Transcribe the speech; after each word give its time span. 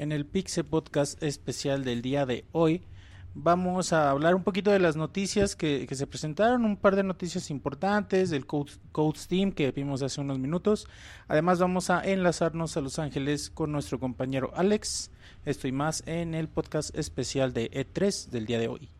En 0.00 0.12
el 0.12 0.24
Pixe 0.24 0.64
Podcast 0.64 1.22
especial 1.22 1.84
del 1.84 2.00
día 2.00 2.24
de 2.24 2.46
hoy 2.52 2.82
vamos 3.34 3.92
a 3.92 4.10
hablar 4.10 4.34
un 4.34 4.42
poquito 4.42 4.70
de 4.70 4.78
las 4.78 4.96
noticias 4.96 5.56
que, 5.56 5.86
se 5.90 6.06
presentaron, 6.06 6.64
un 6.64 6.76
par 6.76 6.96
de 6.96 7.02
noticias 7.02 7.50
importantes 7.50 8.30
del 8.30 8.46
Code, 8.46 8.72
Code, 8.92 9.18
Steam 9.18 9.52
que 9.52 9.70
vimos 9.72 10.02
hace 10.02 10.20
unos 10.20 10.38
minutos. 10.38 10.88
Además 11.28 11.58
vamos 11.58 11.90
a 11.90 12.02
enlazarnos 12.02 12.76
a 12.76 12.80
Los 12.80 12.98
Ángeles 12.98 13.50
con 13.50 13.72
nuestro 13.72 14.00
compañero 14.00 14.52
Alex. 14.54 15.10
Esto 15.44 15.68
y 15.68 15.72
más 15.72 16.02
en 16.06 16.34
el 16.34 16.48
podcast 16.48 16.96
especial 16.96 17.52
de 17.52 17.70
E3 17.70 18.30
del 18.30 18.46
día 18.46 18.58
de 18.58 18.68
hoy. 18.68 18.99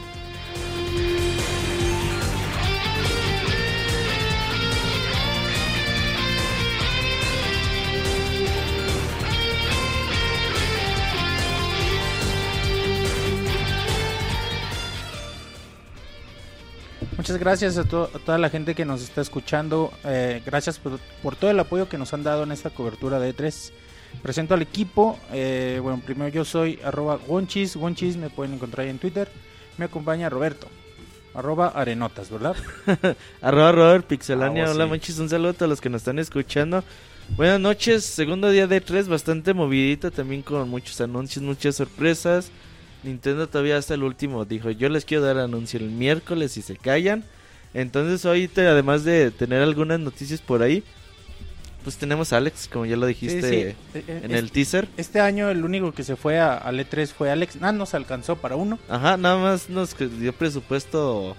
Muchas 17.21 17.37
gracias 17.37 17.77
a, 17.77 17.83
to 17.83 18.09
a, 18.11 18.17
toda 18.17 18.39
la 18.39 18.49
gente 18.49 18.73
que 18.73 18.83
nos 18.83 19.03
está 19.03 19.21
escuchando. 19.21 19.93
Eh, 20.03 20.41
gracias 20.43 20.79
por, 20.79 20.97
por, 21.21 21.35
todo 21.35 21.51
el 21.51 21.59
apoyo 21.59 21.87
que 21.87 21.99
nos 21.99 22.15
han 22.15 22.23
dado 22.23 22.41
en 22.41 22.51
esta 22.51 22.71
cobertura 22.71 23.19
de 23.19 23.35
E3. 23.35 23.71
Presento 24.23 24.55
al 24.55 24.63
equipo. 24.63 25.19
Eh, 25.31 25.79
bueno, 25.83 26.01
primero 26.03 26.29
yo 26.29 26.43
soy 26.43 26.79
arroba 26.83 27.19
Wonchis. 27.27 27.75
Wonchis 27.75 28.17
me 28.17 28.31
pueden 28.31 28.55
encontrar 28.55 28.85
ahí 28.85 28.89
en 28.89 28.97
Twitter. 28.97 29.29
Me 29.77 29.85
acompaña 29.85 30.31
Roberto. 30.31 30.67
Arroba 31.35 31.67
Arenotas, 31.67 32.31
¿verdad? 32.31 32.55
arroba 33.43 33.71
Robert 33.71 34.07
Pixelania. 34.07 34.65
Ah, 34.65 34.71
Hola, 34.71 34.85
sí. 34.85 34.89
Monchis. 34.89 35.19
Un 35.19 35.29
saludo 35.29 35.51
a 35.51 35.53
todos 35.53 35.69
los 35.69 35.79
que 35.79 35.89
nos 35.89 36.01
están 36.01 36.17
escuchando. 36.17 36.83
Buenas 37.37 37.59
noches. 37.59 38.03
Segundo 38.03 38.49
día 38.49 38.65
de 38.65 38.83
E3. 38.83 39.07
Bastante 39.07 39.53
movidito 39.53 40.09
también 40.09 40.41
con 40.41 40.67
muchos 40.67 40.99
anuncios, 40.99 41.45
muchas 41.45 41.75
sorpresas. 41.75 42.51
Nintendo 43.03 43.47
todavía 43.47 43.77
hasta 43.77 43.93
el 43.93 44.03
último 44.03 44.45
dijo, 44.45 44.69
yo 44.71 44.89
les 44.89 45.05
quiero 45.05 45.23
dar 45.23 45.37
anuncio 45.37 45.79
el 45.79 45.89
miércoles 45.89 46.57
y 46.57 46.61
se 46.61 46.75
callan. 46.75 47.23
Entonces 47.73 48.25
hoy, 48.25 48.47
te, 48.47 48.67
además 48.67 49.03
de 49.03 49.31
tener 49.31 49.61
algunas 49.61 49.99
noticias 49.99 50.41
por 50.41 50.61
ahí, 50.61 50.83
pues 51.83 51.97
tenemos 51.97 52.31
a 52.33 52.37
Alex, 52.37 52.67
como 52.71 52.85
ya 52.85 52.95
lo 52.95 53.05
dijiste 53.05 53.41
sí, 53.41 53.75
sí. 53.93 54.03
en 54.07 54.31
el 54.31 54.51
teaser. 54.51 54.87
Este 54.97 55.19
año 55.19 55.49
el 55.49 55.63
único 55.63 55.93
que 55.93 56.03
se 56.03 56.15
fue 56.15 56.39
a, 56.39 56.55
al 56.55 56.79
E3 56.79 57.07
fue 57.07 57.31
Alex. 57.31 57.57
Ah, 57.61 57.71
nos 57.71 57.93
alcanzó 57.93 58.35
para 58.35 58.55
uno. 58.55 58.77
Ajá, 58.87 59.17
nada 59.17 59.37
más 59.37 59.69
nos 59.69 59.95
dio 59.97 60.33
presupuesto 60.33 61.35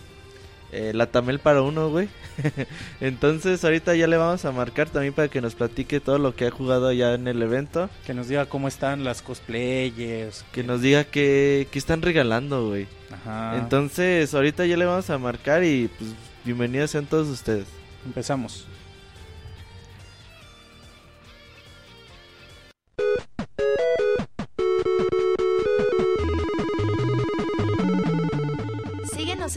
eh, 0.73 0.93
la 0.95 1.07
Tamel 1.07 1.39
para 1.39 1.63
uno, 1.63 1.91
güey. 1.91 2.09
Entonces 3.01 3.63
ahorita 3.63 3.95
ya 3.95 4.07
le 4.07 4.17
vamos 4.17 4.45
a 4.47 4.53
marcar 4.53 4.89
también 4.89 5.13
para 5.13 5.29
que 5.29 5.43
nos 5.43 5.55
platique 5.55 6.01
todo 6.01 6.19
lo 6.19 6.35
que 6.35 6.47
ha 6.47 6.51
jugado 6.51 6.91
ya 6.93 7.13
en 7.13 7.29
el 7.29 7.43
evento. 7.43 7.91
Que 8.07 8.15
nos 8.15 8.29
diga 8.29 8.47
cómo 8.47 8.69
están 8.69 9.05
las 9.05 9.21
cosplayers. 9.21 10.45
Que 10.51 10.65
nos 10.65 10.81
diga 10.81 11.05
qué, 11.05 11.69
qué 11.71 11.79
están 11.79 12.01
regalando, 12.01 12.69
güey. 12.69 12.87
Ajá. 13.11 13.59
Entonces 13.59 14.33
ahorita 14.35 14.65
ya 14.65 14.79
le 14.79 14.87
vamos 14.87 15.11
a 15.11 15.19
marcar 15.19 15.63
y 15.63 15.91
pues 15.99 16.11
bienvenidos 16.45 16.91
sean 16.91 17.05
todos 17.05 17.29
ustedes. 17.29 17.67
Empezamos. 18.07 18.67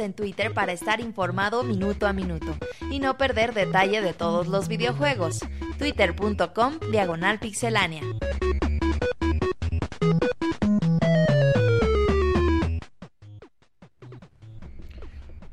En 0.05 0.13
Twitter 0.13 0.53
para 0.53 0.71
estar 0.71 1.01
informado 1.01 1.63
minuto 1.63 2.07
a 2.07 2.13
minuto 2.13 2.55
y 2.89 2.99
no 2.99 3.17
perder 3.17 3.53
detalle 3.53 4.01
de 4.01 4.13
todos 4.13 4.47
los 4.47 4.67
videojuegos. 4.67 5.39
Twitter.com 5.77 6.79
Diagonal 6.91 7.39
Pixelánea. 7.39 8.03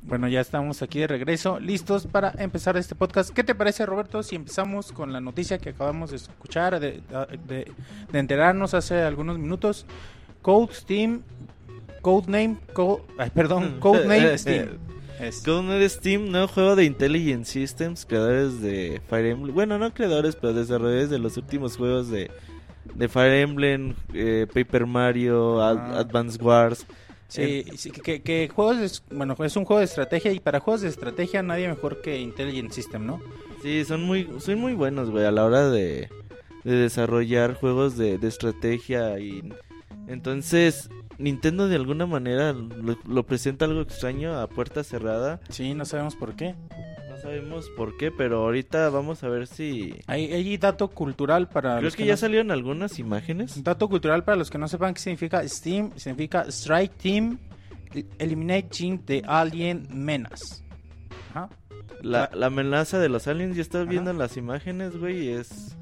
Bueno, 0.02 0.28
ya 0.28 0.42
estamos 0.42 0.82
aquí 0.82 1.00
de 1.00 1.06
regreso, 1.06 1.58
listos 1.58 2.06
para 2.06 2.34
empezar 2.36 2.76
este 2.76 2.94
podcast. 2.94 3.30
¿Qué 3.30 3.44
te 3.44 3.54
parece, 3.54 3.86
Roberto, 3.86 4.22
si 4.22 4.36
empezamos 4.36 4.92
con 4.92 5.10
la 5.10 5.22
noticia 5.22 5.56
que 5.56 5.70
acabamos 5.70 6.10
de 6.10 6.16
escuchar, 6.16 6.78
de, 6.80 7.00
de, 7.48 7.72
de 8.12 8.18
enterarnos 8.18 8.74
hace 8.74 9.00
algunos 9.00 9.38
minutos? 9.38 9.86
Code 10.42 10.74
Steam 10.74 11.22
Codename, 12.02 12.56
Code, 12.72 13.02
ay, 13.16 13.30
perdón, 13.30 13.76
Codename 13.78 14.36
Steam. 14.38 14.78
Es. 15.20 15.42
Codename 15.42 15.88
Steam, 15.88 16.30
nuevo 16.30 16.48
juego 16.48 16.76
de 16.76 16.84
Intelligent 16.84 17.46
Systems, 17.46 18.04
creadores 18.04 18.60
de 18.60 19.00
Fire 19.08 19.26
Emblem. 19.26 19.54
Bueno, 19.54 19.78
no 19.78 19.94
creadores, 19.94 20.36
pero 20.36 20.52
desarrolladores 20.52 21.10
de 21.10 21.20
los 21.20 21.36
últimos 21.36 21.76
juegos 21.76 22.10
de, 22.10 22.30
de 22.94 23.08
Fire 23.08 23.34
Emblem, 23.34 23.94
eh, 24.12 24.46
Paper 24.52 24.84
Mario, 24.84 25.62
ah. 25.62 25.98
Advance 26.00 26.42
Wars. 26.42 26.84
Sí, 27.28 27.64
sí 27.76 27.90
que, 27.90 28.20
que, 28.20 28.50
juegos, 28.54 28.76
es, 28.78 29.02
bueno, 29.10 29.34
es 29.38 29.56
un 29.56 29.64
juego 29.64 29.78
de 29.78 29.86
estrategia 29.86 30.32
y 30.32 30.40
para 30.40 30.60
juegos 30.60 30.82
de 30.82 30.88
estrategia 30.88 31.42
nadie 31.42 31.66
mejor 31.66 32.02
que 32.02 32.20
Intelligent 32.20 32.72
System, 32.72 33.06
¿no? 33.06 33.22
Sí, 33.62 33.86
son 33.86 34.02
muy, 34.02 34.28
son 34.38 34.58
muy 34.58 34.74
buenos, 34.74 35.08
güey, 35.08 35.24
a 35.24 35.30
la 35.30 35.44
hora 35.46 35.70
de, 35.70 36.10
de 36.64 36.74
desarrollar 36.74 37.54
juegos 37.54 37.96
de, 37.96 38.18
de 38.18 38.28
estrategia 38.28 39.18
y 39.18 39.50
entonces 40.08 40.90
Nintendo 41.18 41.68
de 41.68 41.76
alguna 41.76 42.06
manera 42.06 42.52
lo, 42.52 42.98
lo, 43.06 43.22
presenta 43.24 43.64
algo 43.64 43.80
extraño 43.80 44.38
a 44.38 44.48
puerta 44.48 44.84
cerrada. 44.84 45.40
Sí, 45.48 45.74
no 45.74 45.84
sabemos 45.84 46.16
por 46.16 46.34
qué. 46.34 46.54
No 47.08 47.18
sabemos 47.18 47.68
por 47.76 47.96
qué, 47.96 48.10
pero 48.10 48.44
ahorita 48.44 48.88
vamos 48.90 49.22
a 49.22 49.28
ver 49.28 49.46
si... 49.46 49.94
Hay, 50.06 50.32
hay 50.32 50.56
dato 50.56 50.88
cultural 50.88 51.48
para... 51.48 51.78
Creo 51.78 51.90
que, 51.90 51.98
que, 51.98 52.06
ya 52.06 52.14
no... 52.14 52.18
salieron 52.18 52.50
algunas 52.50 52.98
imágenes. 52.98 53.62
Dato 53.62 53.88
cultural 53.88 54.24
para 54.24 54.36
los 54.36 54.50
que 54.50 54.58
no 54.58 54.66
sepan 54.68 54.94
qué 54.94 55.00
significa 55.00 55.46
Steam. 55.46 55.90
Significa 55.96 56.44
Strike 56.48 56.96
Team 56.96 57.38
Eliminate 58.18 58.68
Team 58.68 59.04
de 59.04 59.22
Alien 59.26 59.86
Menace. 59.90 60.62
Ajá. 61.30 61.48
La, 62.00 62.30
la 62.34 62.46
amenaza 62.46 62.98
de 62.98 63.08
los 63.08 63.28
aliens, 63.28 63.54
ya 63.54 63.62
estás 63.62 63.86
viendo 63.86 64.12
las 64.12 64.36
imágenes, 64.36 64.96
güey, 64.96 65.28
es 65.28 65.76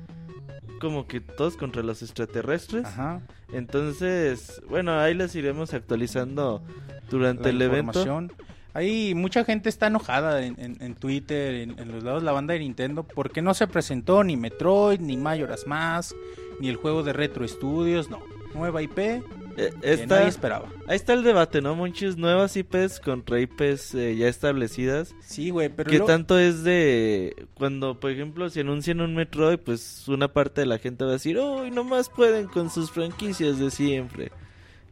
como 0.81 1.07
que 1.07 1.21
todos 1.21 1.57
contra 1.57 1.83
los 1.85 2.03
extraterrestres. 2.03 2.87
Ajá. 2.87 3.21
Entonces, 3.53 4.61
bueno, 4.69 4.99
ahí 4.99 5.15
les 5.15 5.35
iremos 5.37 5.73
actualizando 5.73 6.63
durante 7.09 7.45
la 7.45 7.51
el 7.51 7.63
evento. 7.63 8.29
Hay 8.73 9.15
mucha 9.15 9.45
gente 9.45 9.69
está 9.69 9.89
enojada 9.89 10.45
en, 10.45 10.59
en, 10.59 10.77
en 10.81 10.95
Twitter, 10.95 11.55
en, 11.55 11.79
en, 11.79 11.93
los 11.93 12.05
lados 12.05 12.23
de 12.23 12.27
la 12.27 12.33
banda 12.33 12.55
de 12.55 12.61
Nintendo, 12.61 13.03
porque 13.03 13.43
no 13.43 13.53
se 13.53 13.67
presentó 13.67 14.23
ni 14.23 14.37
Metroid, 14.37 15.01
ni 15.01 15.17
Majora's 15.17 15.67
Mask, 15.67 16.17
ni 16.61 16.69
el 16.69 16.77
juego 16.77 17.03
de 17.03 17.13
Retro 17.13 17.47
Studios, 17.47 18.09
no. 18.11 18.21
Nueva 18.55 18.83
IP, 18.83 19.23
eh, 19.57 19.73
que 19.81 19.93
está, 19.93 20.17
nadie 20.17 20.29
esperaba. 20.29 20.69
Ahí 20.87 20.97
está 20.97 21.13
el 21.13 21.23
debate, 21.23 21.61
¿no? 21.61 21.75
Muchas 21.75 22.17
nuevas 22.17 22.57
IPs 22.57 23.01
contra 23.01 23.41
IPs 23.41 23.95
eh, 23.95 24.17
ya 24.17 24.29
establecidas. 24.29 25.15
Sí, 25.21 25.51
güey, 25.51 25.69
pero... 25.69 25.91
¿Qué 25.91 25.99
lo... 25.99 26.05
tanto 26.05 26.39
es 26.39 26.63
de... 26.63 27.47
Cuando, 27.55 27.99
por 27.99 28.11
ejemplo, 28.11 28.49
si 28.51 28.61
anuncian 28.61 29.01
un 29.01 29.15
Metroid, 29.15 29.59
pues 29.59 30.07
una 30.09 30.29
parte 30.29 30.63
de 30.63 30.67
la 30.67 30.79
gente 30.79 31.05
va 31.05 31.11
a 31.11 31.15
decir, 31.15 31.39
uy, 31.39 31.71
nomás 31.71 32.09
pueden 32.09 32.47
con 32.47 32.71
sus 32.71 32.91
franquicias 32.91 33.59
de 33.59 33.71
siempre. 33.71 34.33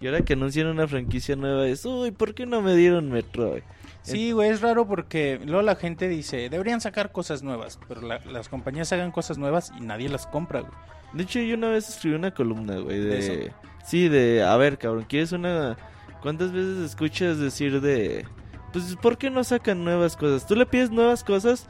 Y 0.00 0.06
ahora 0.06 0.20
que 0.20 0.34
anuncian 0.34 0.68
una 0.68 0.86
franquicia 0.86 1.34
nueva 1.34 1.66
es, 1.66 1.84
uy, 1.84 2.10
¿por 2.12 2.34
qué 2.34 2.46
no 2.46 2.62
me 2.62 2.76
dieron 2.76 3.10
Metroid? 3.10 3.62
Sí, 4.02 4.32
güey, 4.32 4.50
es 4.50 4.60
raro 4.62 4.86
porque 4.86 5.40
luego 5.44 5.60
la 5.62 5.76
gente 5.76 6.08
dice, 6.08 6.48
deberían 6.48 6.80
sacar 6.80 7.12
cosas 7.12 7.42
nuevas, 7.42 7.78
pero 7.88 8.00
la, 8.00 8.20
las 8.20 8.48
compañías 8.48 8.90
hagan 8.92 9.10
cosas 9.10 9.36
nuevas 9.36 9.70
y 9.78 9.82
nadie 9.82 10.08
las 10.08 10.26
compra, 10.26 10.60
güey. 10.60 10.72
De 11.12 11.22
hecho, 11.24 11.40
yo 11.40 11.56
una 11.56 11.70
vez 11.70 11.88
escribí 11.88 12.14
una 12.14 12.32
columna, 12.32 12.78
güey, 12.78 13.00
de... 13.00 13.08
¿De 13.08 13.52
sí, 13.88 14.08
de, 14.08 14.42
a 14.42 14.56
ver, 14.56 14.78
cabrón, 14.78 15.06
¿quieres 15.08 15.32
una... 15.32 15.76
¿Cuántas 16.22 16.52
veces 16.52 16.78
escuchas 16.78 17.38
decir 17.38 17.80
de... 17.80 18.26
Pues, 18.72 18.96
¿por 18.96 19.16
qué 19.16 19.30
no 19.30 19.44
sacan 19.44 19.84
nuevas 19.84 20.16
cosas? 20.16 20.46
Tú 20.46 20.56
le 20.56 20.66
pides 20.66 20.90
nuevas 20.90 21.24
cosas 21.24 21.66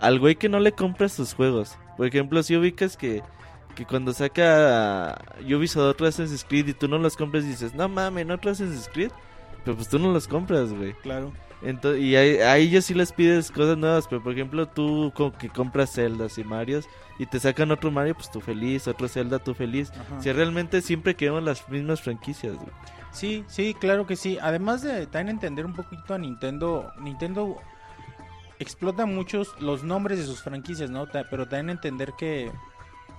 al 0.00 0.18
güey 0.18 0.36
que 0.36 0.48
no 0.48 0.58
le 0.58 0.72
compras 0.72 1.12
sus 1.12 1.34
juegos. 1.34 1.76
Por 1.96 2.06
ejemplo, 2.06 2.42
si 2.42 2.56
ubicas 2.56 2.96
que... 2.96 3.22
Que 3.74 3.86
cuando 3.86 4.12
saca 4.12 5.22
Ubisoft 5.40 5.90
otro 5.90 6.06
Assassin's 6.06 6.44
Creed 6.44 6.66
y 6.66 6.74
tú 6.74 6.88
no 6.88 6.98
los 6.98 7.16
compras 7.16 7.44
y 7.44 7.48
dices, 7.48 7.72
no 7.72 7.88
mames, 7.88 8.26
no 8.26 8.34
otro 8.34 8.50
Assassin's 8.50 8.90
Creed. 8.92 9.12
Pero 9.64 9.76
pues 9.76 9.88
tú 9.88 9.98
no 9.98 10.12
los 10.12 10.26
compras, 10.26 10.72
güey. 10.72 10.92
Claro. 11.02 11.32
Entonces, 11.62 12.02
y 12.02 12.16
ahí, 12.16 12.38
a 12.38 12.56
ellos 12.56 12.86
sí 12.86 12.94
les 12.94 13.12
pides 13.12 13.50
cosas 13.50 13.76
nuevas, 13.76 14.06
pero 14.08 14.22
por 14.22 14.32
ejemplo 14.32 14.66
tú 14.66 15.12
que 15.38 15.50
compras 15.50 15.92
Zeldas 15.92 16.38
y 16.38 16.44
Marios 16.44 16.88
y 17.18 17.26
te 17.26 17.38
sacan 17.38 17.70
otro 17.70 17.90
Mario, 17.90 18.14
pues 18.14 18.30
tú 18.30 18.40
feliz, 18.40 18.88
otro 18.88 19.06
Zelda, 19.08 19.38
tú 19.38 19.52
feliz. 19.52 19.92
Ajá. 19.92 20.22
Si 20.22 20.32
realmente 20.32 20.80
siempre 20.80 21.14
queremos 21.14 21.42
las 21.42 21.68
mismas 21.68 22.00
franquicias. 22.00 22.56
Güey. 22.56 22.70
Sí, 23.12 23.44
sí, 23.46 23.74
claro 23.74 24.06
que 24.06 24.16
sí. 24.16 24.38
Además 24.40 24.82
de 24.82 25.06
también 25.06 25.36
entender 25.36 25.66
un 25.66 25.74
poquito 25.74 26.14
a 26.14 26.18
Nintendo, 26.18 26.92
Nintendo 26.98 27.56
explota 28.58 29.06
muchos 29.06 29.54
los 29.60 29.82
nombres 29.82 30.18
de 30.18 30.24
sus 30.24 30.42
franquicias, 30.42 30.90
¿no? 30.90 31.06
Pero 31.06 31.48
también 31.48 31.70
entender 31.70 32.12
que, 32.16 32.52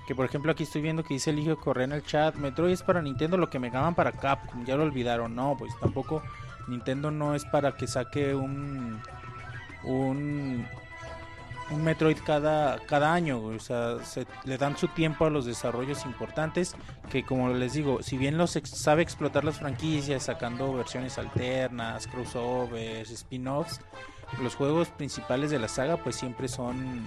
que 0.07 0.15
por 0.15 0.25
ejemplo 0.25 0.51
aquí 0.51 0.63
estoy 0.63 0.81
viendo 0.81 1.03
que 1.03 1.15
dice 1.15 1.31
Eligio 1.31 1.59
Correa 1.59 1.85
en 1.85 1.91
el 1.91 2.03
chat, 2.03 2.35
Metroid 2.35 2.73
es 2.73 2.83
para 2.83 3.01
Nintendo 3.01 3.37
lo 3.37 3.49
que 3.49 3.59
me 3.59 3.69
ganan 3.69 3.95
para 3.95 4.11
Capcom, 4.11 4.63
ya 4.65 4.77
lo 4.77 4.83
olvidaron, 4.83 5.35
no, 5.35 5.55
pues 5.57 5.73
tampoco 5.79 6.21
Nintendo 6.67 7.11
no 7.11 7.35
es 7.35 7.45
para 7.45 7.73
que 7.73 7.87
saque 7.87 8.35
un 8.35 9.01
un 9.83 10.65
un 11.71 11.83
Metroid 11.83 12.17
cada, 12.25 12.79
cada 12.79 13.13
año, 13.13 13.41
o 13.41 13.59
sea, 13.59 14.03
se, 14.03 14.27
le 14.43 14.57
dan 14.57 14.77
su 14.77 14.89
tiempo 14.89 15.25
a 15.25 15.29
los 15.29 15.45
desarrollos 15.45 16.05
importantes, 16.05 16.75
que 17.09 17.23
como 17.23 17.49
les 17.49 17.73
digo, 17.73 18.03
si 18.03 18.17
bien 18.17 18.37
los 18.37 18.59
sabe 18.63 19.01
explotar 19.01 19.45
las 19.45 19.59
franquicias, 19.59 20.23
sacando 20.23 20.73
versiones 20.73 21.17
alternas, 21.17 22.07
crossovers, 22.07 23.09
spin-offs, 23.09 23.79
los 24.41 24.55
juegos 24.55 24.89
principales 24.89 25.49
de 25.49 25.59
la 25.59 25.67
saga 25.67 25.97
pues 25.97 26.15
siempre 26.15 26.47
son 26.47 27.03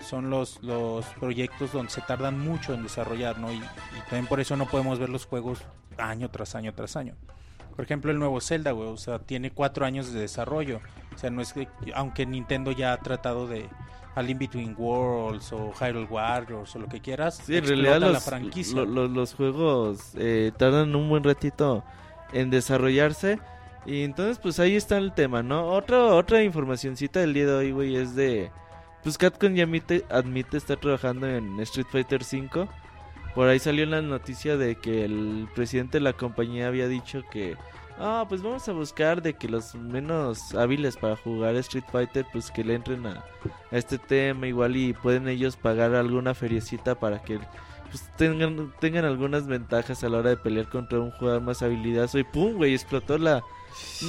son 0.00 0.30
los, 0.30 0.62
los 0.62 1.04
proyectos 1.20 1.72
donde 1.72 1.92
se 1.92 2.00
tardan 2.00 2.38
mucho 2.38 2.72
en 2.72 2.82
desarrollar, 2.82 3.38
¿no? 3.38 3.52
Y, 3.52 3.56
y 3.56 4.00
también 4.08 4.26
por 4.26 4.40
eso 4.40 4.56
no 4.56 4.66
podemos 4.66 4.98
ver 4.98 5.10
los 5.10 5.26
juegos 5.26 5.60
año 5.98 6.30
tras 6.30 6.54
año 6.54 6.72
tras 6.72 6.96
año. 6.96 7.16
Por 7.76 7.84
ejemplo, 7.84 8.10
el 8.10 8.18
nuevo 8.18 8.40
Zelda, 8.40 8.72
güey, 8.72 8.88
o 8.88 8.96
sea, 8.96 9.18
tiene 9.18 9.50
cuatro 9.50 9.86
años 9.86 10.12
de 10.12 10.20
desarrollo. 10.20 10.80
O 11.14 11.18
sea, 11.18 11.30
no 11.30 11.40
es 11.40 11.52
que, 11.52 11.68
aunque 11.94 12.26
Nintendo 12.26 12.72
ya 12.72 12.92
ha 12.92 12.96
tratado 12.98 13.46
de 13.46 13.68
al 14.14 14.28
In 14.28 14.38
Between 14.38 14.74
Worlds 14.76 15.52
o 15.52 15.72
Hyrule 15.72 16.06
Warriors 16.06 16.74
o 16.74 16.78
lo 16.78 16.88
que 16.88 17.00
quieras, 17.00 17.40
sí, 17.44 17.56
en 17.56 17.66
realidad 17.66 18.00
los, 18.00 18.12
la 18.12 18.20
franquicia. 18.20 18.82
los 18.82 19.34
juegos 19.34 20.12
eh, 20.16 20.52
tardan 20.56 20.94
un 20.94 21.08
buen 21.08 21.22
ratito 21.24 21.84
en 22.32 22.50
desarrollarse. 22.50 23.38
Y 23.86 24.02
entonces, 24.02 24.38
pues 24.38 24.60
ahí 24.60 24.76
está 24.76 24.98
el 24.98 25.12
tema, 25.12 25.42
¿no? 25.42 25.68
Otra, 25.68 26.14
otra 26.14 26.42
informacioncita 26.42 27.20
del 27.20 27.32
día 27.32 27.46
de 27.46 27.54
hoy, 27.54 27.72
güey, 27.72 27.96
es 27.96 28.14
de. 28.14 28.50
Pues 29.02 29.16
Capcom 29.16 29.54
ya 29.54 29.64
admite, 29.64 30.04
admite 30.10 30.58
estar 30.58 30.76
trabajando 30.76 31.26
en 31.26 31.58
Street 31.60 31.86
Fighter 31.90 32.20
V. 32.20 32.68
Por 33.34 33.48
ahí 33.48 33.58
salió 33.58 33.86
la 33.86 34.02
noticia 34.02 34.56
de 34.56 34.76
que 34.76 35.04
el 35.04 35.48
presidente 35.54 35.98
de 35.98 36.04
la 36.04 36.12
compañía 36.12 36.68
había 36.68 36.88
dicho 36.88 37.22
que 37.30 37.56
ah, 38.00 38.24
pues 38.28 38.42
vamos 38.42 38.68
a 38.68 38.72
buscar 38.72 39.22
de 39.22 39.34
que 39.34 39.48
los 39.48 39.74
menos 39.74 40.54
hábiles 40.54 40.96
para 40.96 41.16
jugar 41.16 41.54
Street 41.56 41.84
Fighter, 41.92 42.26
pues 42.32 42.50
que 42.50 42.64
le 42.64 42.74
entren 42.74 43.06
a, 43.06 43.24
este 43.70 43.98
tema 43.98 44.46
igual 44.46 44.76
y 44.76 44.92
pueden 44.92 45.28
ellos 45.28 45.56
pagar 45.56 45.94
alguna 45.94 46.34
feriecita 46.34 46.98
para 46.98 47.22
que 47.22 47.38
pues, 47.90 48.10
tengan, 48.16 48.72
tengan 48.80 49.04
algunas 49.04 49.46
ventajas 49.46 50.02
a 50.02 50.08
la 50.08 50.18
hora 50.18 50.30
de 50.30 50.36
pelear 50.36 50.68
contra 50.68 50.98
un 50.98 51.10
jugador 51.12 51.42
más 51.42 51.62
habilidoso 51.62 52.18
y 52.18 52.24
pum, 52.24 52.54
güey, 52.54 52.74
explotó 52.74 53.18
la... 53.18 53.42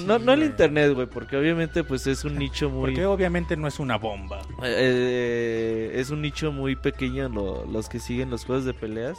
no, 0.06 0.20
no 0.20 0.34
el 0.34 0.44
internet, 0.44 0.94
güey, 0.94 1.08
porque 1.08 1.38
obviamente 1.38 1.84
pues 1.84 2.08
es 2.08 2.24
un 2.24 2.38
nicho 2.38 2.70
muy... 2.70 2.92
Porque 2.92 3.06
obviamente 3.06 3.58
no 3.58 3.68
es 3.68 3.80
una 3.80 3.98
bomba. 3.98 4.42
Eh, 4.64 5.92
es 5.96 6.10
un 6.10 6.22
nicho 6.22 6.52
muy 6.52 6.76
pequeño 6.76 7.30
los 7.30 7.90
que 7.90 8.00
siguen 8.00 8.30
los 8.30 8.46
juegos 8.46 8.66
de 8.66 8.74
peleas. 8.74 9.18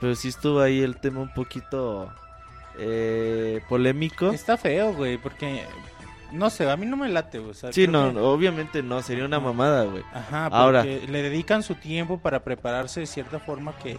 Pero 0.00 0.14
sí 0.14 0.28
estuvo 0.28 0.60
ahí 0.60 0.80
el 0.80 0.96
tema 0.96 1.20
un 1.20 1.32
poquito 1.32 2.12
eh, 2.78 3.60
polémico. 3.68 4.30
Está 4.30 4.56
feo, 4.56 4.94
güey, 4.94 5.18
porque 5.18 5.62
no 6.32 6.50
sé, 6.50 6.70
a 6.70 6.76
mí 6.76 6.86
no 6.86 6.96
me 6.96 7.08
late, 7.08 7.38
güey. 7.38 7.54
sí, 7.70 7.86
no, 7.86 8.08
obviamente 8.30 8.82
no, 8.82 9.02
sería 9.02 9.24
una 9.24 9.40
mamada, 9.40 9.84
güey. 9.84 10.02
Ajá, 10.12 10.44
porque 10.44 10.56
Ahora... 10.56 10.84
le 10.84 11.22
dedican 11.22 11.62
su 11.62 11.74
tiempo 11.74 12.18
para 12.18 12.44
prepararse 12.44 13.00
de 13.00 13.06
cierta 13.06 13.38
forma 13.40 13.76
que 13.78 13.98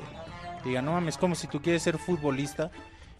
diga, 0.63 0.81
no 0.81 0.93
mames, 0.93 1.17
como 1.17 1.35
si 1.35 1.47
tú 1.47 1.61
quieres 1.61 1.83
ser 1.83 1.97
futbolista. 1.97 2.71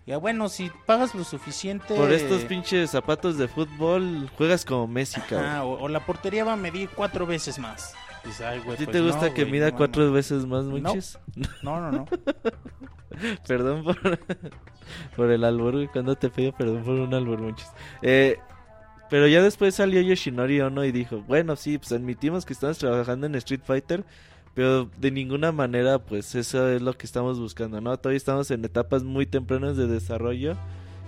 Ya 0.05 0.17
bueno, 0.17 0.49
si 0.49 0.71
pagas 0.85 1.13
lo 1.13 1.23
suficiente. 1.23 1.95
Por 1.95 2.11
estos 2.11 2.43
pinches 2.43 2.91
zapatos 2.91 3.37
de 3.37 3.47
fútbol, 3.47 4.29
juegas 4.37 4.65
como 4.65 4.87
Messi, 4.87 5.21
Ajá, 5.21 5.63
o, 5.63 5.87
la 5.87 6.05
portería 6.05 6.43
va 6.43 6.53
a 6.53 6.57
medir 6.57 6.89
cuatro 6.89 7.25
veces 7.25 7.59
más. 7.59 7.93
¿A 8.23 8.75
ti 8.75 8.85
te 8.85 8.91
pues 8.91 9.03
gusta 9.03 9.33
que 9.33 9.45
mida 9.45 9.71
cuatro 9.71 10.11
veces 10.11 10.45
más, 10.45 10.65
muchos? 10.65 11.19
No, 11.63 11.79
no, 11.79 11.91
no. 11.91 12.05
perdón 13.47 13.83
por, 13.83 13.97
por 15.15 15.31
el 15.31 15.43
albur, 15.43 15.89
cuando 15.91 16.15
te 16.15 16.29
pido 16.29 16.51
perdón 16.51 16.83
por 16.83 16.95
un 16.95 17.13
albur, 17.13 17.39
muchos. 17.39 17.67
Eh, 18.01 18.37
pero 19.09 19.27
ya 19.27 19.41
después 19.41 19.75
salió 19.75 20.01
Yoshinori 20.01 20.61
Ono 20.61 20.85
y 20.85 20.91
dijo, 20.91 21.21
bueno, 21.27 21.55
sí, 21.55 21.77
pues 21.77 21.91
admitimos 21.91 22.45
que 22.45 22.53
estamos 22.53 22.77
trabajando 22.77 23.27
en 23.27 23.35
Street 23.35 23.61
Fighter, 23.63 24.05
pero 24.53 24.89
de 24.97 25.11
ninguna 25.11 25.51
manera, 25.51 25.99
pues 25.99 26.35
eso 26.35 26.67
es 26.69 26.81
lo 26.81 26.97
que 26.97 27.05
estamos 27.05 27.39
buscando, 27.39 27.79
¿no? 27.79 27.97
Todavía 27.97 28.17
estamos 28.17 28.51
en 28.51 28.65
etapas 28.65 29.03
muy 29.03 29.25
tempranas 29.25 29.77
de 29.77 29.87
desarrollo 29.87 30.57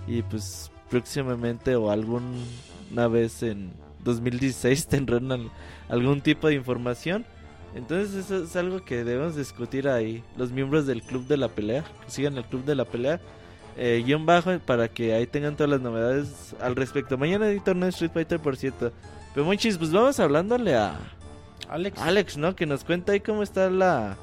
y 0.06 0.22
pues 0.22 0.70
próximamente 0.88 1.76
o 1.76 1.90
alguna 1.90 3.08
vez 3.10 3.42
en 3.42 3.72
2016 4.04 4.86
tendrán 4.88 5.50
algún 5.88 6.20
tipo 6.20 6.48
de 6.48 6.54
información. 6.54 7.26
Entonces 7.74 8.14
eso 8.14 8.44
es 8.44 8.54
algo 8.56 8.84
que 8.84 9.04
debemos 9.04 9.36
discutir 9.36 9.88
ahí. 9.88 10.22
Los 10.36 10.52
miembros 10.52 10.86
del 10.86 11.02
club 11.02 11.26
de 11.26 11.36
la 11.36 11.48
pelea, 11.48 11.84
sigan 12.06 12.36
el 12.38 12.44
club 12.44 12.64
de 12.64 12.76
la 12.76 12.84
pelea. 12.84 13.20
Eh, 13.76 14.04
guion 14.06 14.24
bajo 14.24 14.56
para 14.60 14.86
que 14.86 15.14
ahí 15.14 15.26
tengan 15.26 15.56
todas 15.56 15.70
las 15.70 15.80
novedades 15.80 16.54
al 16.60 16.76
respecto. 16.76 17.18
Mañana 17.18 17.46
hay 17.46 17.58
torneo 17.58 17.88
Street 17.88 18.12
Fighter, 18.12 18.38
por 18.38 18.56
cierto. 18.56 18.92
Pero 19.34 19.44
Monchis, 19.44 19.76
pues 19.76 19.90
vamos 19.90 20.20
hablándole 20.20 20.76
a 20.76 20.96
Alex. 21.74 22.00
Alex, 22.00 22.36
¿no? 22.36 22.54
Que 22.54 22.66
nos 22.66 22.84
cuenta 22.84 23.10
ahí 23.10 23.20
cómo 23.20 23.42
está 23.42 23.68
la, 23.68 24.16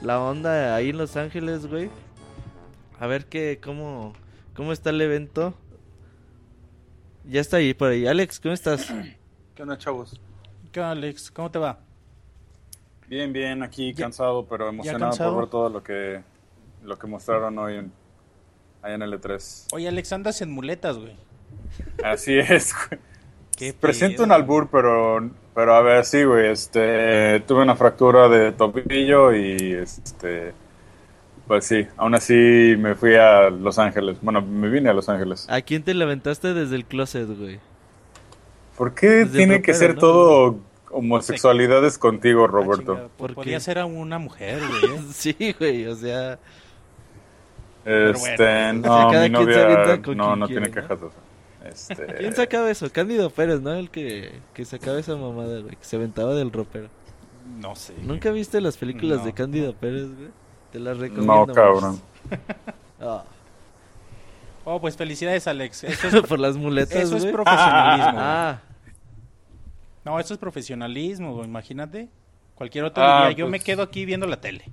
la 0.00 0.22
onda 0.22 0.74
ahí 0.74 0.88
en 0.88 0.96
Los 0.96 1.18
Ángeles, 1.18 1.66
güey. 1.66 1.90
A 2.98 3.06
ver 3.06 3.26
qué, 3.26 3.60
cómo, 3.62 4.14
cómo 4.56 4.72
está 4.72 4.88
el 4.88 4.98
evento. 5.02 5.52
Ya 7.24 7.42
está 7.42 7.58
ahí 7.58 7.74
por 7.74 7.90
ahí. 7.90 8.06
Alex, 8.06 8.40
¿cómo 8.40 8.54
estás? 8.54 8.90
¿Qué 9.54 9.62
onda, 9.62 9.76
chavos? 9.76 10.18
¿Qué 10.72 10.80
onda, 10.80 10.92
Alex? 10.92 11.30
¿Cómo 11.30 11.50
te 11.50 11.58
va? 11.58 11.78
Bien, 13.06 13.34
bien, 13.34 13.62
aquí 13.62 13.92
cansado, 13.92 14.46
pero 14.46 14.70
emocionado 14.70 15.14
por 15.14 15.40
ver 15.42 15.50
todo 15.50 15.68
lo 15.68 15.82
que, 15.82 16.22
lo 16.82 16.98
que 16.98 17.06
mostraron 17.06 17.58
hoy 17.58 17.76
en, 17.76 17.92
allá 18.80 18.94
en 18.94 19.02
el 19.02 19.12
E3. 19.12 19.66
Oye, 19.74 19.88
Alex, 19.88 20.10
andas 20.14 20.40
en 20.40 20.50
muletas, 20.52 20.96
güey. 20.96 21.14
Así 22.02 22.38
es, 22.38 22.74
güey. 22.74 23.72
Presento 23.74 24.22
un 24.22 24.32
albur, 24.32 24.70
pero, 24.70 25.30
pero 25.58 25.74
a 25.74 25.82
ver, 25.82 26.04
sí, 26.04 26.22
güey, 26.22 26.52
este, 26.52 27.40
tuve 27.40 27.62
una 27.62 27.74
fractura 27.74 28.28
de 28.28 28.52
tobillo 28.52 29.34
y, 29.34 29.72
este, 29.72 30.52
pues 31.48 31.64
sí, 31.64 31.84
aún 31.96 32.14
así 32.14 32.76
me 32.78 32.94
fui 32.94 33.16
a 33.16 33.50
Los 33.50 33.76
Ángeles. 33.80 34.18
Bueno, 34.22 34.40
me 34.40 34.68
vine 34.68 34.88
a 34.88 34.92
Los 34.92 35.08
Ángeles. 35.08 35.48
¿A 35.50 35.60
quién 35.62 35.82
te 35.82 35.94
levantaste 35.94 36.54
desde 36.54 36.76
el 36.76 36.84
closet, 36.84 37.26
güey? 37.36 37.58
¿Por 38.76 38.94
qué 38.94 39.26
tiene 39.26 39.60
que 39.60 39.74
ser 39.74 39.96
todo 39.96 40.60
homosexualidades 40.92 41.98
contigo, 41.98 42.44
ah, 42.44 42.46
Roberto. 42.46 43.10
Porque 43.16 43.34
podría 43.34 43.58
ser 43.58 43.80
a 43.80 43.84
una 43.84 44.20
mujer, 44.20 44.60
güey. 44.60 45.02
sí, 45.12 45.56
güey, 45.58 45.88
o 45.88 45.96
sea. 45.96 46.38
Este, 47.84 48.72
no, 48.74 49.10
mi 49.10 49.28
novia 49.28 49.98
no, 50.14 50.36
no 50.36 50.46
tiene 50.46 50.70
quejas 50.70 51.00
de 51.00 51.08
eso. 51.08 51.27
Este... 51.68 52.06
¿Quién 52.18 52.34
sacaba 52.34 52.70
eso? 52.70 52.90
Cándido 52.90 53.30
Pérez, 53.30 53.60
¿no? 53.60 53.72
El 53.74 53.90
que, 53.90 54.32
que 54.54 54.64
sacaba 54.64 54.98
esa 54.98 55.16
mamada, 55.16 55.60
güey, 55.60 55.76
que 55.76 55.84
se 55.84 55.96
aventaba 55.96 56.34
del 56.34 56.52
ropero. 56.52 56.88
No 57.56 57.74
sé. 57.74 57.94
¿Nunca 58.02 58.30
viste 58.30 58.60
las 58.60 58.76
películas 58.76 59.24
de 59.24 59.32
Cándido 59.32 59.74
Pérez, 59.74 60.14
güey? 60.14 60.30
Te 60.72 60.78
las 60.78 60.98
recomiendo. 60.98 61.46
No, 61.46 61.52
cabrón. 61.52 62.00
oh. 63.00 63.22
oh. 64.64 64.80
pues 64.80 64.96
felicidades, 64.96 65.46
Alex. 65.46 65.84
Eso 65.84 66.08
es 66.08 66.22
por 66.28 66.38
las 66.38 66.56
muletas, 66.56 66.96
Eso 66.96 67.16
es 67.16 67.24
profesionalismo. 67.26 68.12
ah. 68.16 68.60
No, 70.04 70.18
eso 70.18 70.34
es 70.34 70.38
profesionalismo, 70.38 71.44
imagínate. 71.44 72.08
Cualquier 72.54 72.84
otro 72.84 73.02
ah, 73.04 73.28
día, 73.28 73.36
yo 73.36 73.46
me 73.46 73.58
pues. 73.58 73.64
quedo 73.64 73.82
aquí 73.82 74.04
viendo 74.04 74.26
la 74.26 74.40
tele. 74.40 74.64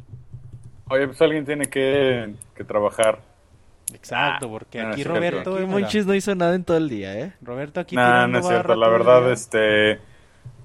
Oye, 0.90 1.08
pues 1.08 1.22
alguien 1.22 1.46
tiene 1.46 1.66
que, 1.66 2.34
trabajar. 2.68 3.20
Exacto, 3.94 4.50
porque 4.50 4.82
aquí 4.82 5.04
Roberto... 5.04 5.56
Aquí 5.56 5.66
Monchis 5.66 6.06
no 6.06 6.16
hizo 6.16 6.34
nada 6.36 6.56
en 6.56 6.64
todo 6.64 6.78
el 6.78 6.90
día, 6.90 7.18
¿eh? 7.20 7.34
Roberto 7.42 7.80
aquí... 7.80 7.96
No, 7.96 8.28
no 8.28 8.40
es 8.40 8.48
cierto, 8.48 8.76
la 8.76 8.90
verdad, 8.90 9.32
este... 9.32 10.00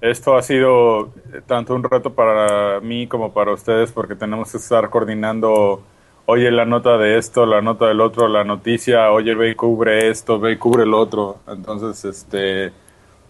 Esto 0.01 0.35
ha 0.35 0.41
sido 0.41 1.13
tanto 1.45 1.75
un 1.75 1.83
reto 1.83 2.13
para 2.13 2.79
mí 2.79 3.05
como 3.05 3.33
para 3.33 3.53
ustedes 3.53 3.91
porque 3.91 4.15
tenemos 4.15 4.51
que 4.51 4.57
estar 4.57 4.89
coordinando, 4.89 5.83
oye, 6.25 6.49
la 6.49 6.65
nota 6.65 6.97
de 6.97 7.19
esto, 7.19 7.45
la 7.45 7.61
nota 7.61 7.85
del 7.85 8.01
otro, 8.01 8.27
la 8.27 8.43
noticia, 8.43 9.11
oye, 9.11 9.35
ve 9.35 9.51
y 9.51 9.55
cubre 9.55 10.09
esto, 10.09 10.39
ve 10.39 10.53
y 10.53 10.57
cubre 10.57 10.83
el 10.83 10.95
otro. 10.95 11.37
Entonces, 11.47 12.03
este 12.03 12.73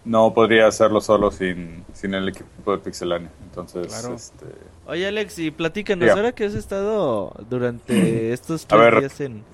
no 0.04 0.32
podría 0.32 0.66
hacerlo 0.66 1.02
solo 1.02 1.30
sin, 1.30 1.84
sin 1.92 2.14
el 2.14 2.28
equipo 2.30 2.72
de 2.72 2.78
Pixelania. 2.78 3.30
Entonces, 3.44 4.04
este... 4.04 4.46
Oye 4.86 5.06
Alex, 5.06 5.38
y 5.38 5.50
platícanos, 5.50 6.10
ahora 6.10 6.32
que 6.32 6.46
has 6.46 6.54
estado 6.54 7.34
durante 7.50 8.32
estos 8.32 8.66
tres 8.66 8.98
días 8.98 9.20
en 9.20 9.44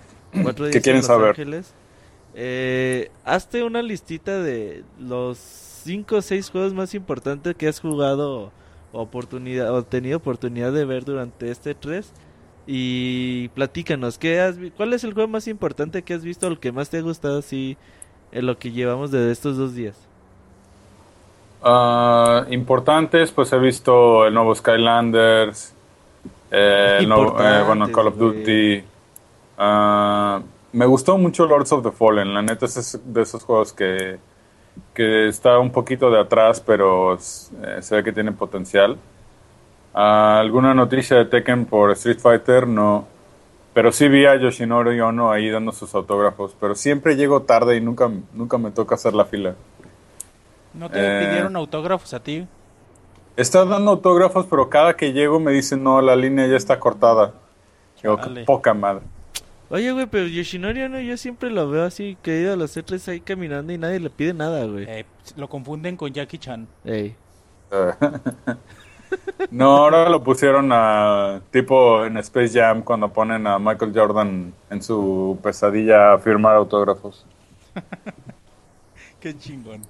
cuatro 0.43 0.67
días 0.67 0.87
en 0.87 0.97
Los 0.97 1.11
Ángeles, 1.11 1.75
eh, 2.35 3.11
hazte 3.25 3.65
una 3.65 3.83
listita 3.83 4.39
de 4.39 4.85
los 4.99 5.39
cinco 5.39 6.17
o 6.17 6.23
seis 6.23 6.51
juegos 6.51 6.75
más 6.75 6.95
importantes 6.95 7.55
que 7.55 7.69
has 7.69 7.81
jugado 7.81 8.53
oportunidad 8.93 9.75
o 9.75 9.83
tenido 9.83 10.19
oportunidad 10.19 10.73
de 10.73 10.85
ver 10.85 11.05
durante 11.05 11.51
este 11.51 11.75
3 11.75 12.13
y 12.67 13.49
platícanos, 13.49 14.19
¿qué 14.19 14.41
has, 14.41 14.57
¿cuál 14.77 14.93
es 14.93 15.03
el 15.03 15.15
juego 15.15 15.29
más 15.29 15.49
importante 15.49 16.03
que 16.03 16.15
has 16.15 16.23
visto 16.23 16.47
o 16.47 16.51
el 16.51 16.59
que 16.59 16.71
más 16.71 16.91
te 16.91 16.99
ha 16.99 17.01
gustado 17.01 17.39
así 17.39 17.79
en 18.31 18.47
lo 18.47 18.59
que 18.59 18.73
llevamos 18.73 19.11
de 19.11 19.31
estos 19.31 19.57
dos 19.57 19.75
días? 19.75 19.97
Ah, 21.63 22.45
importantes, 22.51 23.33
pues 23.33 23.53
he 23.53 23.59
visto 23.59 24.27
el 24.27 24.35
nuevo 24.35 24.55
Skylanders, 24.55 25.73
eh, 26.51 26.99
el 27.01 27.09
nuevo, 27.09 27.37
eh, 27.41 27.63
bueno, 27.67 27.91
Call 27.91 28.09
of 28.09 28.19
Duty. 28.19 28.85
Ah, 29.59 30.41
me 30.73 30.87
gustó 30.87 31.19
mucho 31.19 31.45
Lords 31.47 31.73
of 31.73 31.83
the 31.83 31.91
Fallen, 31.91 32.33
la 32.33 32.43
neta 32.43 32.67
es 32.67 33.01
de 33.05 33.23
esos 33.23 33.43
juegos 33.43 33.73
que, 33.73 34.19
que 34.95 35.27
está 35.27 35.59
un 35.59 35.73
poquito 35.73 36.11
de 36.11 36.21
atrás, 36.21 36.61
pero 36.65 37.15
eh, 37.15 37.19
se 37.81 37.97
ve 37.97 38.05
que 38.05 38.13
tiene 38.13 38.31
potencial. 38.31 38.97
Ah, 39.93 40.39
¿Alguna 40.39 40.75
noticia 40.75 41.17
de 41.17 41.25
Tekken 41.25 41.67
por 41.67 41.91
Street 41.91 42.21
Fighter? 42.21 42.69
No. 42.69 43.07
Pero 43.75 43.91
sí 43.91 44.09
vi 44.09 44.27
a 44.27 44.37
Yoshinori 44.37 45.01
Ono 45.01 45.33
ahí 45.33 45.51
dando 45.51 45.73
sus 45.73 45.93
autógrafos, 45.95 46.55
pero 46.61 46.77
siempre 46.77 47.17
llego 47.17 47.43
tarde 47.43 47.77
y 47.77 47.81
nunca, 47.81 48.09
nunca 48.33 48.59
me 48.59 48.71
toca 48.71 48.95
hacer 48.95 49.15
la 49.15 49.25
fila. 49.25 49.55
¿No 50.75 50.89
te 50.89 50.99
pidieron 50.99 51.57
autógrafos 51.57 52.15
a 52.15 52.21
ti? 52.21 52.47
Estás 53.37 53.69
dando 53.69 53.93
autógrafos, 53.93 54.47
pero 54.49 54.69
cada 54.69 54.95
que 54.95 55.13
llego 55.13 55.41
me 55.41 55.53
dicen, 55.53 55.83
no, 55.83 56.01
la 56.01 56.15
línea 56.15 56.47
ya 56.47 56.57
está 56.57 56.79
cortada. 56.79 57.35
Digo, 58.03 58.19
poca 58.47 58.75
madre. 58.75 59.03
Oye, 59.71 59.93
güey, 59.93 60.07
pero 60.07 60.27
Yoshinori 60.27 60.89
no, 60.89 60.99
yo 61.01 61.17
siempre 61.17 61.51
lo 61.51 61.69
veo 61.69 61.85
así, 61.85 62.17
que 62.23 62.49
a 62.49 62.57
los 62.57 62.75
C3 62.77 63.09
ahí 63.09 63.21
caminando 63.21 63.73
y 63.73 63.79
nadie 63.79 64.01
le 64.01 64.09
pide 64.09 64.33
nada, 64.33 64.65
güey. 64.65 64.87
Eh, 64.89 65.05
lo 65.37 65.49
confunden 65.49 65.97
con 65.97 66.13
Jackie 66.13 66.39
Chan. 66.39 66.67
Ey. 66.85 67.15
no, 69.51 69.77
ahora 69.77 70.09
lo 70.09 70.23
pusieron 70.23 70.71
a 70.73 71.43
tipo 71.51 72.05
en 72.05 72.17
Space 72.19 72.59
Jam 72.59 72.83
cuando 72.83 73.13
ponen 73.13 73.47
a 73.47 73.59
Michael 73.59 73.93
Jordan 73.95 74.55
en 74.71 74.83
su 74.83 75.39
pesadilla 75.43 76.15
a 76.15 76.19
firmar 76.19 76.57
autógrafos. 76.57 77.27
Qué 79.21 79.37
chingón. 79.37 79.83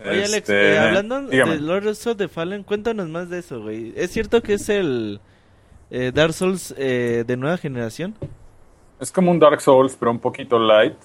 Oye, 0.00 0.24
Alex, 0.24 0.34
este, 0.34 0.74
eh, 0.74 0.78
hablando 0.78 1.22
de 1.22 1.60
Lord 1.60 1.86
of 1.86 2.16
the 2.16 2.28
Fallen, 2.28 2.62
cuéntanos 2.62 3.08
más 3.08 3.30
de 3.30 3.38
eso, 3.38 3.62
güey. 3.62 3.92
¿Es 3.96 4.10
cierto 4.10 4.42
que 4.42 4.54
es 4.54 4.68
el 4.68 5.20
eh, 5.90 6.12
Dark 6.14 6.34
Souls 6.34 6.74
eh, 6.76 7.24
de 7.26 7.36
nueva 7.36 7.56
generación? 7.56 8.14
Es 9.00 9.12
como 9.12 9.30
un 9.30 9.38
Dark 9.38 9.60
Souls, 9.60 9.96
pero 9.98 10.10
un 10.10 10.18
poquito 10.18 10.58
light. 10.58 10.96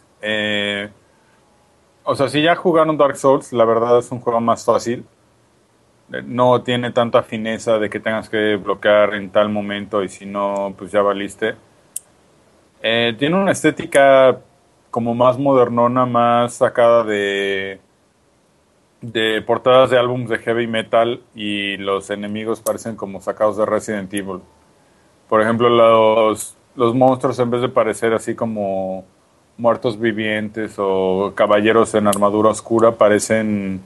o 2.04 2.16
sea, 2.16 2.30
si 2.30 2.42
ya 2.42 2.56
jugaron 2.56 2.98
Dark 2.98 3.18
Souls, 3.18 3.52
la 3.54 3.66
verdad 3.66 4.00
es 4.00 4.12
un 4.12 4.20
juego 4.20 4.40
más 4.42 4.66
fácil. 4.66 5.06
No 6.26 6.62
tiene 6.64 6.92
tanta 6.92 7.22
fineza 7.24 7.78
de 7.78 7.90
que 7.90 8.00
tengas 8.00 8.30
que 8.30 8.56
bloquear 8.56 9.14
en 9.14 9.30
tal 9.30 9.50
momento 9.50 10.04
y 10.04 10.10
si 10.10 10.26
no, 10.26 10.74
pues 10.78 10.92
ya 10.92 11.02
valiste. 11.02 11.56
tiene 12.82 13.36
una 13.36 13.52
estética 13.52 14.40
como 14.92 15.14
más 15.14 15.38
modernona, 15.38 16.06
más 16.06 16.56
sacada 16.56 17.04
de 17.04 17.80
de 19.02 19.42
portadas 19.42 19.90
de 19.90 19.98
álbumes 19.98 20.30
de 20.30 20.40
heavy 20.40 20.68
metal 20.68 21.22
y 21.34 21.78
los 21.78 22.10
enemigos 22.10 22.62
parecen 22.62 22.96
como 22.96 23.22
sacados 23.22 23.58
de 23.58 23.66
Resident 23.66 24.14
Evil. 24.14 24.42
Por 25.28 25.42
ejemplo, 25.42 25.70
los, 25.70 26.56
los 26.76 26.96
monstruos 26.96 27.38
en 27.40 27.52
vez 27.52 27.62
de 27.62 27.70
parecer 27.70 28.14
así 28.14 28.36
como 28.36 29.06
muertos 29.58 30.00
vivientes 30.00 30.76
o 30.78 31.34
caballeros 31.36 31.94
en 31.96 32.08
armadura 32.08 32.50
oscura 32.50 32.92
parecen 32.92 33.82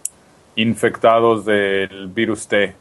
infectados 0.56 1.46
del 1.46 2.08
virus 2.08 2.48
T 2.48 2.76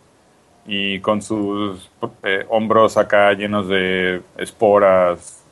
y 0.67 1.01
con 1.01 1.23
sus 1.23 1.91
eh, 2.23 2.45
hombros 2.49 2.97
acá 2.97 3.33
llenos 3.33 3.69
de 3.69 4.23
esporas 4.37 5.43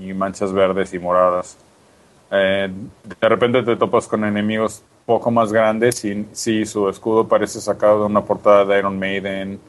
y 0.00 0.12
manchas 0.12 0.52
verdes 0.52 0.92
y 0.94 0.98
moradas. 0.98 1.56
Eh, 2.30 2.70
de 3.20 3.28
repente 3.28 3.62
te 3.62 3.76
topas 3.76 4.08
con 4.08 4.24
enemigos 4.24 4.82
poco 5.06 5.30
más 5.30 5.52
grande. 5.52 5.92
Sí, 5.92 6.26
sí, 6.32 6.64
su 6.66 6.88
escudo 6.88 7.26
parece 7.28 7.60
sacado 7.60 8.00
de 8.00 8.06
una 8.06 8.24
portada 8.24 8.64
de 8.64 8.78
Iron 8.78 8.98
Maiden. 8.98 9.60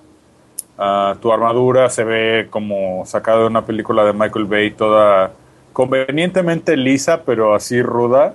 Ah, 0.77 1.15
tu 1.21 1.31
armadura 1.31 1.89
se 1.89 2.03
ve 2.03 2.47
como 2.49 3.05
sacada 3.05 3.39
de 3.41 3.47
una 3.47 3.65
película 3.65 4.03
de 4.03 4.13
Michael 4.13 4.45
Bay, 4.45 4.71
toda 4.71 5.31
convenientemente 5.73 6.75
lisa, 6.77 7.23
pero 7.23 7.53
así 7.55 7.81
ruda. 7.81 8.33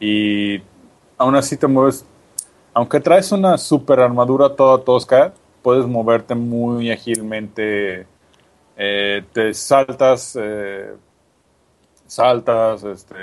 Y 0.00 0.62
aún 1.18 1.36
así 1.36 1.56
te 1.56 1.66
mueves. 1.66 2.04
Aunque 2.74 3.00
traes 3.00 3.32
una 3.32 3.58
super 3.58 4.00
armadura 4.00 4.54
toda 4.56 4.82
tosca, 4.84 5.32
puedes 5.62 5.86
moverte 5.86 6.34
muy 6.34 6.90
ágilmente. 6.90 8.06
Eh, 8.76 9.24
te 9.32 9.54
saltas. 9.54 10.36
Eh, 10.40 10.94
saltas, 12.10 12.82
este, 12.82 13.14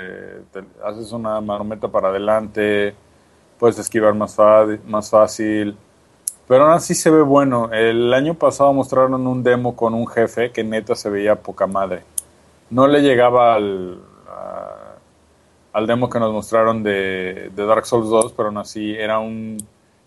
haces 0.82 1.12
una 1.12 1.40
marometa 1.42 1.88
para 1.88 2.08
adelante, 2.08 2.94
puedes 3.58 3.78
esquivar 3.78 4.14
más, 4.14 4.36
más 4.86 5.10
fácil. 5.10 5.76
Pero 6.48 6.64
aún 6.64 6.72
así 6.72 6.94
se 6.94 7.10
ve 7.10 7.22
bueno. 7.22 7.70
El 7.72 8.12
año 8.14 8.34
pasado 8.34 8.72
mostraron 8.72 9.26
un 9.26 9.42
demo 9.42 9.76
con 9.76 9.94
un 9.94 10.06
jefe 10.06 10.50
que 10.50 10.64
neta 10.64 10.94
se 10.94 11.10
veía 11.10 11.36
poca 11.36 11.66
madre. 11.66 12.02
No 12.70 12.86
le 12.88 13.02
llegaba 13.02 13.54
al, 13.54 14.00
al 15.72 15.86
demo 15.86 16.08
que 16.08 16.18
nos 16.18 16.32
mostraron 16.32 16.82
de, 16.82 17.50
de, 17.54 17.66
Dark 17.66 17.86
Souls 17.86 18.08
2, 18.08 18.32
pero 18.32 18.48
aún 18.48 18.58
así 18.58 18.94
era 18.94 19.18
un 19.18 19.58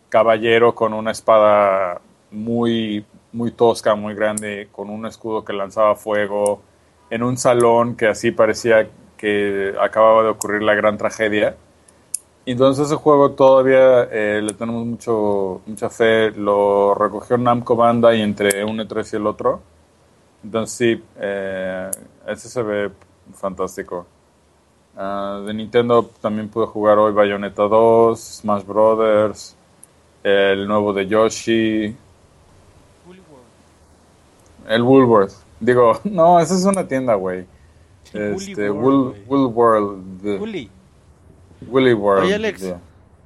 caballero 0.10 0.74
con 0.74 0.94
una 0.94 1.12
espada 1.12 2.02
muy, 2.32 3.06
muy 3.32 3.52
tosca, 3.52 3.96
muy 3.96 4.16
grande, 4.16 4.68
con 4.72 4.90
un 4.90 5.06
escudo 5.06 5.46
que 5.46 5.54
lanzaba 5.54 5.96
fuego 5.96 6.62
en 7.10 7.24
un 7.24 7.38
salón 7.38 7.96
que 7.96 8.08
así 8.08 8.32
parecía 8.32 8.88
que 9.18 9.76
acababa 9.80 10.24
de 10.24 10.30
ocurrir 10.30 10.64
la 10.64 10.74
gran 10.74 10.98
tragedia. 10.98 11.56
Entonces 12.46 12.88
ese 12.88 12.96
juego 12.96 13.32
todavía 13.32 14.04
eh, 14.12 14.42
le 14.42 14.54
tenemos 14.54 14.86
mucho, 14.86 15.62
mucha 15.66 15.90
fe. 15.90 16.32
Lo 16.32 16.96
recogió 16.96 17.38
Namco 17.38 17.76
Banda 17.76 18.14
y 18.16 18.22
entre 18.22 18.64
un 18.64 18.80
E3 18.80 19.14
y 19.14 19.16
el 19.18 19.28
otro. 19.28 19.62
Entonces 20.44 20.78
sí, 20.78 21.04
eh, 21.18 21.92
ese 22.28 22.50
se 22.50 22.64
ve 22.64 22.92
fantástico. 23.34 24.06
Ah, 24.98 25.42
de 25.46 25.54
Nintendo 25.54 26.10
también 26.20 26.50
pude 26.50 26.66
jugar 26.66 26.98
hoy 26.98 27.14
Bayonetta 27.14 27.64
2, 27.64 28.20
Smash 28.20 28.66
Brothers, 28.66 29.56
el 30.24 30.68
nuevo 30.68 30.94
de 30.94 31.08
Yoshi. 31.08 31.96
El 34.68 34.82
Woolworth. 34.84 35.34
Digo, 35.60 36.00
no, 36.04 36.40
esa 36.40 36.56
es 36.56 36.66
una 36.66 36.88
tienda, 36.88 37.16
güey. 37.16 37.46
este, 38.14 38.70
Wool, 38.70 39.16
World. 39.28 40.81
Woolly 41.68 41.94
World. 41.94 42.26
Oye, 42.26 42.36
Alex. 42.36 42.74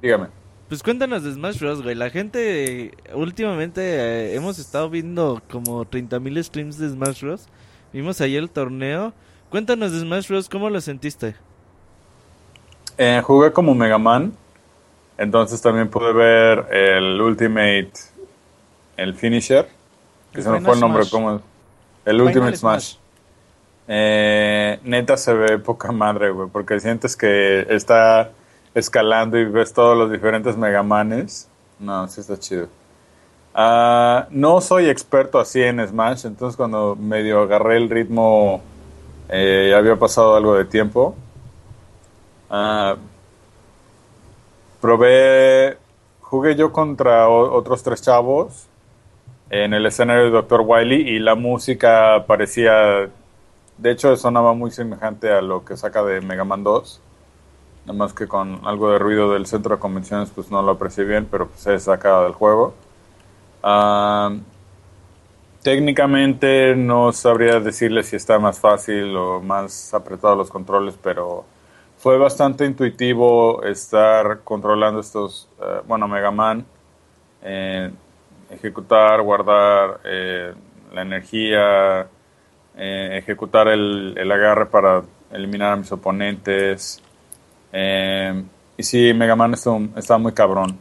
Dígame. 0.02 0.28
Pues 0.68 0.82
cuéntanos 0.82 1.22
de 1.22 1.32
Smash 1.32 1.60
Bros, 1.60 1.82
güey. 1.82 1.94
La 1.94 2.10
gente, 2.10 2.92
últimamente 3.14 3.80
eh, 3.82 4.34
hemos 4.34 4.58
estado 4.58 4.90
viendo 4.90 5.40
como 5.50 5.84
30.000 5.84 6.42
streams 6.42 6.78
de 6.78 6.90
Smash 6.90 7.22
Bros. 7.22 7.46
Vimos 7.92 8.20
ayer 8.20 8.42
el 8.42 8.50
torneo. 8.50 9.12
Cuéntanos 9.48 9.92
de 9.92 10.00
Smash 10.00 10.28
Bros, 10.28 10.48
¿cómo 10.48 10.68
lo 10.68 10.80
sentiste? 10.80 11.36
Eh, 12.98 13.22
jugué 13.24 13.52
como 13.52 13.74
Mega 13.74 13.98
Man. 13.98 14.32
Entonces 15.18 15.62
también 15.62 15.88
pude 15.88 16.12
ver 16.12 16.66
el 16.72 17.20
Ultimate, 17.20 17.92
el 18.96 19.14
Finisher. 19.14 19.68
Que 20.32 20.42
se 20.42 20.50
me 20.50 20.60
fue 20.60 20.74
el 20.74 20.80
nombre, 20.80 21.04
¿cómo? 21.10 21.40
El 22.04 22.20
Ultimate 22.20 22.56
Smash. 22.56 22.96
Eh, 23.88 24.80
neta 24.82 25.16
se 25.16 25.32
ve 25.32 25.58
poca 25.58 25.92
madre, 25.92 26.30
güey, 26.30 26.48
porque 26.48 26.80
sientes 26.80 27.16
que 27.16 27.66
está 27.68 28.30
escalando 28.74 29.38
y 29.38 29.44
ves 29.44 29.72
todos 29.72 29.96
los 29.96 30.10
diferentes 30.10 30.56
Megamanes. 30.56 31.48
No, 31.78 32.06
sí 32.08 32.20
está 32.20 32.38
chido. 32.38 32.68
Ah, 33.54 34.26
no 34.30 34.60
soy 34.60 34.88
experto 34.88 35.38
así 35.38 35.62
en 35.62 35.86
Smash, 35.86 36.26
entonces 36.26 36.56
cuando 36.56 36.94
medio 36.96 37.40
agarré 37.40 37.78
el 37.78 37.88
ritmo 37.88 38.60
eh, 39.28 39.68
ya 39.70 39.78
había 39.78 39.96
pasado 39.96 40.36
algo 40.36 40.54
de 40.54 40.64
tiempo. 40.64 41.16
Ah, 42.50 42.96
probé, 44.80 45.76
jugué 46.20 46.54
yo 46.54 46.72
contra 46.72 47.28
otros 47.28 47.82
tres 47.82 48.02
chavos 48.02 48.66
en 49.50 49.74
el 49.74 49.86
escenario 49.86 50.24
de 50.24 50.30
Dr. 50.30 50.62
Wily 50.64 51.08
y 51.08 51.18
la 51.18 51.34
música 51.34 52.24
parecía, 52.26 53.08
de 53.78 53.90
hecho 53.90 54.16
sonaba 54.16 54.54
muy 54.54 54.70
semejante 54.70 55.30
a 55.30 55.42
lo 55.42 55.64
que 55.64 55.76
saca 55.76 56.02
de 56.04 56.20
Mega 56.20 56.44
Man 56.44 56.64
2, 56.64 57.00
nada 57.86 57.98
más 57.98 58.12
que 58.12 58.26
con 58.26 58.66
algo 58.66 58.90
de 58.90 58.98
ruido 58.98 59.32
del 59.32 59.46
centro 59.46 59.76
de 59.76 59.80
convenciones 59.80 60.30
pues 60.34 60.50
no 60.50 60.62
lo 60.62 60.72
aprecié 60.72 61.04
bien, 61.04 61.26
pero 61.30 61.48
pues 61.48 61.60
se 61.60 61.78
saca 61.78 62.22
del 62.22 62.32
juego. 62.32 62.74
Ah, 63.62 64.34
técnicamente 65.62 66.76
no 66.76 67.12
sabría 67.12 67.60
decirle 67.60 68.02
si 68.02 68.16
está 68.16 68.38
más 68.38 68.60
fácil 68.60 69.16
o 69.16 69.40
más 69.40 69.92
apretado 69.94 70.36
los 70.36 70.50
controles, 70.50 70.96
pero 71.02 71.44
fue 71.98 72.18
bastante 72.18 72.64
intuitivo 72.66 73.62
estar 73.64 74.40
controlando 74.44 75.00
estos, 75.00 75.48
eh, 75.60 75.80
bueno, 75.86 76.06
Mega 76.06 76.30
Man. 76.30 76.64
Eh, 77.42 77.90
ejecutar, 78.50 79.22
guardar 79.22 80.00
eh, 80.04 80.54
la 80.92 81.02
energía, 81.02 82.06
eh, 82.76 83.18
ejecutar 83.18 83.68
el, 83.68 84.14
el, 84.16 84.30
agarre 84.30 84.66
para 84.66 85.02
eliminar 85.32 85.72
a 85.72 85.76
mis 85.76 85.90
oponentes. 85.92 87.02
Eh, 87.72 88.44
y 88.76 88.82
sí, 88.82 89.12
Mega 89.14 89.36
Man 89.36 89.54
está, 89.54 90.18
muy 90.18 90.32
cabrón. 90.32 90.78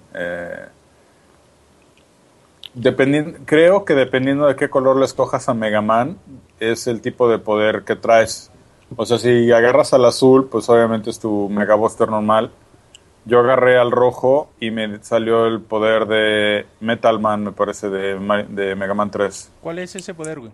dependiendo, 2.73 3.39
creo 3.45 3.85
que 3.85 3.93
dependiendo 3.95 4.47
de 4.47 4.55
qué 4.55 4.69
color 4.69 4.97
le 4.97 5.05
escojas 5.05 5.47
a 5.47 5.53
Mega 5.53 5.81
Man, 5.81 6.17
es 6.59 6.87
el 6.87 7.01
tipo 7.01 7.29
de 7.29 7.39
poder 7.39 7.83
que 7.83 7.95
traes. 7.95 8.51
O 8.95 9.05
sea, 9.05 9.17
si 9.17 9.51
agarras 9.51 9.93
al 9.93 10.05
azul, 10.05 10.47
pues 10.49 10.69
obviamente 10.69 11.09
es 11.09 11.19
tu 11.19 11.49
Mega 11.49 11.75
Buster 11.75 12.09
normal. 12.09 12.51
Yo 13.25 13.39
agarré 13.39 13.77
al 13.77 13.91
rojo 13.91 14.51
y 14.59 14.69
me 14.69 15.03
salió 15.03 15.47
el 15.47 15.59
poder 15.59 16.05
de 16.05 16.67
Metal 16.79 17.19
Man, 17.19 17.45
me 17.45 17.51
parece, 17.51 17.89
de, 17.89 18.45
de 18.49 18.75
Mega 18.75 18.93
Man 18.93 19.09
3. 19.09 19.51
¿Cuál 19.61 19.79
es 19.79 19.95
ese 19.95 20.13
poder, 20.13 20.39
güey? 20.39 20.51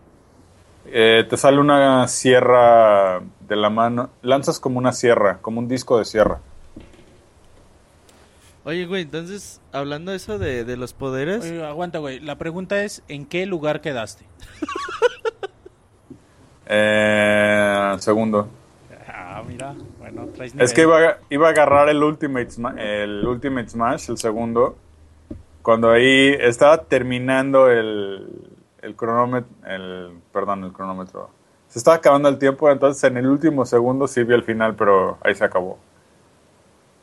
Eh, 0.86 1.26
te 1.30 1.38
sale 1.38 1.60
una 1.60 2.08
sierra 2.08 3.22
de 3.48 3.56
la 3.56 3.70
mano. 3.70 4.10
Lanzas 4.22 4.60
como 4.60 4.78
una 4.78 4.94
sierra, 4.94 5.40
como 5.42 5.60
un 5.60 5.68
disco 5.68 5.98
de 5.98 6.06
sierra. 6.06 6.40
Oye, 8.64 8.86
güey, 8.86 9.04
entonces, 9.04 9.60
hablando 9.72 10.14
eso 10.14 10.38
de, 10.38 10.64
de 10.64 10.78
los 10.78 10.94
poderes. 10.94 11.44
Oye, 11.44 11.66
aguanta, 11.66 12.00
güey. 12.00 12.20
La 12.20 12.38
pregunta 12.38 12.84
es: 12.84 13.04
¿en 13.08 13.26
qué 13.26 13.46
lugar 13.46 13.82
quedaste? 13.82 14.26
eh, 16.68 17.96
segundo. 18.00 18.48
Ah, 19.08 19.44
mira. 19.48 19.74
Bueno, 20.00 20.28
traes 20.28 20.54
Es 20.60 20.74
que 20.74 20.82
iba 20.82 21.00
a, 21.00 21.18
iba 21.30 21.48
a 21.48 21.52
agarrar 21.52 21.90
el 21.90 22.04
Ultimate, 22.04 22.50
el 22.78 23.26
Ultimate 23.26 23.70
Smash, 23.70 24.10
el 24.10 24.18
segundo. 24.18 24.78
Cuando 25.64 25.90
ahí 25.90 26.36
estaba 26.40 26.84
terminando 26.84 27.70
el, 27.70 28.28
el 28.82 28.96
cronómetro, 28.96 29.50
el, 29.66 30.21
perdón, 30.32 30.64
el 30.64 30.74
cronómetro. 30.74 31.30
Se 31.68 31.80
estaba 31.80 31.98
acabando 31.98 32.28
el 32.28 32.38
tiempo, 32.38 32.70
entonces 32.70 33.04
en 33.04 33.18
el 33.18 33.28
último 33.28 33.66
segundo 33.66 34.08
sí 34.08 34.24
vi 34.24 34.34
el 34.34 34.44
final, 34.44 34.76
pero 34.76 35.18
ahí 35.22 35.34
se 35.36 35.46
acabó. 35.46 35.78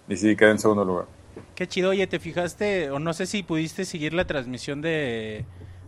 Y 0.08 0.16
sí, 0.16 0.36
quedé 0.36 0.50
en 0.50 0.58
segundo 0.58 0.84
lugar. 0.84 1.06
Qué 1.54 1.66
chido, 1.66 1.90
oye, 1.90 2.06
¿te 2.06 2.18
fijaste, 2.18 2.90
o 2.90 2.98
no 2.98 3.12
sé 3.12 3.26
si 3.26 3.42
pudiste 3.42 3.84
seguir 3.84 4.12
la 4.12 4.26
transmisión 4.26 4.82
de, 4.82 5.44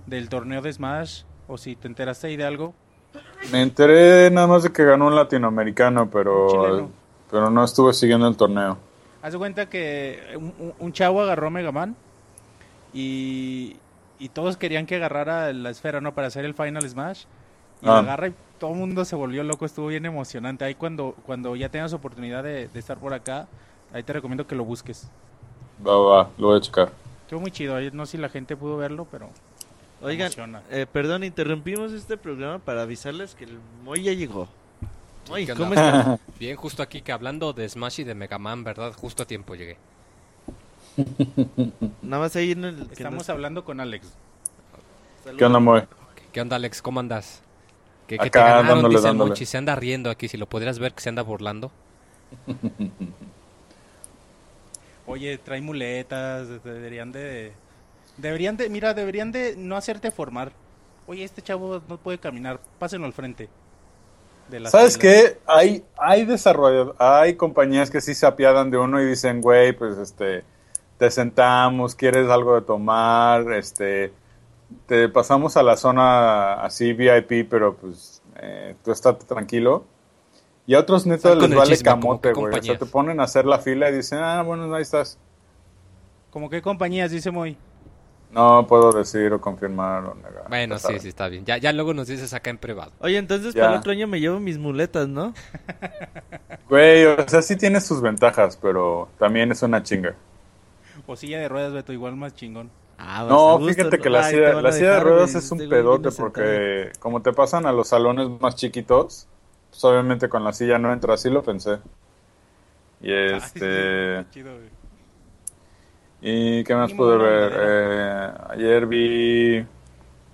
del 0.07 0.29
torneo 0.29 0.63
de 0.63 0.73
Smash, 0.73 1.23
o 1.49 1.59
si 1.59 1.77
te 1.77 1.89
enteraste 1.89 2.29
ahí 2.29 2.37
de 2.37 2.45
algo? 2.45 2.75
Me 3.53 3.63
enteré 3.63 4.31
nada 4.31 4.47
más 4.47 4.63
de 4.63 4.73
que 4.73 4.85
ganó 4.85 5.09
un 5.09 5.17
latinoamericano, 5.17 6.09
pero, 6.11 6.91
pero 7.31 7.51
no 7.51 7.65
estuve 7.65 7.93
siguiendo 7.93 8.29
el 8.29 8.37
torneo. 8.37 8.79
Haz 9.23 9.33
de 9.33 9.39
cuenta 9.39 9.69
que 9.69 10.21
un, 10.37 10.73
un 10.79 10.93
chavo 10.93 11.21
agarró 11.21 11.51
Mega 11.51 11.73
Man 11.73 11.97
y, 12.95 13.77
y 14.21 14.29
todos 14.29 14.57
querían 14.57 14.87
que 14.87 14.97
agarrara 14.97 15.53
la 15.53 15.71
esfera, 15.71 16.01
¿no? 16.01 16.15
Para 16.15 16.29
hacer 16.29 16.45
el 16.45 16.55
Final 16.55 16.89
Smash. 16.89 17.25
Y 17.83 17.87
la 17.87 17.97
ah. 17.97 17.99
agarra 18.01 18.29
y 18.29 18.35
todo 18.59 18.73
el 18.73 18.77
mundo 18.77 19.05
se 19.07 19.17
volvió 19.17 19.43
loco, 19.43 19.65
estuvo 19.65 19.87
bien 19.87 20.05
emocionante. 20.05 20.65
Ahí 20.65 20.75
cuando, 20.75 21.17
cuando 21.25 21.57
ya 21.57 21.71
tengas 21.71 21.95
oportunidad 21.95 22.45
de, 22.45 22.69
estar 22.75 22.99
por 22.99 23.15
acá, 23.15 23.49
ahí 23.93 24.03
te 24.03 24.13
recomiendo 24.13 24.47
que 24.47 24.55
lo 24.55 24.65
busques. 24.65 25.09
Va, 25.85 25.97
va, 25.97 26.31
lo 26.37 26.49
voy 26.49 26.59
a 26.59 26.61
checar. 26.61 26.93
Estuvo 27.23 27.41
muy 27.41 27.51
chido, 27.51 27.81
no 27.93 28.05
sé 28.05 28.13
si 28.13 28.19
la 28.19 28.29
gente 28.29 28.57
pudo 28.57 28.77
verlo, 28.77 29.07
pero... 29.11 29.31
Oigan, 30.03 30.31
eh, 30.71 30.87
perdón, 30.91 31.25
interrumpimos 31.25 31.93
este 31.93 32.17
programa 32.17 32.59
para 32.59 32.83
avisarles 32.83 33.35
que 33.35 33.45
el 33.45 33.59
Moy 33.85 34.03
ya 34.03 34.13
llegó. 34.13 34.49
Moy, 35.29 35.47
¿cómo 35.47 35.75
estás? 35.75 36.19
Bien, 36.39 36.57
justo 36.57 36.83
aquí 36.83 37.03
que 37.03 37.13
hablando 37.13 37.53
de 37.53 37.69
Smash 37.69 38.01
y 38.01 38.05
de 38.05 38.15
Mega 38.15 38.39
Man, 38.39 38.65
¿verdad? 38.65 38.93
Justo 38.95 39.23
a 39.23 39.27
tiempo 39.27 39.55
llegué. 39.55 39.77
Nada 42.03 42.23
más 42.23 42.37
ahí 42.37 42.53
en 42.53 42.65
el... 42.65 42.89
Estamos 42.91 43.29
hablando 43.29 43.65
con 43.65 43.81
Alex. 43.81 44.07
¿Qué 45.37 45.45
onda, 45.45 45.59
Moy? 45.59 45.83
¿Qué 46.33 46.41
onda, 46.41 46.57
Alex? 46.57 46.83
¿Cómo 46.83 47.01
andas? 47.01 47.43
¿Qué, 48.07 48.17
Acá, 48.17 48.31
te 48.31 48.39
ganaron, 48.39 48.83
dándole, 49.03 49.47
Se 49.47 49.57
anda 49.57 49.75
riendo 49.77 50.11
aquí, 50.11 50.29
si 50.29 50.37
lo 50.37 50.47
pudieras 50.47 50.79
ver 50.79 50.93
que 50.93 51.01
se 51.01 51.09
anda 51.09 51.23
burlando. 51.23 51.71
Oye, 55.07 55.39
trae 55.39 55.61
muletas, 55.61 56.63
deberían 56.65 57.13
de... 57.13 57.53
Deberían 58.17 58.57
de, 58.57 58.69
mira, 58.69 58.95
deberían 58.95 59.33
de 59.33 59.55
no 59.57 59.77
hacerte 59.77 60.11
formar. 60.11 60.53
Oye, 61.07 61.25
este 61.25 61.43
chavo 61.43 61.83
no 61.89 61.97
puede 61.97 62.19
caminar, 62.19 62.61
pásenlo 62.79 63.07
al 63.07 63.13
frente. 63.13 63.49
¿Sabes 64.67 64.99
qué? 64.99 65.39
Hay, 65.47 65.85
hay 65.97 66.25
desarrollo, 66.25 66.95
hay 66.99 67.35
compañías 67.35 67.91
que 67.91 68.01
sí 68.01 68.15
se 68.15 68.27
apiadan 68.27 68.71
de 68.71 68.79
uno 68.79 69.01
y 69.01 69.07
dicen, 69.07 69.41
güey, 69.41 69.73
pues 69.73 69.97
este, 69.99 70.45
te 71.01 71.11
sentamos, 71.11 71.95
quieres 71.95 72.29
algo 72.29 72.57
de 72.57 72.61
tomar, 72.61 73.51
este, 73.53 74.13
te 74.85 75.09
pasamos 75.09 75.57
a 75.57 75.63
la 75.63 75.79
zona 75.79 76.63
así 76.63 76.93
VIP, 76.93 77.49
pero 77.49 77.75
pues 77.75 78.21
eh, 78.37 78.77
tú 78.85 78.93
estás 78.93 79.19
tranquilo. 79.21 79.87
Y 80.67 80.75
a 80.75 80.81
otros 80.81 81.07
netos 81.07 81.39
les 81.39 81.57
vale 81.57 81.79
camote, 81.79 82.35
güey. 82.35 82.55
O 82.55 82.63
sea, 82.63 82.77
te 82.77 82.85
ponen 82.85 83.19
a 83.19 83.23
hacer 83.23 83.47
la 83.47 83.61
fila 83.61 83.89
y 83.89 83.95
dicen, 83.95 84.19
ah, 84.19 84.43
bueno, 84.43 84.73
ahí 84.75 84.83
estás. 84.83 85.19
¿Cómo 86.29 86.51
qué 86.51 86.61
compañías? 86.61 87.11
Dice 87.11 87.31
Moy. 87.31 87.57
No 88.31 88.67
puedo 88.67 88.93
decir 88.93 89.33
o 89.33 89.41
confirmar 89.41 90.05
o 90.05 90.15
negar. 90.17 90.51
Bueno, 90.51 90.79
sí, 90.79 90.99
sí, 90.99 91.09
está 91.09 91.29
bien. 91.29 91.47
Ya, 91.47 91.57
ya 91.57 91.73
luego 91.73 91.95
nos 91.95 92.09
dices 92.09 92.35
acá 92.35 92.51
en 92.51 92.59
privado. 92.59 92.93
Oye, 93.01 93.17
entonces 93.17 93.55
para 93.55 93.73
el 93.73 93.79
otro 93.79 93.93
año 93.93 94.07
me 94.07 94.21
llevo 94.21 94.39
mis 94.39 94.59
muletas, 94.59 95.09
¿no? 95.09 95.33
Güey, 96.69 97.07
o 97.07 97.27
sea, 97.27 97.41
sí 97.41 97.57
tiene 97.57 97.81
sus 97.81 98.03
ventajas, 98.03 98.59
pero 98.61 99.09
también 99.19 99.51
es 99.51 99.63
una 99.63 99.83
chinga. 99.83 100.15
O 101.11 101.17
silla 101.17 101.41
de 101.41 101.49
ruedas, 101.49 101.73
Beto, 101.73 101.93
igual 101.93 102.15
más 102.15 102.37
chingón. 102.37 102.71
Ah, 102.97 103.27
no, 103.29 103.59
fíjate 103.67 103.99
que 103.99 104.09
la, 104.09 104.23
silla, 104.23 104.63
la 104.63 104.71
silla 104.71 104.95
de 104.95 105.01
ruedas 105.01 105.35
es 105.35 105.51
un 105.51 105.59
pedote 105.59 106.13
porque 106.13 106.93
como 107.01 107.21
te 107.21 107.33
pasan 107.33 107.67
a 107.67 107.73
los 107.73 107.89
salones 107.89 108.29
más 108.41 108.55
chiquitos, 108.55 109.27
pues 109.71 109.85
obviamente 109.85 110.29
con 110.29 110.45
la 110.45 110.53
silla 110.53 110.79
no 110.79 110.93
entra, 110.93 111.15
así 111.15 111.29
lo 111.29 111.43
pensé. 111.43 111.79
Y 113.01 113.13
este... 113.13 114.25
¿Y 116.21 116.63
qué 116.63 116.75
más 116.77 116.93
pude 116.93 117.17
ver? 117.17 117.53
Eh, 117.57 118.33
ayer 118.51 118.87
vi 118.87 119.67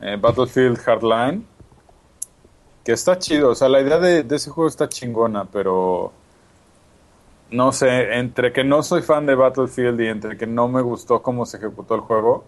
eh, 0.02 0.18
Battlefield 0.20 0.76
Hardline, 0.80 1.46
que 2.84 2.92
está 2.92 3.18
chido, 3.18 3.48
o 3.48 3.54
sea, 3.54 3.70
la 3.70 3.80
idea 3.80 3.98
de, 3.98 4.26
ese 4.28 4.50
juego 4.50 4.68
está 4.68 4.90
chingona, 4.90 5.46
pero 5.46 6.12
no 7.50 7.72
sé, 7.72 8.18
entre 8.18 8.52
que 8.52 8.64
no 8.64 8.82
soy 8.82 9.02
fan 9.02 9.26
de 9.26 9.34
Battlefield 9.34 10.00
y 10.00 10.08
entre 10.08 10.36
que 10.36 10.46
no 10.46 10.68
me 10.68 10.82
gustó 10.82 11.22
cómo 11.22 11.46
se 11.46 11.58
ejecutó 11.58 11.94
el 11.94 12.00
juego, 12.00 12.44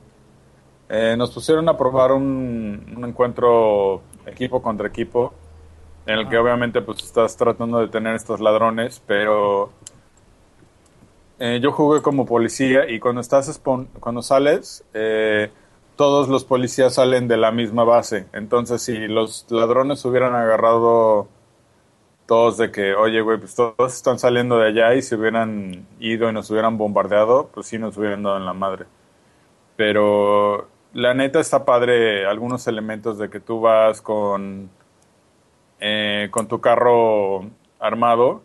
eh, 0.89 1.15
nos 1.17 1.31
pusieron 1.31 1.69
a 1.69 1.77
probar 1.77 2.13
un, 2.13 2.95
un, 2.97 3.05
encuentro 3.05 4.03
equipo 4.27 4.63
contra 4.63 4.89
equipo, 4.89 5.33
en 6.07 6.19
el 6.21 6.29
que 6.29 6.39
obviamente 6.39 6.81
pues 6.81 7.03
estás 7.05 7.37
tratando 7.37 7.79
de 7.79 7.89
tener 7.89 8.15
estos 8.15 8.41
ladrones, 8.41 9.03
pero 9.07 9.71
eh, 11.39 11.61
yo 11.63 11.71
jugué 11.71 12.03
como 12.03 12.27
policía 12.27 12.89
y 12.91 12.99
cuando 12.99 13.21
estás 13.21 13.61
cuando 14.01 14.23
sales, 14.23 14.85
eh, 14.93 15.51
todos 15.95 16.29
los 16.29 16.45
policías 16.45 16.95
salen 16.95 17.29
de 17.29 17.37
la 17.37 17.53
misma 17.53 17.85
base. 17.85 18.27
Entonces, 18.33 18.83
si 18.83 19.07
los 19.07 19.47
ladrones 19.51 20.05
hubieran 20.05 20.35
agarrado 20.35 21.29
todos 22.29 22.59
de 22.59 22.71
que, 22.71 22.95
oye, 22.95 23.21
güey, 23.23 23.39
pues 23.39 23.57
todos 23.57 23.95
están 23.95 24.21
saliendo 24.21 24.59
de 24.59 24.69
allá 24.69 24.95
y 24.95 25.03
se 25.03 25.17
hubieran 25.17 25.87
ido 25.99 26.29
y 26.31 26.33
nos 26.33 26.51
hubieran 26.51 26.79
bombardeado, 26.79 27.49
pues 27.53 27.67
sí 27.67 27.79
nos 27.79 27.97
hubieran 27.97 28.23
dado 28.23 28.37
en 28.37 28.47
la 28.47 28.53
madre. 28.55 28.87
Pero 29.77 30.69
la 30.93 31.15
neta 31.15 31.41
está 31.41 31.65
padre 31.65 32.27
algunos 32.27 32.67
elementos 32.69 33.19
de 33.19 33.31
que 33.31 33.41
tú 33.41 33.61
vas 33.61 34.03
con, 34.03 34.71
eh, 35.81 36.29
con 36.31 36.49
tu 36.49 36.61
carro 36.61 37.51
armado 37.81 38.43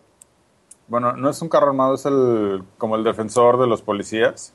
bueno, 0.88 1.14
no 1.14 1.30
es 1.30 1.42
un 1.42 1.50
carro 1.50 1.70
armado, 1.70 1.96
es 1.96 2.06
el 2.06 2.64
como 2.78 2.96
el 2.96 3.04
defensor 3.04 3.60
de 3.60 3.66
los 3.68 3.82
policías. 3.82 4.54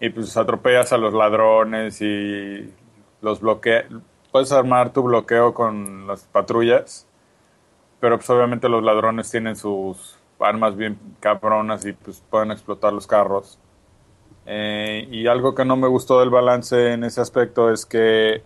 Y 0.00 0.10
pues 0.10 0.36
atropellas 0.36 0.92
a 0.92 0.98
los 0.98 1.12
ladrones 1.12 2.00
y 2.00 2.72
los 3.20 3.40
bloqueas. 3.40 3.86
Puedes 4.30 4.52
armar 4.52 4.92
tu 4.92 5.02
bloqueo 5.02 5.54
con 5.54 6.06
las 6.06 6.26
patrullas, 6.26 7.07
pero 8.00 8.16
pues 8.16 8.28
obviamente 8.30 8.68
los 8.68 8.82
ladrones 8.82 9.30
tienen 9.30 9.56
sus 9.56 10.16
armas 10.40 10.76
bien 10.76 10.98
cabronas 11.20 11.84
y 11.86 11.92
pues 11.92 12.22
pueden 12.30 12.50
explotar 12.50 12.92
los 12.92 13.06
carros. 13.06 13.58
Eh, 14.46 15.06
y 15.10 15.26
algo 15.26 15.54
que 15.54 15.64
no 15.64 15.76
me 15.76 15.88
gustó 15.88 16.20
del 16.20 16.30
balance 16.30 16.92
en 16.92 17.04
ese 17.04 17.20
aspecto 17.20 17.70
es 17.70 17.84
que 17.84 18.42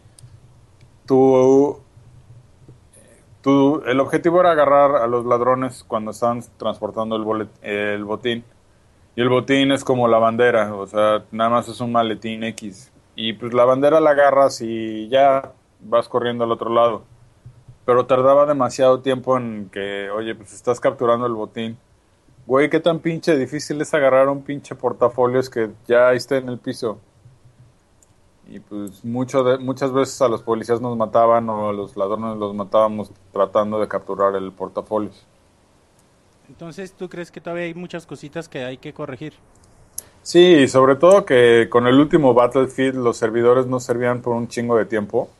tú 1.03 1.81
el 3.87 4.01
objetivo 4.01 4.41
era 4.41 4.53
agarrar 4.53 4.97
a 4.97 5.07
los 5.07 5.25
ladrones 5.27 5.85
cuando 5.87 6.13
estaban 6.13 6.43
transportando 6.57 7.17
el, 7.17 7.49
el 7.63 8.05
botín. 8.05 8.45
Y 9.15 9.21
el 9.21 9.29
botín 9.29 9.73
es 9.73 9.85
como 9.85 10.09
la 10.09 10.19
bandera, 10.19 10.75
o 10.75 10.87
sea, 10.87 11.25
nada 11.33 11.51
más 11.51 11.69
es 11.69 11.81
un 11.81 11.93
maletín 11.93 12.45
X. 12.45 12.91
Y 13.15 13.35
pues 13.35 13.53
la 13.53 13.65
bandera 13.65 14.01
la 14.01 14.11
agarras 14.11 14.61
y 14.63 15.09
ya 15.09 15.53
vas 15.81 16.09
corriendo 16.09 16.45
al 16.45 16.53
otro 16.53 16.71
lado. 16.71 17.03
Pero 17.85 18.07
tardaba 18.07 18.47
demasiado 18.47 19.01
tiempo 19.01 19.37
en 19.37 19.69
que, 19.71 20.11
oye, 20.11 20.35
pues 20.35 20.53
estás 20.53 20.79
capturando 20.79 21.27
el 21.27 21.33
botín. 21.33 21.77
Güey, 22.47 22.71
qué 22.71 22.81
tan 22.81 22.99
pinche 22.99 23.37
difícil 23.37 23.81
es 23.81 23.93
agarrar 23.95 24.29
un 24.29 24.43
pinche 24.43 24.75
portafolios 24.75 25.49
que 25.49 25.71
ya 25.87 26.13
esté 26.13 26.39
en 26.39 26.49
el 26.49 26.59
piso. 26.59 26.99
Y 28.49 28.61
pues 28.61 29.05
mucho 29.05 29.45
de, 29.45 29.59
muchas 29.59 29.93
veces 29.93 30.21
a 30.21 30.29
los 30.29 30.43
policías 30.43 30.81
nos 30.81 30.97
mataban 30.97 31.49
o 31.49 31.69
a 31.69 31.73
los 31.73 31.97
ladrones 31.97 32.37
los 32.37 32.55
matábamos 32.55 33.11
tratando 33.33 33.81
de 33.81 33.89
capturar 33.89 34.35
el 34.35 34.53
portafolio. 34.53 35.11
Entonces, 36.49 36.93
¿tú 36.93 37.09
crees 37.09 37.31
que 37.31 37.41
todavía 37.41 37.65
hay 37.65 37.75
muchas 37.75 38.05
cositas 38.05 38.49
que 38.49 38.65
hay 38.65 38.77
que 38.77 38.93
corregir? 38.93 39.35
Sí, 40.23 40.69
sobre 40.69 40.97
todo 40.97 41.25
que 41.25 41.69
con 41.71 41.87
el 41.87 41.99
último 41.99 42.35
Battlefield 42.35 42.97
los 42.97 43.17
servidores 43.17 43.67
no 43.67 43.81
servían 43.81 44.21
por 44.21 44.35
un 44.37 44.49
chingo 44.49 44.77
de 44.77 44.85
tiempo. 44.85 45.31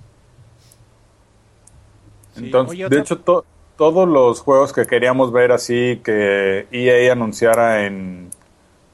Entonces, 2.37 2.89
de 2.89 2.99
hecho, 2.99 3.19
todos 3.21 4.09
los 4.09 4.41
juegos 4.41 4.73
que 4.73 4.87
queríamos 4.87 5.33
ver 5.33 5.53
así 5.53 6.01
que 6.05 6.67
EA 6.71 7.13
anunciara 7.13 7.87
en, 7.87 8.31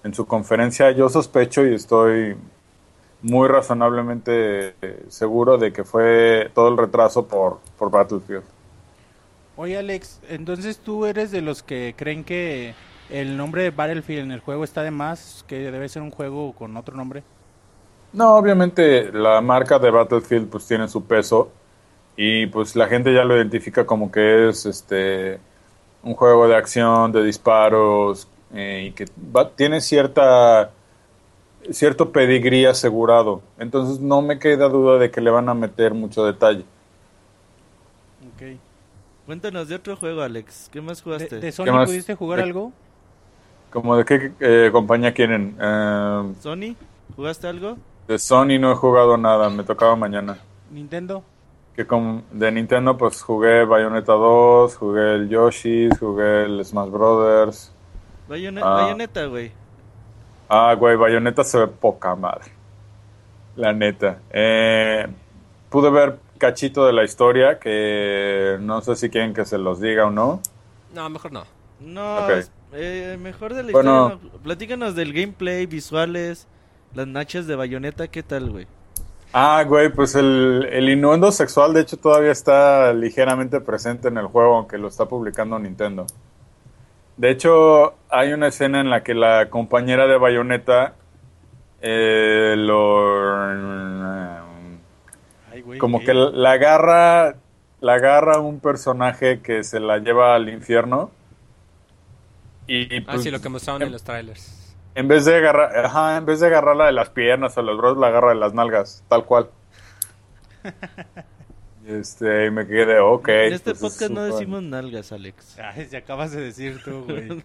en 0.04 0.14
su 0.14 0.26
conferencia, 0.26 0.90
yo 0.92 1.08
sospecho 1.08 1.66
y 1.66 1.74
estoy 1.74 2.36
muy 3.22 3.48
razonablemente 3.48 4.74
seguro 5.08 5.58
de 5.58 5.72
que 5.72 5.84
fue 5.84 6.50
todo 6.54 6.68
el 6.68 6.76
retraso 6.76 7.26
por, 7.26 7.58
por 7.76 7.90
Battlefield. 7.90 8.44
Oye 9.56 9.76
Alex, 9.76 10.20
entonces 10.28 10.78
tú 10.78 11.04
eres 11.04 11.32
de 11.32 11.42
los 11.42 11.62
que 11.62 11.94
creen 11.96 12.22
que 12.22 12.74
el 13.10 13.36
nombre 13.36 13.62
de 13.62 13.70
Battlefield 13.70 14.22
en 14.22 14.32
el 14.32 14.40
juego 14.40 14.62
está 14.62 14.82
de 14.82 14.92
más, 14.92 15.44
que 15.48 15.70
debe 15.70 15.88
ser 15.88 16.02
un 16.02 16.10
juego 16.10 16.52
con 16.52 16.76
otro 16.76 16.96
nombre. 16.96 17.24
No, 18.12 18.36
obviamente 18.36 19.12
la 19.12 19.40
marca 19.40 19.78
de 19.78 19.90
Battlefield 19.90 20.48
pues 20.48 20.66
tiene 20.66 20.88
su 20.88 21.04
peso 21.04 21.50
y 22.20 22.46
pues 22.48 22.74
la 22.74 22.88
gente 22.88 23.14
ya 23.14 23.22
lo 23.22 23.36
identifica 23.36 23.86
como 23.86 24.10
que 24.10 24.48
es 24.48 24.66
este 24.66 25.38
un 26.02 26.14
juego 26.14 26.48
de 26.48 26.56
acción, 26.56 27.12
de 27.12 27.22
disparos 27.22 28.26
eh, 28.52 28.86
y 28.88 28.90
que 28.90 29.06
tiene 29.54 29.80
cierta 29.80 30.72
cierto 31.70 32.10
pedigrí 32.10 32.64
asegurado. 32.64 33.40
Entonces 33.56 34.00
no 34.00 34.20
me 34.20 34.40
queda 34.40 34.68
duda 34.68 34.98
de 34.98 35.12
que 35.12 35.20
le 35.20 35.30
van 35.30 35.48
a 35.48 35.54
meter 35.54 35.94
mucho 35.94 36.24
detalle. 36.24 36.64
Ok. 38.34 38.58
Cuéntanos 39.24 39.68
de 39.68 39.76
otro 39.76 39.94
juego, 39.94 40.22
Alex. 40.22 40.70
¿Qué 40.72 40.80
más 40.80 41.00
jugaste? 41.00 41.38
¿De, 41.38 41.52
Sony 41.52 41.84
pudiste 41.84 42.16
jugar 42.16 42.40
algo? 42.40 42.72
¿Como 43.70 43.96
de 43.96 44.04
qué 44.04 44.32
eh, 44.40 44.70
compañía 44.72 45.14
quieren? 45.14 45.56
Eh, 45.60 46.32
¿Sony? 46.40 46.74
¿Jugaste 47.14 47.46
algo? 47.46 47.76
De 48.08 48.18
Sony 48.18 48.58
no 48.58 48.72
he 48.72 48.74
jugado 48.74 49.16
nada, 49.16 49.48
me 49.50 49.62
tocaba 49.62 49.94
mañana. 49.94 50.36
¿Nintendo? 50.72 51.22
Que 51.78 51.86
con, 51.86 52.24
de 52.32 52.50
Nintendo 52.50 52.98
pues 52.98 53.22
jugué 53.22 53.64
Bayonetta 53.64 54.14
2, 54.14 54.76
jugué 54.78 55.14
el 55.14 55.28
Yoshi, 55.28 55.88
jugué 56.00 56.42
el 56.42 56.64
Smash 56.64 56.90
Brothers. 56.90 57.72
Ah. 58.28 58.32
Bayonetta, 58.82 59.26
güey. 59.26 59.52
Ah, 60.48 60.74
güey, 60.76 60.96
Bayonetta 60.96 61.44
se 61.44 61.56
ve 61.56 61.68
poca 61.68 62.16
madre. 62.16 62.50
La 63.54 63.72
neta. 63.72 64.18
Eh, 64.30 65.06
pude 65.70 65.88
ver 65.90 66.18
cachito 66.38 66.84
de 66.84 66.92
la 66.92 67.04
historia 67.04 67.60
que 67.60 68.56
no 68.60 68.80
sé 68.80 68.96
si 68.96 69.08
quieren 69.08 69.32
que 69.32 69.44
se 69.44 69.56
los 69.56 69.80
diga 69.80 70.06
o 70.06 70.10
no. 70.10 70.42
No, 70.92 71.08
mejor 71.08 71.30
no. 71.30 71.44
No, 71.78 72.26
eh, 72.72 73.16
mejor 73.20 73.54
de 73.54 73.62
la 73.62 73.70
historia. 73.70 74.18
Platícanos 74.42 74.96
del 74.96 75.12
gameplay, 75.12 75.66
visuales, 75.66 76.48
las 76.92 77.06
nachas 77.06 77.46
de 77.46 77.54
Bayonetta, 77.54 78.08
¿qué 78.08 78.24
tal, 78.24 78.50
güey? 78.50 78.66
Ah, 79.32 79.62
güey, 79.66 79.90
pues 79.90 80.14
el, 80.14 80.68
el 80.72 80.88
innuendo 80.88 81.30
sexual 81.32 81.74
de 81.74 81.82
hecho 81.82 81.98
todavía 81.98 82.32
está 82.32 82.92
ligeramente 82.92 83.60
presente 83.60 84.08
en 84.08 84.18
el 84.18 84.26
juego, 84.26 84.56
aunque 84.56 84.78
lo 84.78 84.88
está 84.88 85.06
publicando 85.06 85.58
Nintendo. 85.58 86.06
De 87.18 87.30
hecho, 87.30 87.94
hay 88.08 88.32
una 88.32 88.46
escena 88.46 88.80
en 88.80 88.90
la 88.90 89.02
que 89.02 89.12
la 89.12 89.50
compañera 89.50 90.06
de 90.06 90.16
Bayonetta 90.16 90.94
eh, 91.80 92.54
lo... 92.56 93.36
como 95.78 96.00
que 96.00 96.14
la 96.14 96.52
agarra, 96.52 97.36
la 97.80 97.94
agarra 97.94 98.38
un 98.38 98.60
personaje 98.60 99.40
que 99.40 99.64
se 99.64 99.80
la 99.80 99.98
lleva 99.98 100.34
al 100.34 100.48
infierno. 100.48 101.10
Y, 102.66 103.00
pues, 103.00 103.16
ah, 103.18 103.18
sí, 103.22 103.30
lo 103.30 103.40
que 103.40 103.48
mostraron 103.48 103.82
en, 103.82 103.92
los 103.92 104.04
trailers. 104.04 104.57
En 104.94 105.08
vez 105.08 105.24
de 105.24 105.36
agarrar, 105.36 105.86
ajá, 105.86 106.16
en 106.16 106.26
vez 106.26 106.40
de 106.40 106.46
agarrarla 106.46 106.86
de 106.86 106.92
las 106.92 107.10
piernas 107.10 107.56
o 107.56 107.62
los 107.62 107.78
brazos, 107.78 107.98
la 107.98 108.08
agarra 108.08 108.30
de 108.30 108.34
las 108.36 108.54
nalgas, 108.54 109.04
tal 109.08 109.24
cual. 109.24 109.50
Este, 111.88 112.44
y 112.44 112.50
me 112.50 112.66
quedé, 112.66 113.00
ok. 113.00 113.28
En 113.28 113.52
este 113.54 113.70
pues, 113.70 113.80
podcast 113.94 114.12
no 114.12 114.22
decimos 114.22 114.62
nalgas, 114.62 115.10
Alex. 115.10 115.58
Ay, 115.58 115.86
se 115.86 115.96
acabas 115.96 116.32
de 116.32 116.42
decir 116.42 116.82
tú, 116.84 117.02
güey. 117.04 117.42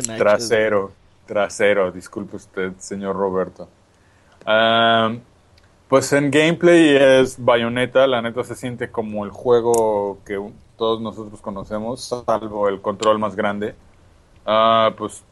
trasero, 0.16 0.90
trasero, 1.26 1.92
disculpe 1.92 2.36
usted, 2.36 2.72
señor 2.78 3.14
Roberto. 3.14 3.68
pues 5.86 6.12
en 6.14 6.30
gameplay 6.30 6.96
es 6.96 7.36
Bayonetta, 7.38 8.06
la 8.06 8.22
neta 8.22 8.42
se 8.42 8.54
siente 8.54 8.90
como 8.90 9.26
el 9.26 9.30
juego 9.30 10.20
que 10.24 10.40
todos 10.78 11.02
nosotros 11.02 11.42
conocemos, 11.42 12.24
salvo 12.26 12.70
el 12.70 12.80
control 12.80 13.18
más 13.18 13.36
grande. 13.36 13.74
Ah, 14.46 14.94
pues 14.96 15.22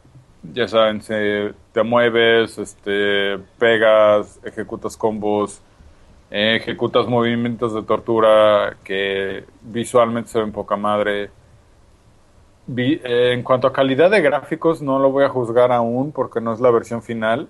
ya 0.42 0.68
saben, 0.68 1.02
se, 1.02 1.52
te 1.72 1.82
mueves, 1.82 2.58
este, 2.58 3.38
pegas, 3.58 4.40
ejecutas 4.44 4.96
combos, 4.96 5.62
ejecutas 6.30 7.06
movimientos 7.06 7.74
de 7.74 7.82
tortura 7.82 8.76
que 8.84 9.44
visualmente 9.62 10.30
se 10.30 10.40
ven 10.40 10.52
poca 10.52 10.76
madre. 10.76 11.30
Eh, 12.76 13.32
en 13.34 13.42
cuanto 13.42 13.66
a 13.66 13.72
calidad 13.72 14.10
de 14.10 14.20
gráficos, 14.20 14.80
no 14.80 14.98
lo 14.98 15.10
voy 15.10 15.24
a 15.24 15.28
juzgar 15.28 15.72
aún 15.72 16.12
porque 16.12 16.40
no 16.40 16.52
es 16.52 16.60
la 16.60 16.70
versión 16.70 17.02
final. 17.02 17.48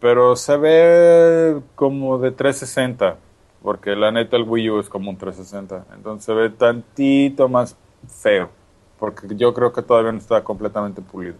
Pero 0.00 0.36
se 0.36 0.56
ve 0.58 1.60
como 1.74 2.18
de 2.18 2.30
360. 2.30 3.18
Porque 3.62 3.96
la 3.96 4.12
neta 4.12 4.36
el 4.36 4.44
Wii 4.44 4.70
U 4.70 4.80
es 4.80 4.88
como 4.88 5.10
un 5.10 5.16
360. 5.16 5.94
Entonces 5.94 6.24
se 6.24 6.34
ve 6.34 6.50
tantito 6.50 7.48
más 7.48 7.76
feo. 8.06 8.50
Porque 8.98 9.26
yo 9.36 9.54
creo 9.54 9.72
que 9.72 9.82
todavía 9.82 10.12
no 10.12 10.18
está 10.18 10.44
completamente 10.44 11.00
pulido. 11.02 11.36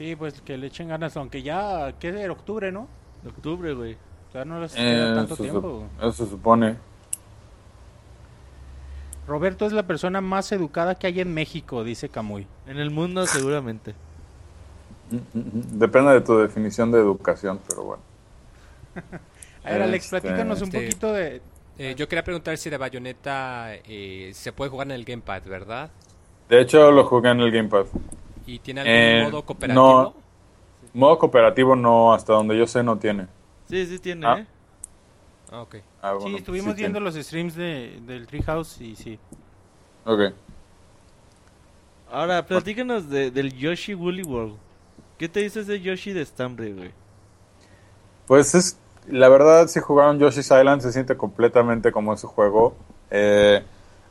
Sí, 0.00 0.16
pues 0.16 0.40
que 0.40 0.56
le 0.56 0.68
echen 0.68 0.88
ganas. 0.88 1.14
Aunque 1.18 1.42
ya, 1.42 1.92
¿qué 2.00 2.08
es 2.08 2.30
octubre, 2.30 2.72
no? 2.72 2.88
octubre, 3.28 3.74
güey. 3.74 3.98
O 4.32 4.44
no 4.46 4.58
les 4.58 4.72
queda 4.72 5.14
tanto 5.14 5.36
tiempo. 5.36 5.84
Eso 5.98 6.12
se 6.12 6.26
supone. 6.26 6.76
Roberto 9.28 9.66
es 9.66 9.74
la 9.74 9.82
persona 9.82 10.22
más 10.22 10.52
educada 10.52 10.94
que 10.94 11.06
hay 11.06 11.20
en 11.20 11.34
México, 11.34 11.84
dice 11.84 12.08
Camuy. 12.08 12.46
En 12.66 12.78
el 12.78 12.90
mundo 12.90 13.26
seguramente. 13.26 13.94
Depende 15.34 16.12
de 16.12 16.22
tu 16.22 16.38
definición 16.38 16.90
de 16.90 16.98
educación, 16.98 17.60
pero 17.68 17.82
bueno. 17.82 18.02
A 19.64 19.70
ver, 19.70 19.82
Alex, 19.82 20.06
este, 20.06 20.20
platícanos 20.22 20.62
un 20.62 20.68
este, 20.68 20.80
poquito 20.80 21.12
de... 21.12 21.42
Eh, 21.76 21.94
yo 21.94 22.08
quería 22.08 22.24
preguntar 22.24 22.56
si 22.56 22.70
de 22.70 22.78
Bayonetta 22.78 23.74
eh, 23.74 24.30
se 24.32 24.52
puede 24.52 24.70
jugar 24.70 24.86
en 24.86 24.92
el 24.92 25.04
Gamepad, 25.04 25.42
¿verdad? 25.42 25.90
De 26.48 26.58
hecho, 26.58 26.90
lo 26.90 27.04
jugué 27.04 27.32
en 27.32 27.40
el 27.40 27.52
Gamepad. 27.52 27.84
¿Y 28.50 28.58
tiene 28.58 28.80
algún 28.80 28.94
eh, 28.94 29.22
modo 29.30 29.44
cooperativo? 29.44 30.02
No, 30.02 30.14
modo 30.92 31.18
cooperativo 31.20 31.76
no, 31.76 32.12
hasta 32.12 32.32
donde 32.32 32.58
yo 32.58 32.66
sé 32.66 32.82
no 32.82 32.98
tiene. 32.98 33.28
Sí, 33.68 33.86
sí 33.86 34.00
tiene, 34.00 34.26
ah. 34.26 34.38
¿eh? 34.40 34.46
Ah, 35.52 35.62
ok. 35.62 35.76
Ah, 36.02 36.16
sí, 36.20 36.34
estuvimos 36.34 36.74
viendo 36.74 36.98
los 36.98 37.14
streams 37.14 37.54
de, 37.54 38.00
del 38.04 38.26
Treehouse 38.26 38.80
y 38.80 38.96
sí. 38.96 39.20
Ok. 40.04 40.34
Ahora, 42.10 42.44
platícanos 42.44 43.08
de, 43.08 43.30
del 43.30 43.56
Yoshi 43.56 43.94
Woolly 43.94 44.24
World. 44.24 44.56
¿Qué 45.16 45.28
te 45.28 45.40
dices 45.40 45.68
de 45.68 45.80
Yoshi 45.80 46.12
de 46.12 46.22
estambre, 46.22 46.72
güey? 46.72 46.90
Pues 48.26 48.56
es, 48.56 48.80
la 49.06 49.28
verdad, 49.28 49.68
si 49.68 49.78
jugaron 49.78 50.18
Yoshi's 50.18 50.46
Island 50.46 50.82
se 50.82 50.90
siente 50.90 51.16
completamente 51.16 51.92
como 51.92 52.14
ese 52.14 52.26
juego. 52.26 52.74
Eh, 53.12 53.62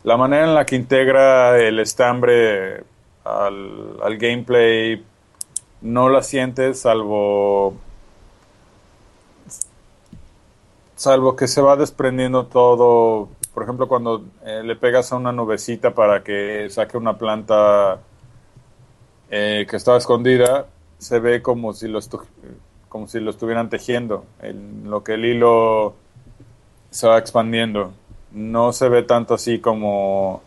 la 0.04 0.15
manera 0.15 0.45
en 0.45 0.56
la 0.56 0.65
que 0.65 0.78
integra 0.78 1.60
el 1.60 1.80
estambre 1.80 2.86
al, 3.46 3.98
al 4.04 4.18
gameplay 4.18 5.04
no 5.82 6.10
la 6.10 6.24
sientes, 6.24 6.82
salvo 6.82 7.76
salvo 11.00 11.36
que 11.38 11.48
se 11.48 11.62
va 11.62 11.78
desprendiendo 11.78 12.46
todo. 12.48 13.30
Por 13.54 13.63
ejemplo, 13.63 13.88
cuando 13.88 14.26
eh, 14.46 14.62
le 14.63 14.76
pegas 14.76 15.12
a 15.12 15.15
una 15.15 15.32
nubecita 15.32 15.94
para 15.96 16.24
que 16.24 16.68
saque 16.70 16.98
una 16.98 17.18
planta 17.18 18.00
eh, 19.32 19.65
que 19.70 19.76
estaba 19.78 19.98
escondida, 19.98 20.68
se 20.98 21.20
ve 21.20 21.42
como 21.42 21.74
si 21.74 21.88
lo, 21.88 22.00
como 22.89 23.08
si 23.08 23.22
lo 23.22 23.32
estuvieran 23.32 23.70
tejiendo, 23.70 24.26
en 24.42 24.89
lo 24.89 25.04
que 25.04 25.13
el 25.13 25.26
hilo 25.26 25.96
se 26.92 27.08
va 27.08 27.18
expandiendo. 27.18 27.94
No 28.32 28.74
se 28.74 28.89
ve 28.89 29.04
tanto 29.04 29.34
así 29.34 29.60
como... 29.60 30.44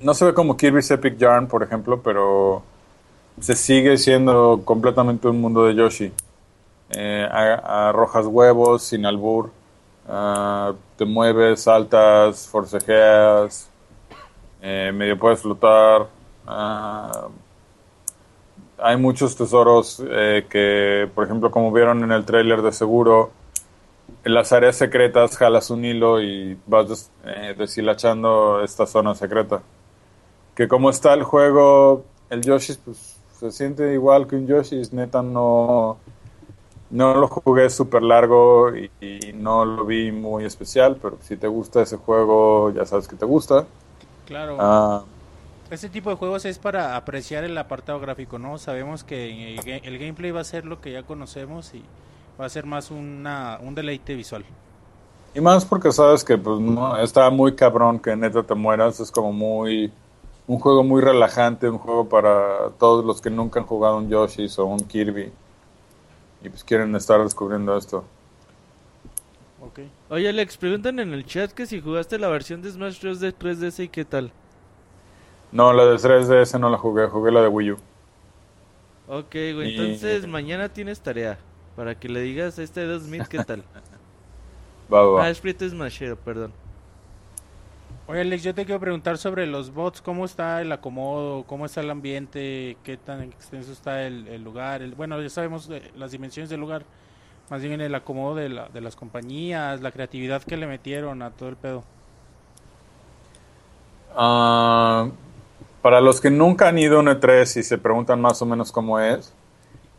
No 0.00 0.14
se 0.14 0.24
ve 0.26 0.34
como 0.34 0.56
Kirby's 0.56 0.90
Epic 0.90 1.16
Yarn, 1.16 1.48
por 1.48 1.62
ejemplo, 1.62 2.02
pero 2.02 2.62
se 3.40 3.54
sigue 3.54 3.96
siendo 3.98 4.62
completamente 4.64 5.28
un 5.28 5.40
mundo 5.40 5.64
de 5.64 5.74
Yoshi 5.74 6.12
eh, 6.90 7.26
arrojas 7.30 8.26
huevos 8.26 8.82
sin 8.82 9.06
albur, 9.06 9.50
ah, 10.08 10.72
te 10.96 11.04
mueves, 11.04 11.62
saltas, 11.62 12.46
forcejeas, 12.48 13.70
eh, 14.62 14.92
medio 14.94 15.18
puedes 15.18 15.40
flotar. 15.40 16.08
Ah, 16.46 17.28
hay 18.78 18.96
muchos 18.96 19.36
tesoros 19.36 20.02
eh, 20.08 20.46
que, 20.48 21.08
por 21.14 21.24
ejemplo, 21.24 21.50
como 21.50 21.72
vieron 21.72 22.04
en 22.04 22.12
el 22.12 22.24
trailer 22.24 22.62
de 22.62 22.72
seguro, 22.72 23.30
en 24.24 24.34
las 24.34 24.52
áreas 24.52 24.76
secretas 24.76 25.36
jalas 25.36 25.70
un 25.70 25.84
hilo 25.84 26.20
y 26.20 26.58
vas 26.66 27.10
eh, 27.24 27.54
deshilachando 27.56 28.62
esta 28.62 28.86
zona 28.86 29.14
secreta. 29.14 29.62
Que 30.56 30.66
como 30.66 30.90
está 30.90 31.14
el 31.14 31.22
juego, 31.22 32.04
el 32.30 32.42
Yoshi, 32.42 32.74
pues 32.84 33.16
Se 33.38 33.52
siente 33.52 33.92
igual 33.92 34.26
que 34.26 34.34
un 34.34 34.48
Yoshi, 34.48 34.82
neta 34.92 35.22
no 35.22 35.98
no 36.90 37.14
lo 37.14 37.28
jugué 37.28 37.68
súper 37.70 38.02
largo 38.02 38.74
y, 38.76 38.90
no 39.34 39.64
lo 39.64 39.84
vi 39.84 40.12
muy 40.12 40.44
especial, 40.44 40.96
pero 41.00 41.18
si 41.20 41.36
te 41.36 41.48
gusta 41.48 41.82
ese 41.82 41.96
juego, 41.96 42.70
ya 42.70 42.86
sabes 42.86 43.08
que 43.08 43.16
te 43.16 43.26
gusta. 43.26 43.66
Claro. 44.26 44.56
Ah, 44.60 45.02
ese 45.70 45.88
tipo 45.88 46.10
de 46.10 46.16
juegos 46.16 46.44
es 46.44 46.58
para 46.58 46.96
apreciar 46.96 47.44
el 47.44 47.58
apartado 47.58 47.98
gráfico, 47.98 48.38
¿no? 48.38 48.58
Sabemos 48.58 49.02
que 49.02 49.56
el, 49.56 49.98
gameplay 49.98 50.30
va 50.30 50.40
a 50.40 50.44
ser 50.44 50.64
lo 50.64 50.80
que 50.80 50.92
ya 50.92 51.02
conocemos 51.02 51.74
y 51.74 51.82
va 52.40 52.46
a 52.46 52.48
ser 52.48 52.66
más 52.66 52.90
una, 52.90 53.58
un 53.60 53.74
deleite 53.74 54.14
visual. 54.14 54.44
Y 55.34 55.40
más 55.40 55.64
porque 55.64 55.90
sabes 55.92 56.24
que 56.24 56.38
pues, 56.38 56.60
no, 56.60 56.96
está 56.98 57.28
muy 57.30 57.54
cabrón 57.54 57.98
que 57.98 58.14
neta 58.14 58.42
te 58.42 58.54
mueras, 58.54 59.00
es 59.00 59.10
como 59.10 59.32
muy... 59.32 59.92
Un 60.46 60.58
juego 60.60 60.84
muy 60.84 61.02
relajante, 61.02 61.68
un 61.68 61.78
juego 61.78 62.08
para 62.08 62.70
todos 62.78 63.04
los 63.04 63.20
que 63.20 63.30
nunca 63.30 63.60
han 63.60 63.66
jugado 63.66 63.96
un 63.96 64.08
Yoshi 64.08 64.46
o 64.58 64.64
un 64.64 64.80
Kirby 64.80 65.32
y 66.42 66.48
pues 66.48 66.62
quieren 66.62 66.94
estar 66.94 67.22
descubriendo 67.22 67.76
esto. 67.76 68.04
Okay. 69.60 69.90
Oye 70.10 70.28
Alex, 70.28 70.56
preguntan 70.56 70.98
en 71.00 71.12
el 71.12 71.24
chat 71.26 71.50
que 71.50 71.66
si 71.66 71.80
jugaste 71.80 72.18
la 72.18 72.28
versión 72.28 72.62
de 72.62 72.70
Smash 72.70 73.00
Bros. 73.00 73.20
de 73.20 73.36
3DS 73.36 73.84
y 73.84 73.88
qué 73.88 74.04
tal. 74.04 74.30
No, 75.50 75.72
la 75.72 75.86
de 75.86 75.96
3DS 75.96 76.58
no 76.60 76.70
la 76.70 76.78
jugué, 76.78 77.06
jugué 77.08 77.32
la 77.32 77.42
de 77.42 77.48
Wii 77.48 77.72
U. 77.72 77.76
Ok, 79.08 79.32
güey, 79.32 79.76
entonces 79.76 80.26
mañana 80.26 80.68
tienes 80.68 81.00
tarea 81.00 81.38
para 81.74 81.98
que 81.98 82.08
le 82.08 82.20
digas 82.20 82.58
a 82.58 82.62
este 82.62 82.84
2000 82.84 83.28
qué 83.28 83.44
tal. 83.44 83.64
va, 84.92 85.04
va. 85.04 85.26
Ah, 85.26 85.34
Smashero, 85.34 86.16
perdón. 86.16 86.52
Oye 88.08 88.20
Alex, 88.20 88.44
yo 88.44 88.54
te 88.54 88.64
quiero 88.64 88.78
preguntar 88.78 89.18
sobre 89.18 89.48
los 89.48 89.74
bots, 89.74 90.00
¿cómo 90.00 90.24
está 90.24 90.62
el 90.62 90.70
acomodo? 90.70 91.42
¿Cómo 91.42 91.66
está 91.66 91.80
el 91.80 91.90
ambiente? 91.90 92.76
¿Qué 92.84 92.96
tan 92.96 93.20
extenso 93.24 93.72
está 93.72 94.02
el, 94.04 94.44
lugar? 94.44 94.80
bueno, 94.96 95.20
ya 95.20 95.28
sabemos 95.28 95.68
las 95.96 96.12
dimensiones 96.12 96.48
del 96.48 96.60
lugar, 96.60 96.84
más 97.50 97.62
bien 97.62 97.80
el 97.80 97.92
acomodo 97.96 98.36
de, 98.36 98.48
la, 98.48 98.68
de 98.68 98.80
las 98.80 98.94
compañías, 98.94 99.80
la 99.80 99.90
creatividad 99.90 100.44
que 100.44 100.56
le 100.56 100.68
metieron 100.68 101.20
a 101.20 101.30
todo 101.30 101.48
el 101.48 101.56
pedo. 101.56 101.82
Ah, 104.14 105.08
para 105.82 106.00
los 106.00 106.20
que 106.20 106.30
nunca 106.30 106.68
han 106.68 106.78
ido 106.78 106.98
a 106.98 107.00
un 107.00 107.06
E3 107.08 107.58
y 107.58 107.62
se 107.64 107.76
preguntan 107.76 108.20
más 108.20 108.40
o 108.40 108.46
menos 108.46 108.70
cómo 108.70 109.00
es, 109.00 109.34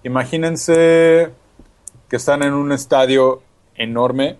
imagínense 0.03 1.33
que 2.07 2.15
están 2.15 2.41
en 2.41 2.53
un 2.53 2.71
estadio 2.71 3.41
enorme 3.75 4.37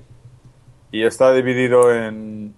y 0.90 1.04
está 1.04 1.34
dividido 1.34 1.94
en 1.94 2.56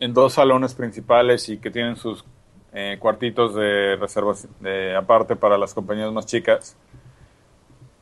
en 0.00 0.14
dos 0.14 0.32
salones 0.32 0.74
principales 0.74 1.48
y 1.50 1.58
que 1.58 1.70
tienen 1.70 1.96
sus 1.96 2.24
eh, 2.72 2.96
cuartitos 2.98 3.54
de 3.54 3.96
reservas 3.96 4.48
de, 4.58 4.96
aparte 4.96 5.36
para 5.36 5.58
las 5.58 5.74
compañías 5.74 6.10
más 6.10 6.26
chicas. 6.26 6.74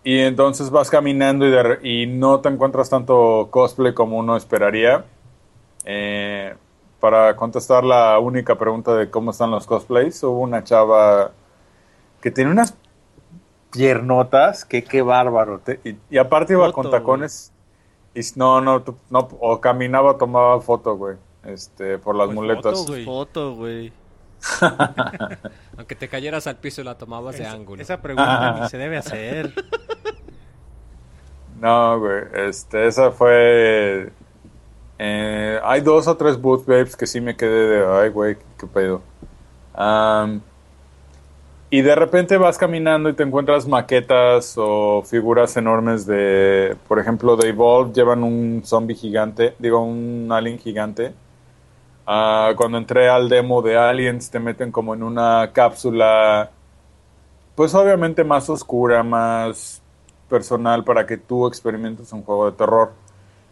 Y 0.05 0.21
entonces 0.21 0.71
vas 0.71 0.89
caminando 0.89 1.47
y, 1.83 2.03
y 2.03 2.07
no 2.07 2.41
te 2.41 2.49
encuentras 2.49 2.89
tanto 2.89 3.49
cosplay 3.51 3.93
como 3.93 4.17
uno 4.17 4.37
esperaría. 4.37 5.05
Eh, 5.85 6.55
para 7.01 7.37
contestar 7.37 7.85
la 7.85 8.19
única 8.19 8.57
pregunta 8.57 8.95
de 8.95 9.11
cómo 9.11 9.33
están 9.33 9.51
los 9.51 9.67
cosplays, 9.67 10.23
hubo 10.23 10.41
una 10.41 10.65
chava 10.65 11.33
que 12.21 12.31
tiene 12.31 12.51
unas 12.51 12.77
piernotas, 13.73 14.65
que 14.65 14.85
qué 14.85 15.03
bárbaro. 15.03 15.61
y, 16.11 16.19
aparte 16.19 16.55
iba 16.55 16.73
con 16.73 16.91
tacones. 16.91 17.53
Y 18.15 18.21
no, 18.37 18.61
no, 18.61 18.83
no, 19.11 19.29
o 19.41 19.61
caminaba, 19.61 20.17
tomaba 20.17 20.61
foto, 20.61 20.97
güey 20.97 21.17
este, 21.45 21.99
por 21.99 22.15
las 22.17 22.27
pues 22.27 22.35
muletas. 22.35 22.87
Foto, 23.05 23.55
güey. 23.55 23.93
Aunque 25.77 25.95
te 25.95 26.09
cayeras 26.09 26.47
al 26.47 26.57
piso 26.57 26.81
y 26.81 26.85
la 26.85 26.97
tomabas 26.97 27.39
de 27.39 27.47
ángulo. 27.47 27.83
Esa 27.83 28.01
pregunta 28.01 28.61
ni 28.61 28.69
se 28.69 28.79
debe 28.79 28.97
hacer. 28.97 29.53
No, 31.61 31.99
güey. 31.99 32.23
Este, 32.35 32.87
esa 32.87 33.11
fue. 33.11 34.13
Eh, 34.97 35.61
hay 35.65 35.81
dos 35.81 36.07
o 36.07 36.17
tres 36.17 36.41
boot 36.41 36.65
babes 36.65 36.95
que 36.95 37.05
sí 37.05 37.21
me 37.21 37.37
quedé 37.37 37.81
de. 37.81 37.87
Ay, 37.87 38.11
güey, 38.11 38.37
qué 38.57 38.69
pedo. 38.69 39.03
y 41.69 41.83
de 41.83 41.95
repente 41.97 42.37
vas 42.37 42.59
caminando 42.59 43.09
y 43.09 43.15
te 43.15 43.25
encuentras 43.25 43.67
maquetas 43.67 44.55
o 44.57 45.03
figuras 45.03 45.57
enormes 45.57 46.07
de. 46.07 46.77
Por 46.87 47.01
ejemplo, 47.01 47.37
de 47.37 47.49
Evolve 47.49 47.93
llevan 47.93 48.23
un 48.23 48.63
zombie 48.65 48.95
gigante. 48.95 49.57
Digo, 49.59 49.83
un 49.83 50.29
alien 50.31 50.61
gigante 50.61 51.13
Ah, 52.11 52.55
cuando 52.57 52.79
entré 52.79 53.07
al 53.11 53.29
demo 53.29 53.61
de 53.61 53.77
Aliens 53.77 54.31
te 54.31 54.41
meten 54.41 54.73
como 54.73 54.95
en 54.95 55.03
una 55.03 55.51
cápsula, 55.53 56.51
pues 57.55 57.75
obviamente 57.75 58.25
más 58.25 58.49
oscura, 58.49 59.03
más 59.03 59.83
personal 60.27 60.85
para 60.85 61.05
que 61.05 61.19
tú 61.19 61.47
experimentes 61.47 62.11
un 62.15 62.23
juego 62.23 62.51
de 62.51 62.57
terror. 62.57 62.93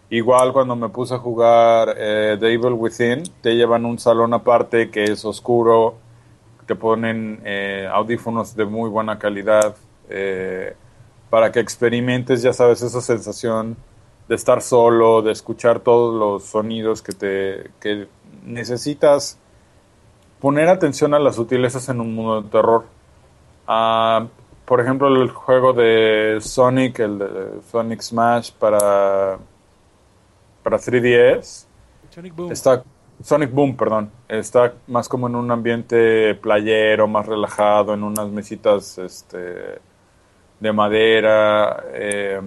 Igual 0.09 0.55
cuando 0.55 0.75
me 0.75 0.89
puse 0.89 1.15
a 1.17 1.19
jugar 1.19 1.97
eh, 1.99 2.39
The 2.41 2.51
Evil 2.55 2.73
Within, 2.73 3.25
te 3.43 3.55
llevan 3.57 3.85
un 3.85 3.99
salón 3.99 4.33
aparte 4.33 4.91
que 4.91 5.05
es 5.05 5.23
oscuro, 5.27 5.97
te 6.67 6.75
ponen 6.75 7.43
eh, 7.45 7.87
audífonos 7.93 8.57
de 8.57 8.65
muy 8.65 8.89
buena 8.89 9.19
calidad 9.19 9.77
eh, 10.09 10.75
para 11.29 11.53
que 11.53 11.61
experimentes, 11.61 12.41
ya 12.41 12.55
sabes, 12.55 12.81
esa 12.81 13.03
sensación 13.03 13.77
de 14.29 14.35
estar 14.35 14.63
solo, 14.63 15.21
de 15.21 15.33
escuchar 15.33 15.81
todos 15.81 16.15
los 16.15 16.45
sonidos 16.45 17.03
que 17.03 17.13
te 17.13 17.71
que 17.81 18.09
necesitas 18.47 19.39
poner 20.41 20.69
atención 20.69 21.13
a 21.13 21.19
las 21.19 21.37
sutilezas 21.37 21.89
en 21.89 22.01
un 22.01 22.15
mundo 22.15 22.43
de 22.43 22.49
terror. 22.49 22.85
Ah, 23.67 24.27
por 24.65 24.81
ejemplo, 24.81 25.09
el 25.09 25.31
juego 25.31 25.73
de 25.73 26.39
Sonic, 26.41 27.01
el 27.01 27.19
de 27.19 27.61
Sonic 27.71 28.01
Smash 28.01 28.53
para, 28.53 29.39
para 30.63 30.79
3DS. 30.79 31.67
Sonic 32.11 32.35
Boom. 32.35 32.53
Está, 32.53 32.83
Sonic 33.23 33.53
Boom, 33.53 33.77
perdón. 33.77 34.11
Está 34.29 34.75
más 34.87 35.09
como 35.09 35.29
en 35.29 35.37
un 35.37 35.51
ambiente 35.51 36.35
playero, 36.35 37.07
más 37.07 37.27
relajado, 37.27 37.95
en 37.95 38.03
unas 38.03 38.29
mesitas 38.29 38.99
este, 38.99 39.81
de 40.61 40.73
madera. 40.73 41.85
Eh, 41.93 42.41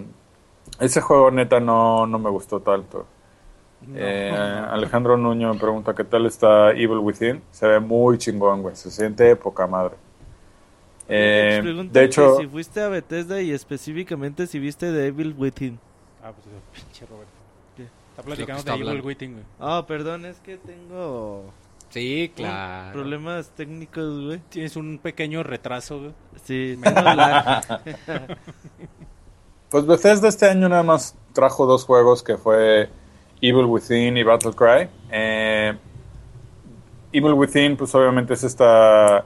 ese 0.79 1.01
juego 1.01 1.31
neta 1.31 1.59
no, 1.59 2.05
no 2.05 2.19
me 2.19 2.29
gustó 2.29 2.59
tanto. 2.59 3.05
Eh, 3.95 4.31
Alejandro 4.69 5.17
Nuño 5.17 5.53
me 5.53 5.59
pregunta 5.59 5.95
qué 5.95 6.03
tal 6.03 6.25
está 6.25 6.71
Evil 6.71 6.99
Within. 6.99 7.41
Se 7.51 7.67
ve 7.67 7.79
muy 7.79 8.17
chingón, 8.17 8.61
güey. 8.61 8.75
Se 8.75 8.91
siente 8.91 9.35
poca 9.35 9.67
madre. 9.67 9.95
Eh, 11.07 11.87
de 11.91 12.03
hecho, 12.03 12.37
si 12.37 12.47
fuiste 12.47 12.81
a 12.81 12.87
Bethesda 12.87 13.41
y 13.41 13.51
específicamente 13.51 14.45
si 14.45 14.59
viste 14.59 14.91
de 14.91 15.07
Evil 15.07 15.33
Within. 15.37 15.79
Ah, 16.23 16.31
pues 16.31 16.45
pinche 16.73 17.05
Roberto. 17.05 17.31
Está 18.11 18.23
platicando 18.23 18.63
de 18.63 18.73
Evil 18.73 19.01
Within, 19.01 19.33
güey. 19.33 19.45
Ah, 19.59 19.85
perdón, 19.87 20.25
es 20.25 20.39
que 20.39 20.57
tengo. 20.57 21.45
Sí, 21.89 22.31
claro. 22.35 22.93
Problemas 22.93 23.49
técnicos, 23.51 24.25
güey. 24.25 24.39
Tienes 24.49 24.75
un 24.75 24.99
pequeño 24.99 25.41
retraso, 25.41 25.99
güey. 25.99 26.13
Sí. 26.43 26.79
Pues 29.69 29.85
Bethesda 29.85 30.27
este 30.27 30.47
año 30.47 30.67
nada 30.67 30.81
más 30.81 31.15
trajo 31.31 31.67
dos 31.67 31.85
juegos 31.85 32.23
que 32.23 32.37
fue 32.37 32.89
Evil 33.41 33.65
Within 33.65 34.17
y 34.17 34.23
Battle 34.23 34.53
Cry. 34.53 34.89
Eh, 35.11 35.73
Evil 37.11 37.33
Within, 37.33 37.75
pues 37.77 37.93
obviamente 37.95 38.33
es 38.33 38.43
esta 38.43 39.25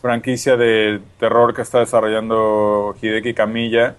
franquicia 0.00 0.56
de 0.56 1.00
terror 1.18 1.54
que 1.54 1.62
está 1.62 1.78
desarrollando 1.78 2.94
Hideki 3.00 3.34
Kamiya, 3.34 3.96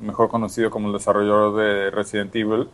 mejor 0.00 0.28
conocido 0.28 0.70
como 0.70 0.86
el 0.88 0.94
desarrollador 0.94 1.56
de 1.56 1.90
Resident 1.90 2.34
Evil. 2.36 2.68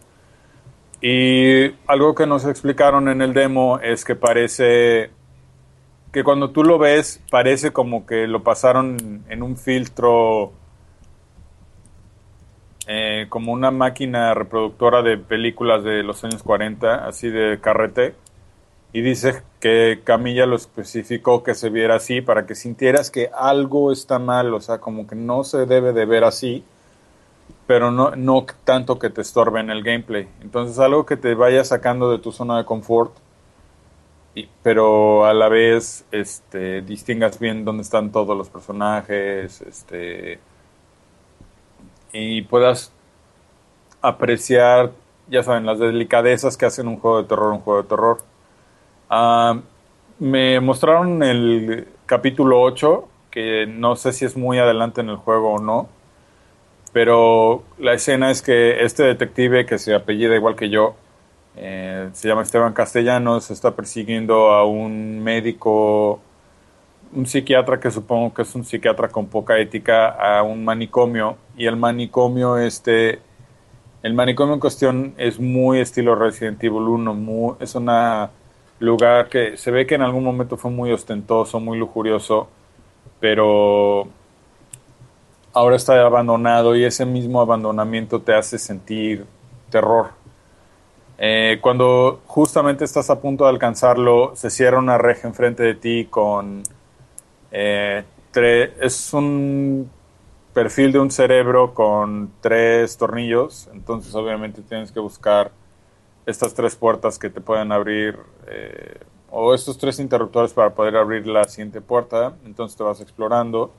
Y 1.01 1.75
algo 1.87 2.14
que 2.14 2.27
nos 2.27 2.45
explicaron 2.45 3.09
en 3.09 3.23
el 3.23 3.33
demo 3.33 3.79
es 3.79 4.05
que 4.05 4.14
parece 4.14 5.11
que 6.12 6.25
cuando 6.25 6.51
tú 6.51 6.64
lo 6.64 6.79
ves 6.79 7.23
parece 7.31 7.71
como 7.71 8.07
que 8.07 8.27
lo 8.27 8.43
pasaron 8.43 9.25
en 9.29 9.43
un 9.43 9.57
filtro 9.57 10.53
eh, 12.90 13.27
como 13.29 13.53
una 13.53 13.70
máquina 13.70 14.33
reproductora 14.33 15.03
de 15.03 15.18
películas 15.18 15.85
de 15.85 16.03
los 16.03 16.24
años 16.24 16.42
40, 16.42 17.07
así 17.07 17.29
de 17.29 17.61
carrete. 17.61 18.14
Y 18.94 19.03
dice 19.03 19.42
que 19.61 20.01
Camilla 20.05 20.46
lo 20.46 20.57
especificó 20.57 21.42
que 21.42 21.55
se 21.55 21.68
viera 21.68 21.96
así 21.96 22.22
para 22.22 22.46
que 22.46 22.55
sintieras 22.55 23.11
que 23.11 23.31
algo 23.35 23.92
está 23.92 24.18
mal, 24.18 24.55
o 24.55 24.61
sea, 24.62 24.79
como 24.79 25.07
que 25.07 25.16
no 25.16 25.44
se 25.44 25.66
debe 25.66 25.92
de 25.92 26.07
ver 26.07 26.24
así, 26.24 26.64
pero 27.66 27.90
no, 27.90 28.16
no 28.16 28.46
tanto 28.64 28.98
que 28.98 29.11
te 29.11 29.20
estorbe 29.20 29.61
en 29.61 29.68
el 29.68 29.83
gameplay. 29.83 30.27
Entonces 30.40 30.79
algo 30.79 31.05
que 31.05 31.18
te 31.18 31.35
vaya 31.35 31.64
sacando 31.64 32.11
de 32.11 32.18
tu 32.20 32.33
zona 32.33 32.57
de 32.57 32.64
confort, 32.64 33.12
y, 34.35 34.48
pero 34.62 35.27
a 35.27 35.35
la 35.35 35.51
vez 35.51 36.07
este, 36.11 36.81
distingas 36.81 37.38
bien 37.38 37.66
dónde 37.66 37.83
están 37.83 38.12
todos 38.12 38.37
los 38.37 38.48
personajes, 38.48 39.61
este, 39.61 40.40
y 42.12 42.42
puedas 42.42 42.92
apreciar, 44.03 44.92
ya 45.29 45.42
saben, 45.42 45.66
las 45.66 45.79
delicadezas 45.79 46.57
que 46.57 46.66
hacen 46.66 46.88
un 46.88 46.99
juego 46.99 47.23
de 47.23 47.29
terror, 47.29 47.53
un 47.53 47.61
juego 47.61 47.83
de 47.83 47.88
terror. 47.88 48.18
Ah, 49.11 49.61
me 50.18 50.61
mostraron 50.61 51.23
el 51.23 51.88
capítulo 52.07 52.61
8 52.61 53.09
que 53.31 53.66
no 53.66 53.97
sé 53.97 54.12
si 54.12 54.25
es 54.25 54.37
muy 54.37 54.59
adelante 54.59 55.01
en 55.01 55.11
el 55.11 55.16
juego 55.16 55.55
o 55.55 55.59
no, 55.61 55.88
pero 56.92 57.62
la 57.79 57.94
escena 57.94 58.31
es 58.31 58.42
que 58.42 58.83
este 58.85 59.05
detective 59.05 59.66
que 59.66 59.79
se 59.79 59.94
apellida 59.94 60.35
igual 60.35 60.57
que 60.57 60.71
yo, 60.71 60.97
eh, 61.57 62.09
se 62.12 62.29
llama 62.29 62.42
Esteban 62.42 62.73
Castellanos, 62.73 63.51
está 63.51 63.75
persiguiendo 63.75 64.53
a 64.53 64.64
un 64.64 65.21
médico, 65.23 66.21
un 67.12 67.27
psiquiatra 67.27 67.81
que 67.81 67.90
supongo 67.90 68.33
que 68.35 68.42
es 68.42 68.55
un 68.55 68.64
psiquiatra 68.64 69.09
con 69.09 69.27
poca 69.27 69.59
ética, 69.59 70.09
a 70.09 70.42
un 70.42 70.64
manicomio, 70.64 71.37
y 71.59 71.66
el 71.66 71.77
manicomio 71.77 72.57
este... 72.57 73.21
El 74.01 74.14
manicomio 74.14 74.55
en 74.55 74.61
cuestión 74.61 75.14
es 75.18 75.40
muy 75.40 75.81
estilo 75.81 76.14
Resident 76.14 76.62
Evil 76.62 76.83
1, 76.83 77.57
es 77.59 77.75
un 77.75 77.90
lugar 78.79 79.29
que 79.29 79.57
se 79.57 79.73
ve 79.73 79.87
que 79.87 79.97
en 79.97 80.03
algún 80.03 80.23
momento 80.23 80.57
fue 80.57 80.71
muy 80.71 80.92
ostentoso, 80.92 81.59
muy 81.59 81.77
lujurioso, 81.77 82.49
pero 83.18 84.07
ahora 85.53 85.75
está 85.75 86.01
abandonado 86.01 86.77
y 86.77 86.85
ese 86.85 87.05
mismo 87.05 87.40
abandonamiento 87.40 88.21
te 88.21 88.35
hace 88.35 88.57
sentir 88.57 89.27
terror. 89.68 90.11
Eh, 91.18 91.59
cuando 91.61 92.21
justamente 92.27 92.85
estás 92.85 93.11
a 93.11 93.21
punto 93.21 93.44
de 93.44 93.51
alcanzarlo, 93.51 94.37
se 94.37 94.51
cierra 94.51 94.79
una 94.79 94.97
reja 94.97 95.27
enfrente 95.27 95.64
de 95.64 95.75
ti 95.75 96.07
con... 96.09 96.62
Eh, 97.51 98.05
es 98.81 99.12
un 99.12 99.90
perfil 100.59 100.90
de 100.90 100.99
un 100.99 101.12
cerebro 101.12 101.73
con 101.73 102.33
tres 102.40 102.97
tornillos, 102.97 103.68
entonces 103.73 104.12
obviamente 104.16 104.61
tienes 104.61 104.90
que 104.90 104.99
buscar 104.99 105.53
estas 106.27 106.53
tres 106.53 106.75
puertas 106.75 107.16
que 107.16 107.31
te 107.31 107.40
pueden 107.40 107.71
abrir, 107.71 108.18
eh, 108.49 108.99
o 109.31 109.55
estos 109.55 109.79
tres 109.79 110.01
interruptores 110.01 110.53
para 110.53 110.75
poder 110.75 110.97
abrir 110.97 111.29
la 111.29 111.44
siguiente 111.44 111.81
puerta, 111.81 112.35
entonces 112.44 112.77
te 112.77 112.83
vas 112.83 113.01
explorando. 113.01 113.71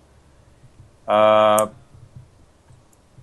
Ah, 1.06 1.70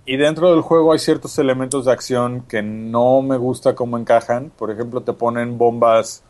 y 0.05 0.17
dentro 0.17 0.51
del 0.51 0.61
juego 0.61 0.93
hay 0.93 0.99
ciertos 0.99 1.39
elementos 1.39 1.85
de 1.85 1.93
acción 1.93 2.41
que 2.41 2.61
no 2.61 3.23
me 3.23 3.37
gusta 3.37 3.73
cómo 3.73 3.97
encajan. 3.97 4.51
Por 4.55 4.69
ejemplo, 4.69 5.01
te 5.01 5.13
ponen 5.13 5.57
bombas 5.57 6.23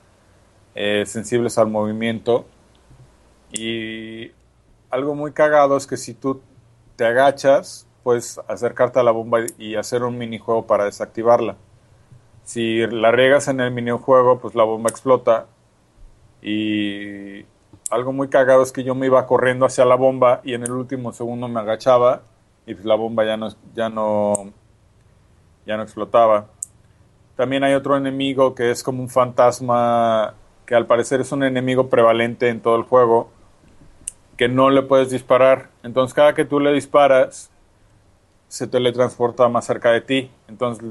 eh, 0.75 1.03
sensibles 1.05 1.57
al 1.57 1.67
movimiento. 1.67 2.45
Y 3.51 4.31
algo 4.89 5.13
muy 5.13 5.33
cagado 5.33 5.75
es 5.75 5.85
que 5.85 5.97
si 5.97 6.13
tú 6.13 6.39
te 6.97 7.05
agachas, 7.05 7.87
puedes 8.03 8.41
acercarte 8.47 8.99
a 8.99 9.03
la 9.03 9.11
bomba 9.11 9.39
y 9.57 9.75
hacer 9.75 10.03
un 10.03 10.17
minijuego 10.17 10.67
para 10.67 10.85
desactivarla. 10.85 11.55
Si 12.43 12.85
la 12.87 13.11
riegas 13.11 13.47
en 13.47 13.59
el 13.61 13.71
minijuego, 13.71 14.39
pues 14.39 14.55
la 14.55 14.63
bomba 14.63 14.89
explota. 14.89 15.45
Y 16.41 17.45
algo 17.89 18.13
muy 18.13 18.29
cagado 18.29 18.63
es 18.63 18.71
que 18.71 18.83
yo 18.83 18.95
me 18.95 19.05
iba 19.05 19.25
corriendo 19.27 19.65
hacia 19.65 19.85
la 19.85 19.95
bomba 19.95 20.41
y 20.43 20.53
en 20.53 20.63
el 20.63 20.71
último 20.71 21.13
segundo 21.13 21.47
me 21.47 21.59
agachaba 21.59 22.23
y 22.65 22.73
pues 22.73 22.85
la 22.85 22.95
bomba 22.95 23.25
ya 23.25 23.37
no, 23.37 23.49
ya 23.75 23.89
no, 23.89 24.51
ya 25.65 25.77
no 25.77 25.83
explotaba. 25.83 26.47
También 27.35 27.63
hay 27.63 27.75
otro 27.75 27.95
enemigo 27.95 28.55
que 28.55 28.71
es 28.71 28.81
como 28.81 29.03
un 29.03 29.09
fantasma 29.09 30.33
que 30.65 30.73
al 30.73 30.87
parecer 30.87 31.21
es 31.21 31.31
un 31.31 31.43
enemigo 31.43 31.89
prevalente 31.89 32.49
en 32.49 32.59
todo 32.59 32.75
el 32.75 32.83
juego 32.83 33.29
que 34.37 34.47
no 34.47 34.69
le 34.69 34.83
puedes 34.83 35.09
disparar. 35.09 35.69
Entonces 35.83 36.13
cada 36.13 36.33
que 36.33 36.45
tú 36.45 36.59
le 36.59 36.71
disparas 36.71 37.49
se 38.47 38.67
teletransporta 38.67 39.49
más 39.49 39.65
cerca 39.65 39.91
de 39.91 40.01
ti. 40.01 40.31
Entonces 40.47 40.83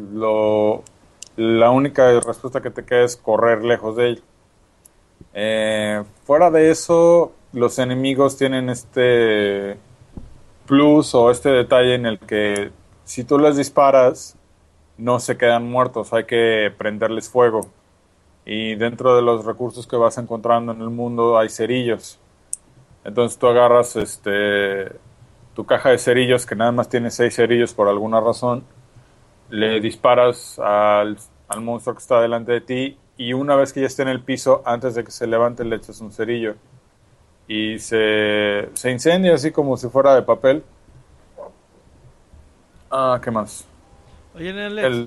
la 1.37 1.71
única 1.71 2.21
respuesta 2.21 2.61
que 2.61 2.71
te 2.71 2.85
queda 2.85 3.05
es 3.05 3.17
correr 3.17 3.65
lejos 3.65 3.97
de 3.97 4.09
él. 4.09 4.23
Eh, 5.33 6.03
fuera 6.25 6.51
de 6.51 6.71
eso, 6.71 7.33
los 7.53 7.79
enemigos 7.79 8.37
tienen 8.37 8.69
este 8.69 9.79
plus 10.67 11.15
o 11.15 11.31
este 11.31 11.51
detalle 11.51 11.95
en 11.95 12.07
el 12.07 12.19
que 12.19 12.71
si 13.05 13.23
tú 13.25 13.39
les 13.39 13.57
disparas, 13.57 14.37
no 14.99 15.21
se 15.21 15.37
quedan 15.37 15.71
muertos, 15.71 16.13
hay 16.13 16.25
que 16.25 16.73
prenderles 16.77 17.29
fuego. 17.29 17.69
Y 18.45 18.75
dentro 18.77 19.15
de 19.17 19.23
los 19.23 19.45
recursos 19.45 19.87
que 19.87 19.97
vas 19.97 20.19
encontrando 20.19 20.73
en 20.73 20.81
el 20.81 20.91
mundo 20.91 21.39
hay 21.39 21.49
cerillos. 21.49 22.19
Entonces 23.07 23.39
tú 23.39 23.47
agarras 23.47 23.97
este 23.97 24.91
tu 25.55 25.65
caja 25.65 25.91
de 25.91 25.99
cerillos, 25.99 26.45
que 26.47 26.57
nada 26.57 26.73
más 26.73 26.89
tiene 26.89 27.11
seis 27.11 27.37
cerillos 27.37 27.73
por 27.73 27.89
alguna 27.89 28.21
razón, 28.21 28.65
le 29.51 29.81
disparas 29.81 30.59
al, 30.59 31.19
al 31.49 31.61
monstruo 31.63 31.95
que 31.97 32.01
está 32.03 32.21
delante 32.21 32.53
de 32.53 32.61
ti 32.61 32.99
y 33.17 33.33
una 33.33 33.57
vez 33.57 33.73
que 33.73 33.81
ya 33.81 33.87
esté 33.87 34.03
en 34.03 34.09
el 34.09 34.23
piso, 34.23 34.63
antes 34.67 34.95
de 34.95 35.05
que 35.05 35.11
se 35.11 35.27
levante, 35.27 35.65
le 35.65 35.77
echas 35.77 36.01
un 36.01 36.13
cerillo 36.13 36.57
y 37.49 37.79
se, 37.79 38.69
se 38.75 38.91
incendia 38.91 39.35
así 39.35 39.53
como 39.53 39.77
si 39.77 39.89
fuera 39.89 40.15
de 40.15 40.23
papel. 40.23 40.65
Ah, 42.91 43.21
¿qué 43.23 43.31
más? 43.31 43.65
Oye, 44.35 44.51
Alex, 44.65 45.03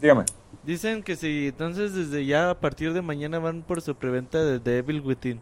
dígame. 0.00 0.24
Dicen 0.62 1.02
que 1.02 1.16
si 1.16 1.48
entonces 1.48 1.94
desde 1.94 2.24
ya 2.26 2.50
a 2.50 2.60
partir 2.60 2.92
de 2.92 3.02
mañana 3.02 3.38
van 3.38 3.62
por 3.62 3.82
su 3.82 3.94
preventa 3.96 4.42
de 4.42 4.58
Devil 4.58 5.00
Within. 5.00 5.40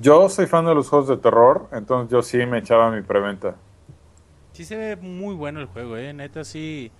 Yo 0.00 0.28
soy 0.28 0.46
fan 0.46 0.64
de 0.64 0.74
los 0.74 0.88
juegos 0.88 1.08
de 1.08 1.16
terror, 1.16 1.68
entonces 1.72 2.10
yo 2.10 2.22
sí 2.22 2.38
me 2.46 2.58
echaba 2.58 2.90
mi 2.90 3.02
preventa. 3.02 3.56
Sí 4.52 4.64
se 4.64 4.76
ve 4.76 4.96
muy 4.96 5.34
bueno 5.34 5.60
el 5.60 5.66
juego, 5.66 5.96
eh, 5.96 6.12
neta 6.12 6.44
sí, 6.44 6.90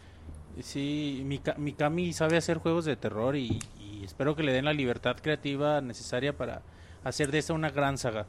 sí, 0.61 1.22
mi, 1.24 1.40
mi 1.58 1.72
Kami 1.72 2.12
sabe 2.12 2.37
hacer 2.37 2.58
juegos 2.58 2.84
de 2.84 2.96
terror 2.96 3.37
y, 3.37 3.61
y 3.78 4.04
espero 4.04 4.34
que 4.34 4.42
le 4.42 4.52
den 4.52 4.64
la 4.64 4.72
libertad 4.72 5.16
creativa 5.22 5.80
necesaria 5.80 6.37
para 6.37 6.62
hacer 7.04 7.30
de 7.30 7.38
esta 7.38 7.52
una 7.52 7.70
gran 7.70 7.98
saga. 7.98 8.26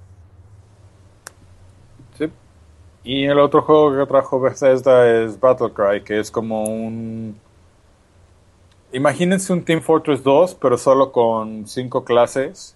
Sí. 2.18 2.30
Y 3.04 3.26
el 3.26 3.40
otro 3.40 3.62
juego 3.62 3.98
que 3.98 4.06
trajo 4.06 4.40
Bethesda 4.40 5.10
es 5.10 5.40
Battlecry, 5.40 6.04
que 6.04 6.20
es 6.20 6.30
como 6.30 6.64
un... 6.64 7.40
Imagínense 8.92 9.54
un 9.54 9.64
Team 9.64 9.82
Fortress 9.82 10.24
2, 10.24 10.56
pero 10.56 10.78
solo 10.78 11.12
con 11.12 11.68
cinco 11.68 12.04
clases 12.04 12.76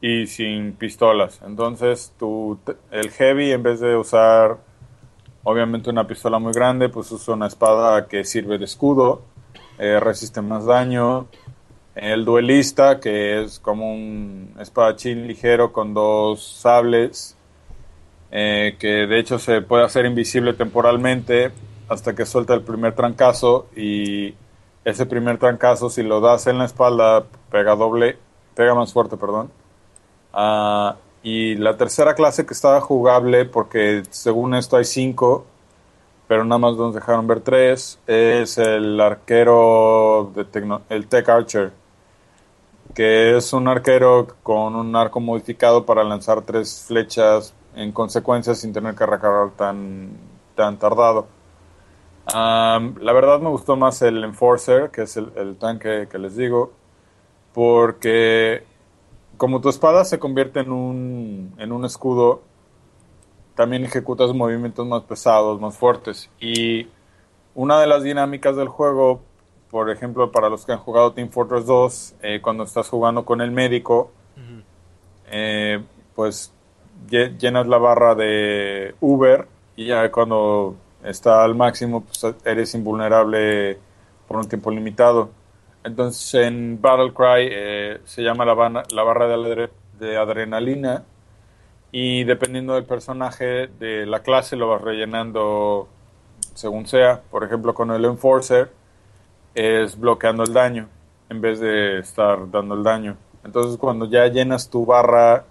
y 0.00 0.26
sin 0.26 0.72
pistolas. 0.72 1.40
Entonces, 1.44 2.12
tu, 2.18 2.58
el 2.90 3.10
Heavy, 3.10 3.52
en 3.52 3.62
vez 3.62 3.80
de 3.80 3.96
usar 3.96 4.58
obviamente 5.42 5.90
una 5.90 6.06
pistola 6.06 6.38
muy 6.38 6.52
grande, 6.52 6.88
pues 6.88 7.10
usa 7.12 7.34
una 7.34 7.46
espada 7.46 8.08
que 8.08 8.24
sirve 8.24 8.58
de 8.58 8.64
escudo, 8.64 9.22
eh, 9.78 10.00
resiste 10.00 10.42
más 10.42 10.66
daño, 10.66 11.28
el 11.94 12.24
duelista, 12.24 13.00
que 13.00 13.42
es 13.42 13.58
como 13.60 13.94
un 13.94 14.54
espadachín 14.58 15.26
ligero 15.26 15.72
con 15.72 15.94
dos 15.94 16.44
sables, 16.44 17.36
eh, 18.30 18.76
que 18.78 19.06
de 19.06 19.18
hecho 19.18 19.38
se 19.38 19.62
puede 19.62 19.84
hacer 19.84 20.04
invisible 20.04 20.52
temporalmente 20.52 21.52
hasta 21.88 22.14
que 22.14 22.26
suelta 22.26 22.54
el 22.54 22.62
primer 22.62 22.94
trancazo 22.94 23.68
y 23.76 24.34
ese 24.84 25.06
primer 25.06 25.38
trancazo 25.38 25.90
si 25.90 26.02
lo 26.02 26.20
das 26.20 26.46
en 26.48 26.58
la 26.58 26.64
espalda 26.64 27.24
pega 27.50 27.76
doble, 27.76 28.18
pega 28.54 28.74
más 28.74 28.92
fuerte, 28.92 29.16
perdón. 29.16 29.50
Ah, 30.36 30.96
y 31.22 31.56
la 31.56 31.76
tercera 31.76 32.14
clase 32.14 32.46
que 32.46 32.54
estaba 32.54 32.80
jugable, 32.80 33.46
porque 33.46 34.04
según 34.10 34.54
esto 34.54 34.76
hay 34.76 34.84
cinco, 34.84 35.46
pero 36.28 36.44
nada 36.44 36.58
más 36.58 36.76
nos 36.76 36.94
dejaron 36.94 37.26
ver 37.26 37.40
tres, 37.40 37.98
es 38.06 38.58
el 38.58 39.00
arquero 39.00 40.32
el 40.90 41.06
Tech 41.08 41.28
Archer 41.28 41.72
que 42.96 43.36
es 43.36 43.52
un 43.52 43.68
arquero 43.68 44.26
con 44.42 44.74
un 44.74 44.96
arco 44.96 45.20
modificado 45.20 45.84
para 45.84 46.02
lanzar 46.02 46.40
tres 46.40 46.84
flechas 46.88 47.52
en 47.74 47.92
consecuencia 47.92 48.54
sin 48.54 48.72
tener 48.72 48.94
que 48.94 49.04
recargar 49.04 49.50
tan, 49.50 50.12
tan 50.54 50.78
tardado. 50.78 51.26
la 52.26 53.12
verdad 53.12 53.40
me 53.40 53.50
gustó 53.50 53.76
más 53.76 54.00
el 54.00 54.24
Enforcer, 54.24 54.90
que 54.90 55.02
es 55.02 55.16
el, 55.18 55.56
tanque 55.58 56.08
que 56.10 56.18
les 56.18 56.36
digo, 56.36 56.72
porque 57.52 58.64
como 59.36 59.60
tu 59.60 59.68
espada 59.68 60.04
se 60.04 60.18
convierte 60.18 60.60
en 60.60 60.72
un, 60.72 61.54
en 61.58 61.72
un 61.72 61.84
escudo, 61.84 62.42
también 63.54 63.84
ejecutas 63.84 64.32
movimientos 64.34 64.86
más 64.86 65.02
pesados, 65.02 65.60
más 65.60 65.76
fuertes. 65.76 66.30
Y 66.40 66.88
una 67.54 67.80
de 67.80 67.86
las 67.86 68.02
dinámicas 68.02 68.56
del 68.56 68.68
juego 68.68 69.20
por 69.70 69.90
ejemplo, 69.90 70.30
para 70.30 70.48
los 70.48 70.64
que 70.64 70.72
han 70.72 70.78
jugado 70.78 71.12
Team 71.12 71.28
Fortress 71.28 71.66
2, 71.66 72.14
eh, 72.22 72.40
cuando 72.40 72.64
estás 72.64 72.88
jugando 72.88 73.24
con 73.24 73.40
el 73.40 73.50
médico, 73.50 74.10
eh, 75.28 75.82
pues 76.14 76.52
llenas 77.10 77.66
la 77.66 77.78
barra 77.78 78.14
de 78.14 78.94
Uber 79.00 79.46
y 79.74 79.86
ya 79.86 80.10
cuando 80.10 80.76
está 81.04 81.44
al 81.44 81.54
máximo, 81.54 82.04
pues 82.04 82.34
eres 82.44 82.74
invulnerable 82.74 83.78
por 84.26 84.38
un 84.38 84.48
tiempo 84.48 84.70
limitado. 84.70 85.30
Entonces 85.86 86.34
en 86.34 86.80
Battlecry 86.80 87.48
eh, 87.48 88.00
se 88.04 88.22
llama 88.22 88.44
la, 88.44 88.84
la 88.90 89.02
barra 89.04 89.28
de, 89.28 89.70
de 90.00 90.16
adrenalina 90.16 91.04
y 91.92 92.24
dependiendo 92.24 92.74
del 92.74 92.84
personaje 92.84 93.68
de 93.68 94.04
la 94.04 94.18
clase 94.20 94.56
lo 94.56 94.66
vas 94.68 94.82
rellenando 94.82 95.86
según 96.54 96.88
sea. 96.88 97.22
Por 97.30 97.44
ejemplo, 97.44 97.72
con 97.72 97.92
el 97.92 98.04
Enforcer 98.04 98.72
es 99.54 99.96
bloqueando 99.96 100.42
el 100.42 100.52
daño 100.52 100.88
en 101.28 101.40
vez 101.40 101.60
de 101.60 102.00
estar 102.00 102.50
dando 102.50 102.74
el 102.74 102.82
daño. 102.82 103.16
Entonces 103.44 103.78
cuando 103.78 104.06
ya 104.06 104.26
llenas 104.26 104.68
tu 104.68 104.84
barra 104.84 105.44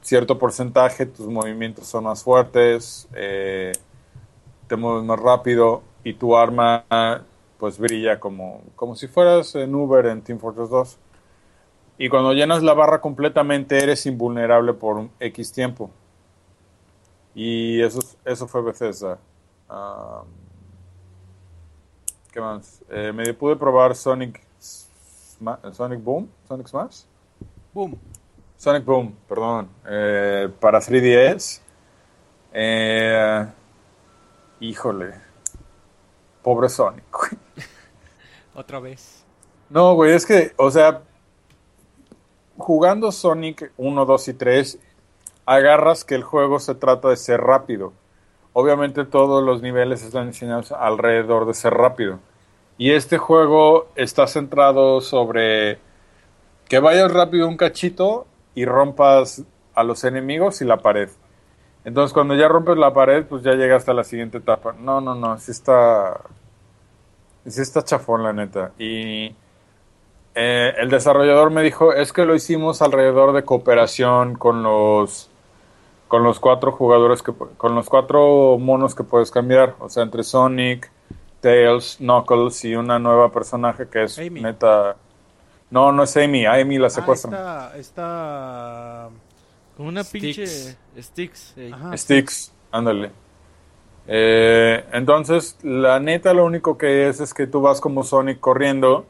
cierto 0.00 0.38
porcentaje, 0.38 1.06
tus 1.06 1.26
movimientos 1.26 1.88
son 1.88 2.04
más 2.04 2.22
fuertes, 2.22 3.08
eh, 3.16 3.72
te 4.68 4.76
mueves 4.76 5.02
más 5.02 5.18
rápido 5.18 5.82
y 6.04 6.14
tu 6.14 6.36
arma 6.36 6.84
pues 7.58 7.78
brilla 7.78 8.20
como, 8.20 8.62
como 8.74 8.94
si 8.96 9.08
fueras 9.08 9.54
en 9.54 9.74
Uber 9.74 10.06
en 10.06 10.22
Team 10.22 10.38
Fortress 10.38 10.70
2. 10.70 10.98
Y 11.98 12.08
cuando 12.08 12.32
llenas 12.32 12.62
la 12.62 12.74
barra 12.74 13.00
completamente 13.00 13.82
eres 13.82 14.04
invulnerable 14.06 14.74
por 14.74 14.96
un 14.96 15.10
X 15.18 15.52
tiempo. 15.52 15.90
Y 17.34 17.80
eso, 17.82 18.00
eso 18.24 18.46
fue 18.46 18.62
Bethesda. 18.62 19.18
Um, 19.68 20.26
¿Qué 22.32 22.40
más? 22.40 22.82
Eh, 22.90 23.12
me 23.12 23.32
pude 23.32 23.56
probar 23.56 23.94
Sonic, 23.94 24.42
Sonic 25.72 26.02
Boom, 26.02 26.28
Sonic 26.46 26.66
Smash. 26.66 27.02
Boom. 27.72 27.98
Sonic 28.58 28.84
Boom, 28.84 29.16
perdón. 29.28 29.68
Eh, 29.86 30.48
para 30.60 30.80
3DS. 30.80 31.60
Eh, 32.52 33.46
híjole. 34.60 35.25
Pobre 36.46 36.68
Sonic, 36.68 37.02
Otra 38.54 38.78
vez. 38.78 39.24
No, 39.68 39.94
güey, 39.94 40.12
es 40.12 40.24
que, 40.24 40.52
o 40.56 40.70
sea, 40.70 41.02
jugando 42.56 43.10
Sonic 43.10 43.72
1, 43.76 44.04
2 44.06 44.28
y 44.28 44.32
3, 44.32 44.78
agarras 45.44 46.04
que 46.04 46.14
el 46.14 46.22
juego 46.22 46.60
se 46.60 46.76
trata 46.76 47.08
de 47.08 47.16
ser 47.16 47.40
rápido. 47.40 47.94
Obviamente 48.52 49.04
todos 49.04 49.42
los 49.42 49.60
niveles 49.60 50.04
están 50.04 50.28
diseñados 50.28 50.70
alrededor 50.70 51.48
de 51.48 51.54
ser 51.54 51.74
rápido. 51.74 52.20
Y 52.78 52.92
este 52.92 53.18
juego 53.18 53.88
está 53.96 54.28
centrado 54.28 55.00
sobre 55.00 55.80
que 56.68 56.78
vayas 56.78 57.12
rápido 57.12 57.48
un 57.48 57.56
cachito 57.56 58.28
y 58.54 58.66
rompas 58.66 59.42
a 59.74 59.82
los 59.82 60.04
enemigos 60.04 60.62
y 60.62 60.64
la 60.64 60.76
pared. 60.76 61.08
Entonces 61.86 62.12
cuando 62.12 62.34
ya 62.34 62.48
rompes 62.48 62.76
la 62.76 62.92
pared, 62.92 63.24
pues 63.26 63.44
ya 63.44 63.52
llega 63.52 63.76
hasta 63.76 63.94
la 63.94 64.02
siguiente 64.02 64.38
etapa. 64.38 64.74
No, 64.76 65.00
no, 65.00 65.14
no, 65.14 65.38
sí 65.38 65.52
está... 65.52 66.20
Sí 67.46 67.62
está 67.62 67.84
chafón, 67.84 68.24
la 68.24 68.32
neta. 68.32 68.72
Y 68.76 69.32
eh, 70.34 70.74
el 70.78 70.90
desarrollador 70.90 71.50
me 71.50 71.62
dijo, 71.62 71.92
es 71.92 72.12
que 72.12 72.24
lo 72.24 72.34
hicimos 72.34 72.82
alrededor 72.82 73.32
de 73.32 73.44
cooperación 73.44 74.34
con 74.34 74.64
los 74.64 75.30
con 76.08 76.22
los 76.22 76.38
cuatro 76.40 76.72
jugadores 76.72 77.22
que 77.22 77.32
con 77.32 77.74
los 77.76 77.88
cuatro 77.88 78.58
monos 78.58 78.94
que 78.96 79.04
puedes 79.04 79.30
cambiar, 79.30 79.74
o 79.78 79.88
sea, 79.88 80.02
entre 80.02 80.24
Sonic, 80.24 80.90
Tails, 81.40 81.98
Knuckles 81.98 82.64
y 82.64 82.74
una 82.74 82.98
nueva 82.98 83.30
personaje 83.30 83.88
que 83.88 84.04
es 84.04 84.18
neta 84.30 84.96
No, 85.70 85.92
no 85.92 86.02
es 86.02 86.16
Amy, 86.16 86.46
a 86.46 86.54
Amy 86.54 86.78
la 86.78 86.88
ah, 86.88 86.90
secuestran. 86.90 87.34
Ah, 87.34 87.70
está, 87.76 89.08
está... 89.08 89.25
Como 89.76 89.88
una 89.90 90.04
pinche 90.04 90.46
Sticks. 90.98 91.54
Sticks, 91.94 92.52
ándale. 92.70 93.10
Eh, 94.08 94.84
entonces, 94.92 95.58
la 95.62 96.00
neta 96.00 96.32
lo 96.32 96.44
único 96.44 96.78
que 96.78 97.08
es 97.08 97.20
es 97.20 97.34
que 97.34 97.46
tú 97.46 97.60
vas 97.60 97.80
como 97.80 98.02
Sonic 98.04 98.40
corriendo 98.40 99.06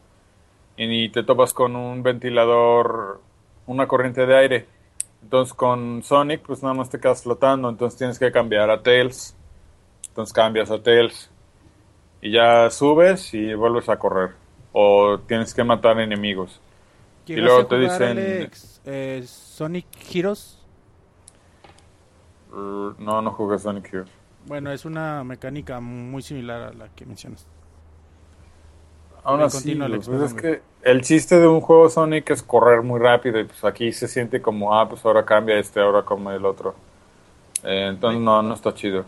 y 0.77 1.09
te 1.11 1.23
topas 1.23 1.53
con 1.53 1.77
un 1.77 2.03
ventilador, 2.03 3.21
una 3.67 3.87
corriente 3.87 4.27
de 4.27 4.37
aire. 4.37 4.67
Entonces 5.23 5.55
con 5.55 6.03
Sonic 6.05 6.43
pues 6.43 6.63
nada 6.63 6.75
más 6.75 6.89
te 6.89 7.01
quedas 7.01 7.23
flotando, 7.23 7.69
entonces 7.69 7.99
tienes 7.99 8.19
que 8.19 8.31
cambiar 8.31 8.71
a 8.71 8.83
Tails. 8.83 9.35
Entonces 10.09 10.33
cambias 10.33 10.71
a 10.71 10.83
Tails 10.83 11.31
y 12.21 12.31
ya 12.31 12.71
subes 12.71 13.35
y 13.35 13.55
vuelves 13.55 13.89
a 13.89 13.99
correr. 13.99 14.31
O 14.73 15.19
tienes 15.27 15.53
que 15.55 15.65
matar 15.65 15.99
enemigos. 16.01 16.61
Y 17.27 17.37
luego 17.37 17.67
te 17.67 17.79
dicen... 17.79 18.51
Eh, 18.87 19.23
Sonic 19.27 19.87
Heroes. 20.13 20.59
No, 22.51 23.21
no 23.21 23.31
jugué 23.33 23.59
Sonic 23.59 23.93
Heroes. 23.93 24.11
Bueno, 24.47 24.71
es 24.71 24.85
una 24.85 25.25
mecánica 25.25 25.81
muy 25.81 26.23
similar 26.23 26.63
a 26.63 26.73
la 26.73 26.89
que 26.89 27.05
mencionas. 27.05 27.47
Aún 29.25 29.43
así, 29.43 29.75
pues 29.75 30.09
es 30.09 30.35
que 30.35 30.63
el 30.83 31.01
chiste 31.01 31.41
de 31.41 31.49
un 31.49 31.61
juego 31.61 31.91
Sonic 31.91 32.31
es 32.31 32.45
correr 32.45 32.83
muy 32.83 33.01
rápido 33.01 33.41
y 33.41 33.45
pues 33.45 33.65
aquí 33.65 33.91
se 33.91 34.07
siente 34.07 34.41
como, 34.41 34.73
ah, 34.73 34.89
pues 34.89 35.05
ahora 35.05 35.25
cambia 35.25 35.59
este, 35.59 35.81
ahora 35.81 36.03
como 36.03 36.31
el 36.31 36.45
otro. 36.45 36.77
Eh, 37.65 37.89
entonces 37.89 38.21
no, 38.21 38.41
no 38.41 38.55
está 38.55 38.73
chido. 38.73 39.05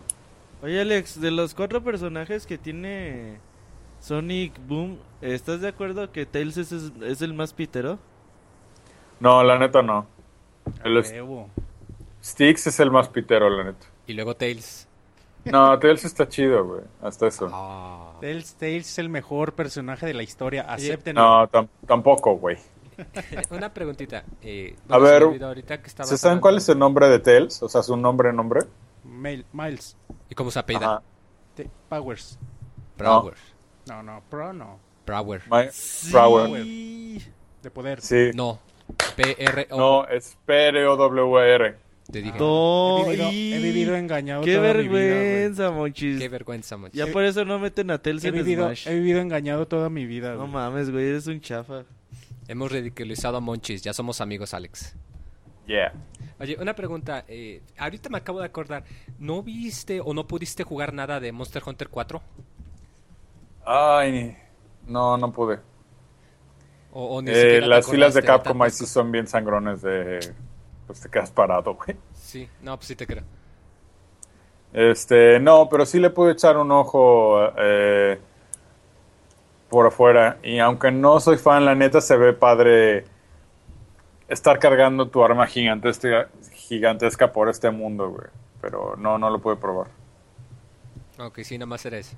Oye 0.61 0.81
Alex, 0.81 1.21
de 1.21 1.31
los 1.31 1.53
cuatro 1.53 1.81
personajes 1.81 2.45
que 2.45 2.57
tiene 2.57 3.37
Sonic 4.01 4.59
Boom, 4.67 4.99
¿estás 5.21 5.61
de 5.61 5.69
acuerdo 5.69 6.11
que 6.11 6.25
Tails 6.25 6.57
es, 6.57 7.21
el 7.21 7.33
más 7.33 7.53
pitero? 7.53 7.97
No, 9.19 9.43
la 9.43 9.57
neta 9.57 9.81
no. 9.81 10.05
El 10.83 11.03
Sticks 12.23 12.67
es 12.67 12.79
el 12.79 12.91
más 12.91 13.09
pitero, 13.09 13.49
la 13.49 13.63
neta. 13.65 13.85
Y 14.07 14.13
luego 14.13 14.35
Tails. 14.35 14.87
No, 15.45 15.77
Tails 15.79 16.05
está 16.05 16.27
chido, 16.27 16.65
güey. 16.65 16.81
Hasta 17.01 17.27
eso. 17.27 17.49
Ah. 17.51 18.13
Tails, 18.19 18.55
es 18.61 18.99
el 18.99 19.09
mejor 19.09 19.53
personaje 19.53 20.05
de 20.05 20.13
la 20.13 20.23
historia. 20.23 20.63
Acepten. 20.63 21.15
No, 21.15 21.49
tampoco, 21.87 22.35
güey. 22.35 22.57
Una 23.51 23.73
preguntita. 23.73 24.23
Eh, 24.41 24.75
a 24.89 24.97
ver, 24.97 25.23
¿se 26.03 26.17
saben 26.17 26.39
cuál 26.39 26.57
es 26.57 26.67
el 26.69 26.77
nombre 26.77 27.07
de 27.07 27.19
Tails? 27.19 27.63
O 27.63 27.69
sea, 27.69 27.81
su 27.81 27.95
nombre, 27.95 28.33
nombre. 28.33 28.61
Miles. 29.03 29.97
¿Y 30.29 30.35
cómo 30.35 30.51
se 30.51 30.59
apellida? 30.59 31.01
Powers. 31.87 32.37
Powers. 32.97 33.39
No. 33.87 34.03
no, 34.03 34.21
Pro 34.29 34.53
no. 34.53 34.79
Power. 35.05 35.41
De 37.61 37.71
poder. 37.71 38.01
Sí. 38.01 38.31
No. 38.33 38.59
P-R-O. 39.15 39.77
No, 39.77 40.07
es 40.07 40.37
P-R-O-W-R. 40.45 41.75
Te 42.11 42.21
dije. 42.21 42.39
No, 42.39 43.05
he, 43.11 43.59
vivido, 43.59 43.95
engañado. 43.95 44.41
Qué 44.41 44.57
vergüenza, 44.57 45.69
Monchis. 45.69 46.19
Qué 46.19 46.27
vergüenza, 46.27 46.75
Monchis. 46.75 46.97
Ya 46.97 47.07
por 47.07 47.23
eso 47.23 47.45
no 47.45 47.59
meten 47.59 47.91
a 47.91 47.99
Telcel 47.99 48.33
he 48.33 48.37
vivido, 48.37 48.71
He 48.71 48.95
vivido 48.95 49.21
engañado 49.21 49.67
toda 49.67 49.89
mi 49.89 50.05
vida. 50.05 50.33
No 50.33 50.47
mames, 50.47 50.89
güey, 50.89 51.09
eres 51.09 51.27
un 51.27 51.39
chafa. 51.39 51.83
Hemos 52.47 52.71
ridiculizado 52.71 53.37
a 53.37 53.39
Monchis, 53.39 53.83
ya 53.83 53.93
somos 53.93 54.21
amigos, 54.21 54.55
Alex. 54.55 54.95
Yeah. 55.67 55.93
Oye, 56.39 56.57
una 56.59 56.73
pregunta. 56.73 57.25
Eh, 57.27 57.61
ahorita 57.77 58.09
me 58.09 58.17
acabo 58.17 58.39
de 58.39 58.45
acordar. 58.45 58.83
¿No 59.19 59.43
viste 59.43 60.01
o 60.01 60.15
no 60.15 60.25
pudiste 60.25 60.63
jugar 60.63 60.93
nada 60.93 61.19
de 61.19 61.31
Monster 61.31 61.61
Hunter 61.63 61.89
4? 61.89 62.21
Ay, 63.65 64.35
no, 64.87 65.15
no 65.15 65.31
pude. 65.31 65.59
O, 66.91 67.21
eh, 67.25 67.61
las 67.61 67.87
filas 67.87 68.13
de 68.13 68.23
Capcom 68.23 68.61
ahí 68.61 68.71
sí 68.71 68.85
son 68.85 69.11
bien 69.11 69.27
sangrones 69.27 69.81
de 69.81 70.33
pues 70.87 71.01
te 71.01 71.09
quedas 71.09 71.29
parado, 71.29 71.75
güey. 71.75 71.95
Sí, 72.15 72.49
no, 72.63 72.75
pues 72.75 72.87
sí 72.87 72.95
te 72.95 73.05
creo. 73.05 73.23
Este, 74.73 75.39
no, 75.39 75.69
pero 75.69 75.85
sí 75.85 75.99
le 75.99 76.09
pude 76.09 76.31
echar 76.31 76.57
un 76.57 76.71
ojo 76.71 77.39
eh, 77.57 78.19
por 79.69 79.85
afuera. 79.85 80.39
Y 80.41 80.57
aunque 80.57 80.89
no 80.89 81.19
soy 81.19 81.37
fan, 81.37 81.63
la 81.63 81.75
neta 81.75 82.01
se 82.01 82.17
ve 82.17 82.33
padre 82.33 83.05
estar 84.27 84.57
cargando 84.57 85.07
tu 85.07 85.23
arma 85.23 85.45
gigantesca, 85.45 86.29
gigantesca 86.53 87.31
por 87.31 87.49
este 87.49 87.69
mundo, 87.69 88.09
güey. 88.09 88.27
Pero 88.59 88.95
no, 88.97 89.19
no 89.19 89.29
lo 89.29 89.39
pude 89.39 89.57
probar. 89.57 89.87
Ok, 91.19 91.39
sí, 91.43 91.55
nada 91.57 91.67
más 91.67 91.85
era 91.85 91.99
eso. 91.99 92.15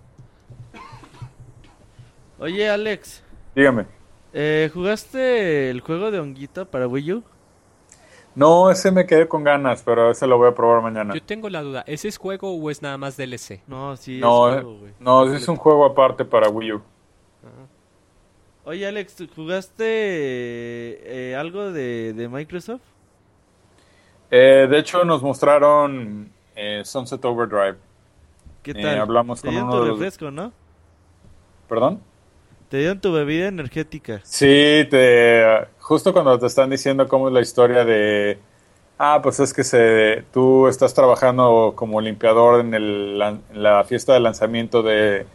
Oye, 2.39 2.69
Alex. 2.69 3.21
Dígame. 3.53 3.85
Eh, 4.33 4.69
¿Jugaste 4.73 5.69
el 5.69 5.81
juego 5.81 6.11
de 6.11 6.19
Honguito 6.19 6.65
para 6.65 6.87
Wii 6.87 7.13
U? 7.13 7.23
No, 8.33 8.71
ese 8.71 8.91
me 8.91 9.05
quedé 9.05 9.27
con 9.27 9.43
ganas, 9.43 9.83
pero 9.83 10.09
ese 10.09 10.25
lo 10.25 10.37
voy 10.37 10.47
a 10.47 10.55
probar 10.55 10.81
mañana. 10.81 11.13
Yo 11.13 11.21
tengo 11.21 11.49
la 11.49 11.61
duda, 11.61 11.83
¿ese 11.85 12.07
es 12.07 12.17
juego 12.17 12.55
o 12.55 12.69
es 12.69 12.81
nada 12.81 12.97
más 12.97 13.17
DLC? 13.17 13.61
No, 13.67 13.97
sí, 13.97 14.19
es 14.19 14.25
juego, 14.25 14.77
güey. 14.77 14.93
No, 14.99 15.25
ese 15.25 15.35
es 15.35 15.47
un 15.47 15.57
juego 15.57 15.85
aparte 15.85 16.23
para 16.23 16.49
Wii 16.49 16.73
U. 16.73 16.81
Oye, 18.63 18.87
Alex, 18.87 19.23
¿jugaste 19.35 19.83
eh, 19.85 21.35
algo 21.35 21.71
de, 21.71 22.29
Microsoft? 22.31 22.81
Eh, 24.29 24.67
de 24.69 24.79
hecho, 24.79 25.03
nos 25.03 25.23
mostraron 25.23 26.31
eh, 26.55 26.83
Sunset 26.85 27.25
Overdrive. 27.25 27.77
¿Qué 28.61 28.75
tal? 28.75 28.99
hablamos 28.99 29.41
con 29.41 29.57
uno 29.57 29.81
de 29.81 29.89
los... 29.89 29.99
refresco, 29.99 30.29
¿no? 30.29 30.53
¿Perdón? 31.67 32.01
Te 32.71 32.77
dieron 32.77 33.01
tu 33.01 33.11
bebida 33.11 33.49
energética. 33.49 34.21
Sí, 34.23 34.87
te, 34.89 35.43
justo 35.79 36.13
cuando 36.13 36.39
te 36.39 36.45
están 36.45 36.69
diciendo 36.69 37.05
cómo 37.05 37.27
es 37.27 37.33
la 37.33 37.41
historia 37.41 37.83
de, 37.83 38.39
ah, 38.97 39.19
pues 39.21 39.41
es 39.41 39.53
que 39.53 39.65
se, 39.65 40.23
tú 40.31 40.69
estás 40.69 40.93
trabajando 40.93 41.73
como 41.75 41.99
limpiador 41.99 42.61
en, 42.61 42.73
el, 42.73 43.19
la 43.19 43.83
fiesta 43.83 44.13
de 44.13 44.21
lanzamiento 44.21 44.83
de 44.83 45.25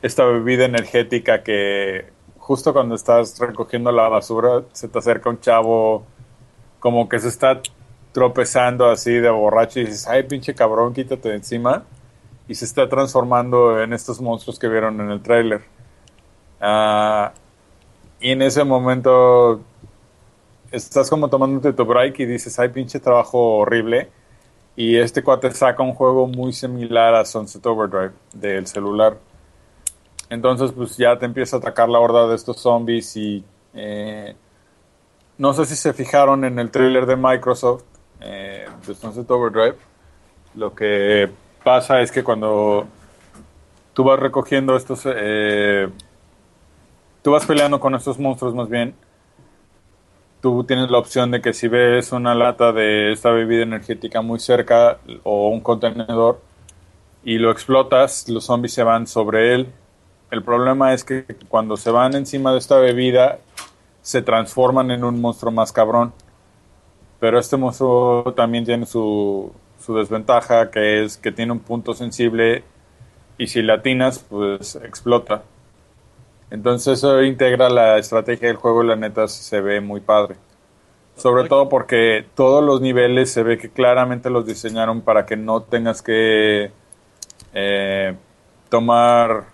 esta 0.00 0.24
bebida 0.24 0.64
energética 0.64 1.42
que 1.42 2.06
justo 2.38 2.72
cuando 2.72 2.94
estás 2.94 3.38
recogiendo 3.40 3.92
la 3.92 4.08
basura 4.08 4.62
se 4.72 4.88
te 4.88 4.98
acerca 4.98 5.28
un 5.28 5.38
chavo 5.38 6.06
como 6.80 7.10
que 7.10 7.18
se 7.18 7.28
está 7.28 7.60
tropezando 8.12 8.86
así 8.88 9.12
de 9.12 9.28
borracho 9.28 9.80
y 9.80 9.84
dices, 9.84 10.06
ay 10.06 10.22
pinche 10.22 10.54
cabrón, 10.54 10.94
quítate 10.94 11.28
de 11.28 11.34
encima. 11.34 11.84
Y 12.48 12.54
se 12.54 12.64
está 12.64 12.88
transformando 12.88 13.82
en 13.82 13.92
estos 13.92 14.18
monstruos 14.18 14.58
que 14.58 14.66
vieron 14.66 14.98
en 15.02 15.10
el 15.10 15.20
tráiler. 15.20 15.75
Ah, 16.60 17.32
y 18.20 18.30
en 18.30 18.42
ese 18.42 18.64
momento 18.64 19.60
estás 20.70 21.10
como 21.10 21.28
tomándote 21.28 21.72
tu 21.72 21.84
break 21.84 22.20
y 22.20 22.26
dices, 22.26 22.58
ay, 22.58 22.70
pinche 22.70 23.00
trabajo 23.00 23.58
horrible. 23.58 24.10
Y 24.76 24.96
este 24.96 25.22
cuate 25.22 25.50
saca 25.52 25.82
un 25.82 25.94
juego 25.94 26.26
muy 26.26 26.52
similar 26.52 27.14
a 27.14 27.24
Sunset 27.24 27.64
Overdrive 27.66 28.12
del 28.34 28.66
celular. 28.66 29.16
Entonces, 30.28 30.72
pues 30.72 30.96
ya 30.96 31.18
te 31.18 31.24
empieza 31.24 31.56
a 31.56 31.58
atacar 31.60 31.88
la 31.88 31.98
horda 31.98 32.26
de 32.28 32.34
estos 32.34 32.60
zombies 32.60 33.16
y... 33.16 33.44
Eh, 33.74 34.34
no 35.38 35.52
sé 35.52 35.66
si 35.66 35.76
se 35.76 35.92
fijaron 35.92 36.44
en 36.44 36.58
el 36.58 36.70
trailer 36.70 37.04
de 37.04 37.14
Microsoft 37.16 37.84
eh, 38.20 38.66
de 38.86 38.94
Sunset 38.94 39.30
Overdrive. 39.30 39.76
Lo 40.54 40.74
que 40.74 41.30
pasa 41.62 42.00
es 42.00 42.10
que 42.10 42.24
cuando 42.24 42.86
tú 43.92 44.04
vas 44.04 44.18
recogiendo 44.18 44.76
estos... 44.76 45.02
Eh, 45.04 45.88
tú 47.26 47.32
vas 47.32 47.44
peleando 47.44 47.80
con 47.80 47.92
estos 47.92 48.20
monstruos 48.20 48.54
más 48.54 48.68
bien 48.68 48.94
tú 50.40 50.62
tienes 50.62 50.92
la 50.92 50.98
opción 50.98 51.32
de 51.32 51.42
que 51.42 51.52
si 51.52 51.66
ves 51.66 52.12
una 52.12 52.36
lata 52.36 52.70
de 52.70 53.10
esta 53.10 53.32
bebida 53.32 53.64
energética 53.64 54.22
muy 54.22 54.38
cerca 54.38 54.98
o 55.24 55.48
un 55.48 55.58
contenedor 55.58 56.40
y 57.24 57.38
lo 57.38 57.50
explotas, 57.50 58.28
los 58.28 58.44
zombies 58.44 58.74
se 58.74 58.84
van 58.84 59.08
sobre 59.08 59.54
él. 59.56 59.66
El 60.30 60.44
problema 60.44 60.94
es 60.94 61.02
que 61.02 61.24
cuando 61.48 61.76
se 61.76 61.90
van 61.90 62.14
encima 62.14 62.52
de 62.52 62.58
esta 62.58 62.78
bebida, 62.78 63.40
se 64.02 64.22
transforman 64.22 64.92
en 64.92 65.02
un 65.02 65.20
monstruo 65.20 65.50
más 65.50 65.72
cabrón. 65.72 66.12
Pero 67.18 67.40
este 67.40 67.56
monstruo 67.56 68.34
también 68.36 68.64
tiene 68.64 68.86
su, 68.86 69.50
su 69.80 69.96
desventaja, 69.96 70.70
que 70.70 71.02
es 71.02 71.16
que 71.16 71.32
tiene 71.32 71.50
un 71.50 71.58
punto 71.58 71.92
sensible 71.92 72.62
y 73.36 73.48
si 73.48 73.62
latinas, 73.62 74.24
pues 74.30 74.76
explota. 74.76 75.42
Entonces 76.50 76.98
eso 76.98 77.22
integra 77.22 77.68
la 77.68 77.98
estrategia 77.98 78.48
del 78.48 78.56
juego 78.56 78.84
y 78.84 78.86
la 78.86 78.96
neta 78.96 79.26
se 79.28 79.60
ve 79.60 79.80
muy 79.80 80.00
padre. 80.00 80.36
Sobre 81.16 81.48
todo 81.48 81.68
porque 81.68 82.26
todos 82.34 82.62
los 82.62 82.80
niveles 82.80 83.32
se 83.32 83.42
ve 83.42 83.56
que 83.56 83.70
claramente 83.70 84.28
los 84.28 84.46
diseñaron 84.46 85.00
para 85.00 85.24
que 85.24 85.36
no 85.36 85.62
tengas 85.62 86.02
que 86.02 86.70
eh, 87.54 88.14
tomar, 88.68 89.46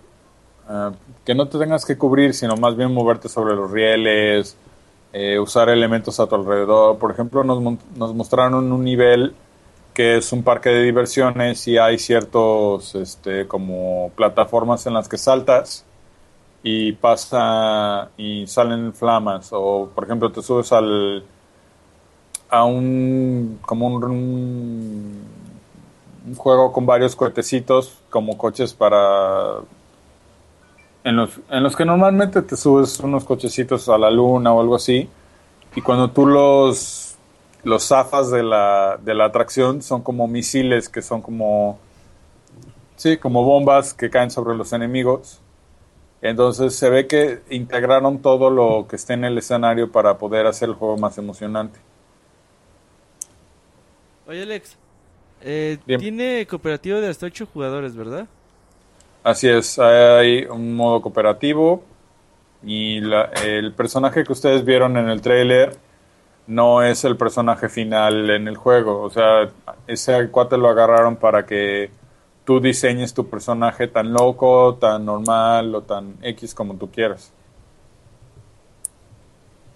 eh, 0.69 0.91
que 1.25 1.33
no 1.33 1.47
te 1.47 1.57
tengas 1.57 1.85
que 1.85 1.97
cubrir, 1.97 2.33
sino 2.33 2.57
más 2.57 2.75
bien 2.75 2.93
moverte 2.93 3.29
sobre 3.29 3.55
los 3.55 3.71
rieles, 3.71 4.57
eh, 5.13 5.39
usar 5.39 5.69
elementos 5.69 6.19
a 6.19 6.27
tu 6.27 6.35
alrededor. 6.35 6.97
Por 6.97 7.11
ejemplo, 7.11 7.45
nos, 7.45 7.61
nos 7.95 8.13
mostraron 8.13 8.71
un 8.71 8.83
nivel 8.83 9.33
que 9.93 10.17
es 10.17 10.33
un 10.33 10.43
parque 10.43 10.69
de 10.69 10.83
diversiones 10.83 11.65
y 11.67 11.77
hay 11.77 11.97
ciertos, 11.97 12.93
este, 12.95 13.47
como 13.47 14.11
plataformas 14.15 14.85
en 14.85 14.95
las 14.95 15.07
que 15.07 15.17
saltas 15.17 15.85
y 16.63 16.93
pasa 16.93 18.09
y 18.17 18.47
salen 18.47 18.93
flamas 18.93 19.49
o 19.51 19.89
por 19.93 20.05
ejemplo 20.05 20.31
te 20.31 20.41
subes 20.41 20.71
al 20.71 21.23
a 22.49 22.63
un 22.63 23.59
como 23.61 23.87
un, 23.87 25.23
un 26.25 26.35
juego 26.35 26.71
con 26.71 26.85
varios 26.85 27.17
cohetecitos 27.17 27.99
como 28.09 28.37
coches 28.37 28.73
para 28.73 29.57
en 31.03 31.17
los, 31.17 31.31
en 31.49 31.63
los 31.63 31.75
que 31.75 31.83
normalmente 31.83 32.41
te 32.41 32.55
subes 32.55 32.97
unos 33.01 33.25
cochecitos 33.25 33.89
a 33.89 33.97
la 33.97 34.09
luna 34.09 34.53
o 34.53 34.61
algo 34.61 34.75
así 34.75 35.09
y 35.75 35.81
cuando 35.81 36.11
tú 36.11 36.25
los 36.25 37.17
los 37.65 37.87
zafas 37.87 38.31
de 38.31 38.43
la, 38.43 38.97
de 39.03 39.13
la 39.13 39.25
atracción 39.25 39.81
son 39.81 40.01
como 40.01 40.29
misiles 40.29 40.87
que 40.87 41.01
son 41.01 41.21
como 41.21 41.77
sí 42.95 43.17
como 43.17 43.43
bombas 43.43 43.93
que 43.93 44.09
caen 44.09 44.31
sobre 44.31 44.55
los 44.55 44.71
enemigos 44.71 45.41
entonces 46.23 46.73
se 46.75 46.89
ve 46.89 47.05
que 47.05 47.41
integraron 47.49 48.21
todo 48.21 48.49
lo 48.49 48.87
que 48.87 48.95
esté 48.95 49.13
en 49.13 49.25
el 49.25 49.37
escenario 49.37 49.91
para 49.91 50.17
poder 50.17 50.47
hacer 50.47 50.69
el 50.69 50.75
juego 50.75 50.97
más 50.97 51.17
emocionante. 51.17 51.79
Oye 54.25 54.43
Alex, 54.43 54.77
eh, 55.41 55.77
tiene 55.85 56.47
cooperativo 56.47 57.01
de 57.01 57.09
hasta 57.09 57.25
8 57.25 57.47
jugadores, 57.53 57.95
¿verdad? 57.95 58.25
Así 59.21 59.49
es, 59.49 59.77
hay 59.79 60.45
un 60.45 60.75
modo 60.75 61.01
cooperativo 61.01 61.83
y 62.65 63.01
el 63.43 63.73
personaje 63.73 64.23
que 64.23 64.31
ustedes 64.31 64.63
vieron 64.63 64.95
en 64.95 65.09
el 65.09 65.21
trailer 65.21 65.77
no 66.47 66.83
es 66.83 67.03
el 67.03 67.17
personaje 67.17 67.67
final 67.67 68.29
en 68.29 68.47
el 68.47 68.55
juego. 68.57 69.01
O 69.01 69.09
sea, 69.09 69.49
ese 69.87 70.29
cuate 70.29 70.57
lo 70.57 70.69
agarraron 70.69 71.15
para 71.17 71.45
que 71.45 71.89
tú 72.45 72.59
diseñes 72.59 73.13
tu 73.13 73.29
personaje 73.29 73.87
tan 73.87 74.13
loco, 74.13 74.75
tan 74.75 75.05
normal 75.05 75.75
o 75.75 75.81
tan 75.81 76.17
X 76.21 76.53
como 76.53 76.75
tú 76.75 76.89
quieras. 76.91 77.31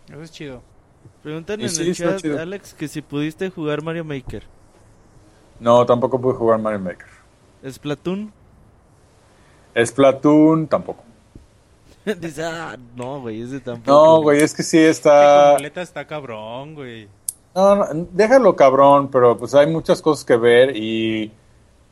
Eso 0.10 0.22
es 0.22 0.32
chido. 0.32 0.62
Preguntan 1.24 1.60
en 1.60 1.68
el 1.68 1.96
chat, 1.96 2.24
Alex, 2.26 2.74
que 2.74 2.88
si 2.88 3.02
pudiste 3.02 3.50
jugar 3.50 3.82
Mario 3.82 4.06
Maker. 4.06 4.44
No, 5.60 5.86
tampoco 5.86 6.22
pude 6.22 6.36
jugar 6.36 6.60
Mario 6.60 6.80
Maker. 6.80 7.08
¿Splatoon? 7.70 8.32
Splatoon 9.76 10.68
tampoco. 10.68 11.04
Dice, 12.06 12.44
ah, 12.44 12.78
no, 12.96 13.22
güey, 13.22 13.42
ese 13.42 13.60
tampoco. 13.60 13.92
No, 13.92 14.22
güey, 14.22 14.42
es 14.42 14.54
que 14.54 14.64
sí 14.64 14.78
está... 14.78 15.58
está 15.58 16.06
cabrón, 16.06 16.76
güey. 16.76 17.10
No, 17.54 17.76
no, 17.76 18.08
déjalo 18.12 18.56
cabrón, 18.56 19.10
pero 19.10 19.38
pues 19.38 19.56
hay 19.56 19.68
muchas 19.68 20.02
cosas 20.02 20.24
que 20.24 20.38
ver 20.38 20.78
y 20.78 21.32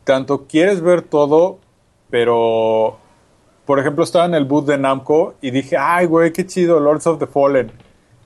tanto 0.06 0.46
quieres 0.48 0.82
ver 0.82 1.02
todo, 1.02 1.60
pero 2.10 2.98
por 3.66 3.80
ejemplo 3.80 4.04
estaba 4.04 4.26
en 4.26 4.36
el 4.36 4.46
booth 4.46 4.68
de 4.68 4.78
Namco 4.78 5.36
y 5.42 5.52
dije, 5.52 5.76
ay 5.78 6.06
güey, 6.06 6.32
qué 6.32 6.46
chido, 6.46 6.80
Lords 6.80 7.08
of 7.08 7.20
the 7.20 7.28
Fallen. 7.28 7.72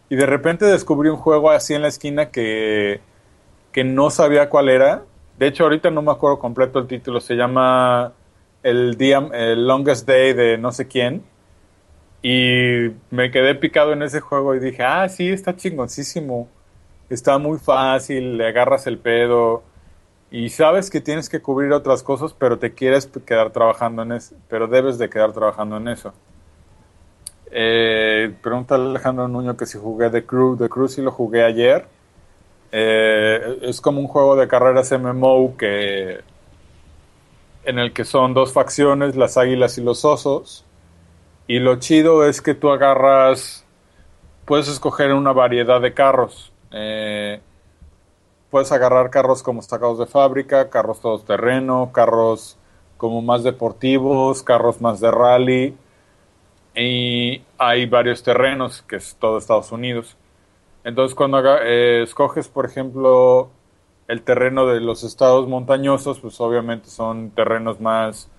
Y 0.10 0.16
de 0.16 0.26
repente 0.26 0.66
descubrí 0.66 1.10
un 1.10 1.18
juego 1.18 1.50
así 1.50 1.74
en 1.74 1.82
la 1.82 1.88
esquina 1.88 2.30
que, 2.30 3.00
que 3.72 3.84
no 3.84 4.10
sabía 4.10 4.50
cuál 4.50 4.70
era. 4.70 5.04
De 5.38 5.48
hecho, 5.48 5.64
ahorita 5.64 5.92
no 5.92 6.02
me 6.02 6.12
acuerdo 6.12 6.40
completo 6.40 6.80
el 6.80 6.88
título. 6.88 7.22
Se 7.22 7.36
llama 7.36 8.14
el, 8.64 8.98
día, 8.98 9.20
el 9.32 9.68
Longest 9.68 10.08
Day 10.08 10.34
de 10.34 10.58
no 10.58 10.72
sé 10.72 10.88
quién. 10.88 11.24
Y 12.24 12.90
me 13.12 13.32
quedé 13.32 13.56
picado 13.56 13.94
en 13.94 14.02
ese 14.02 14.20
juego 14.20 14.56
y 14.56 14.60
dije, 14.60 14.84
ah, 14.84 15.08
sí, 15.08 15.30
está 15.30 15.56
chingoncísimo. 15.56 16.50
Está 17.10 17.38
muy 17.38 17.60
fácil, 17.60 18.38
le 18.38 18.48
agarras 18.48 18.88
el 18.88 18.98
pedo 18.98 19.64
y 20.32 20.50
sabes 20.50 20.90
que 20.90 21.02
tienes 21.02 21.30
que 21.30 21.42
cubrir 21.42 21.72
otras 21.72 22.04
cosas, 22.04 22.34
pero 22.34 22.60
te 22.60 22.74
quieres 22.74 23.08
quedar 23.26 23.52
trabajando 23.52 24.04
en 24.04 24.12
eso, 24.14 24.36
pero 24.48 24.68
debes 24.68 24.98
de 24.98 25.10
quedar 25.10 25.34
trabajando 25.34 25.78
en 25.78 25.88
eso. 25.88 26.14
Eh, 27.52 28.32
pregunta 28.44 28.76
Alejandro 28.76 29.28
Nuño 29.28 29.58
que 29.58 29.66
si 29.66 29.78
jugué 29.78 30.10
The 30.10 30.26
Crew. 30.26 30.56
The 30.58 30.70
Crew 30.70 30.88
sí 30.88 31.02
lo 31.02 31.12
jugué 31.12 31.44
ayer. 31.44 31.88
Eh, 32.72 33.60
es 33.64 33.82
como 33.82 34.00
un 34.00 34.08
juego 34.08 34.36
de 34.36 34.48
carreras 34.48 34.92
MMO 34.92 35.58
que 35.58 36.20
en 37.66 37.80
el 37.80 37.94
que 37.94 38.06
son 38.06 38.34
dos 38.34 38.54
facciones, 38.54 39.16
las 39.16 39.38
águilas 39.38 39.78
y 39.78 39.84
los 39.84 40.06
osos. 40.06 40.66
Y 41.48 41.60
lo 41.60 41.78
chido 41.78 42.26
es 42.26 42.42
que 42.42 42.54
tú 42.54 42.70
agarras, 42.70 43.66
puedes 44.46 44.68
escoger 44.68 45.14
una 45.14 45.34
variedad 45.34 45.82
de 45.82 45.94
carros. 45.94 46.54
Eh, 46.72 47.42
puedes 48.50 48.72
agarrar 48.72 49.10
carros 49.10 49.44
como 49.44 49.62
sacados 49.62 50.00
de 50.00 50.06
fábrica, 50.06 50.70
carros 50.70 51.02
todoterreno, 51.02 51.92
carros 51.94 52.58
como 52.98 53.22
más 53.22 53.44
deportivos, 53.44 54.44
carros 54.44 54.82
más 54.82 55.00
de 55.00 55.12
rally. 55.12 55.78
Y 56.76 57.42
hay 57.58 57.86
varios 57.86 58.24
terrenos, 58.24 58.82
que 58.84 58.98
es 58.98 59.16
todo 59.20 59.38
Estados 59.38 59.72
Unidos. 59.72 60.18
Entonces, 60.84 61.16
cuando 61.16 61.42
eh, 61.62 62.04
escoges, 62.04 62.48
por 62.48 62.66
ejemplo, 62.66 63.50
el 64.08 64.22
terreno 64.24 64.66
de 64.66 64.80
los 64.80 65.04
estados 65.04 65.48
montañosos, 65.48 66.20
pues 66.20 66.40
obviamente 66.42 66.90
son 66.90 67.32
terrenos 67.32 67.80
más 67.80 68.30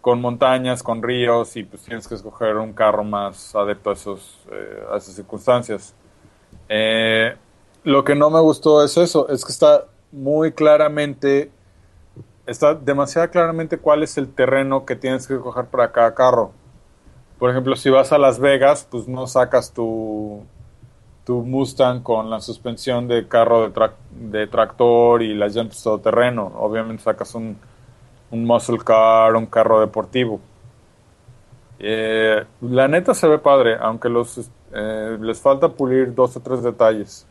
con 0.00 0.20
montañas, 0.20 0.82
con 0.82 1.02
ríos, 1.02 1.56
y 1.56 1.64
pues 1.64 1.82
tienes 1.82 2.06
que 2.08 2.14
escoger 2.14 2.56
un 2.56 2.72
carro 2.72 3.04
más 3.04 3.54
adepto 3.54 3.90
a, 3.90 3.92
esos, 3.94 4.38
eh, 4.50 4.84
a 4.90 4.96
esas 4.96 5.14
circunstancias. 5.14 5.94
Eh, 6.68 7.36
lo 7.86 8.02
que 8.02 8.16
no 8.16 8.30
me 8.30 8.40
gustó 8.40 8.82
es 8.82 8.96
eso, 8.96 9.28
es 9.28 9.44
que 9.44 9.52
está 9.52 9.84
muy 10.10 10.50
claramente, 10.50 11.52
está 12.44 12.74
demasiado 12.74 13.30
claramente 13.30 13.78
cuál 13.78 14.02
es 14.02 14.18
el 14.18 14.28
terreno 14.34 14.84
que 14.84 14.96
tienes 14.96 15.28
que 15.28 15.38
coger 15.38 15.66
para 15.66 15.92
cada 15.92 16.12
carro. 16.12 16.50
Por 17.38 17.48
ejemplo, 17.48 17.76
si 17.76 17.88
vas 17.88 18.10
a 18.10 18.18
Las 18.18 18.40
Vegas, 18.40 18.88
pues 18.90 19.06
no 19.06 19.28
sacas 19.28 19.72
tu, 19.72 20.42
tu 21.24 21.42
Mustang 21.44 22.02
con 22.02 22.28
la 22.28 22.40
suspensión 22.40 23.06
de 23.06 23.28
carro 23.28 23.70
de, 23.70 23.90
de 24.10 24.48
tractor 24.48 25.22
y 25.22 25.32
las 25.34 25.54
llantas 25.54 25.86
terreno. 26.02 26.54
Obviamente 26.56 27.04
sacas 27.04 27.36
un, 27.36 27.56
un 28.32 28.44
muscle 28.44 28.78
car, 28.78 29.36
un 29.36 29.46
carro 29.46 29.78
deportivo. 29.78 30.40
Eh, 31.78 32.44
la 32.62 32.88
neta 32.88 33.14
se 33.14 33.28
ve 33.28 33.38
padre, 33.38 33.76
aunque 33.78 34.08
los 34.08 34.50
eh, 34.72 35.18
les 35.20 35.40
falta 35.40 35.68
pulir 35.68 36.12
dos 36.12 36.36
o 36.36 36.40
tres 36.40 36.64
detalles 36.64 37.28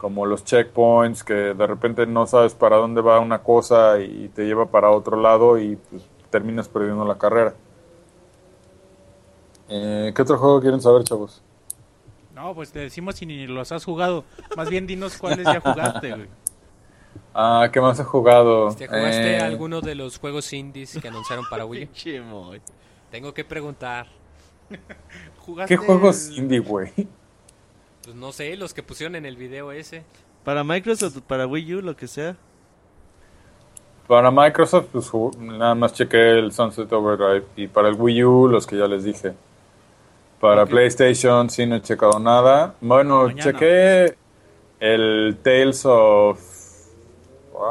como 0.00 0.24
los 0.24 0.44
checkpoints, 0.44 1.22
que 1.22 1.34
de 1.34 1.66
repente 1.66 2.06
no 2.06 2.26
sabes 2.26 2.54
para 2.54 2.76
dónde 2.78 3.02
va 3.02 3.20
una 3.20 3.42
cosa 3.42 4.00
y 4.00 4.28
te 4.34 4.46
lleva 4.46 4.64
para 4.70 4.90
otro 4.90 5.20
lado 5.20 5.58
y 5.58 5.76
pues, 5.76 6.02
terminas 6.30 6.68
perdiendo 6.68 7.04
la 7.04 7.18
carrera. 7.18 7.54
Eh, 9.68 10.12
¿Qué 10.14 10.22
otro 10.22 10.38
juego 10.38 10.60
quieren 10.60 10.80
saber, 10.80 11.04
chavos? 11.04 11.42
No, 12.34 12.54
pues 12.54 12.72
te 12.72 12.78
decimos 12.78 13.16
si 13.16 13.26
ni 13.26 13.46
los 13.46 13.70
has 13.72 13.84
jugado. 13.84 14.24
Más 14.56 14.70
bien 14.70 14.86
dinos 14.86 15.18
cuáles 15.18 15.46
ya 15.46 15.60
jugaste, 15.60 16.10
güey. 16.14 16.28
Ah, 17.34 17.68
¿qué 17.72 17.80
más 17.80 18.00
he 18.00 18.04
jugado? 18.04 18.74
¿Te 18.74 18.86
jugaste 18.88 19.36
Eh, 19.36 19.40
alguno 19.40 19.80
de 19.82 19.94
los 19.94 20.18
juegos 20.18 20.52
indies 20.52 20.98
que 21.00 21.08
anunciaron 21.08 21.44
para 21.50 21.64
Wii? 21.66 21.90
Tengo 23.10 23.34
que 23.34 23.44
preguntar. 23.44 24.06
¿Jugaste 25.40 25.76
¿Qué 25.76 25.84
juegos 25.84 26.28
el- 26.28 26.38
indie, 26.38 26.60
güey? 26.60 26.90
Pues 28.04 28.16
no 28.16 28.32
sé, 28.32 28.56
los 28.56 28.72
que 28.74 28.82
pusieron 28.82 29.14
en 29.16 29.26
el 29.26 29.36
video 29.36 29.72
ese. 29.72 30.04
Para 30.44 30.64
Microsoft, 30.64 31.18
para 31.26 31.46
Wii 31.46 31.74
U, 31.74 31.82
lo 31.82 31.96
que 31.96 32.06
sea. 32.06 32.36
Para 34.06 34.30
Microsoft, 34.30 34.86
pues 34.90 35.10
nada 35.38 35.74
más 35.74 35.92
chequé 35.92 36.38
el 36.38 36.52
Sunset 36.52 36.90
Overdrive. 36.92 37.44
Y 37.56 37.68
para 37.68 37.88
el 37.88 37.94
Wii 37.94 38.24
U, 38.24 38.48
los 38.48 38.66
que 38.66 38.76
ya 38.76 38.86
les 38.86 39.04
dije. 39.04 39.34
Para. 40.40 40.64
PlayStation, 40.66 41.50
sí 41.50 41.66
no 41.66 41.76
he 41.76 41.82
checado 41.82 42.18
nada. 42.18 42.74
Bueno, 42.80 43.24
Mañana. 43.24 43.42
chequé 43.42 44.16
el 44.80 45.38
Tales 45.42 45.84
of. 45.84 46.40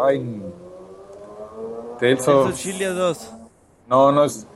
Ay. 0.06 0.42
Tales 2.00 2.24
Tales 2.24 2.28
of. 2.28 2.56
Chilia 2.56 2.94
2. 2.94 3.34
No, 3.88 4.12
no 4.12 4.24
es. 4.24 4.48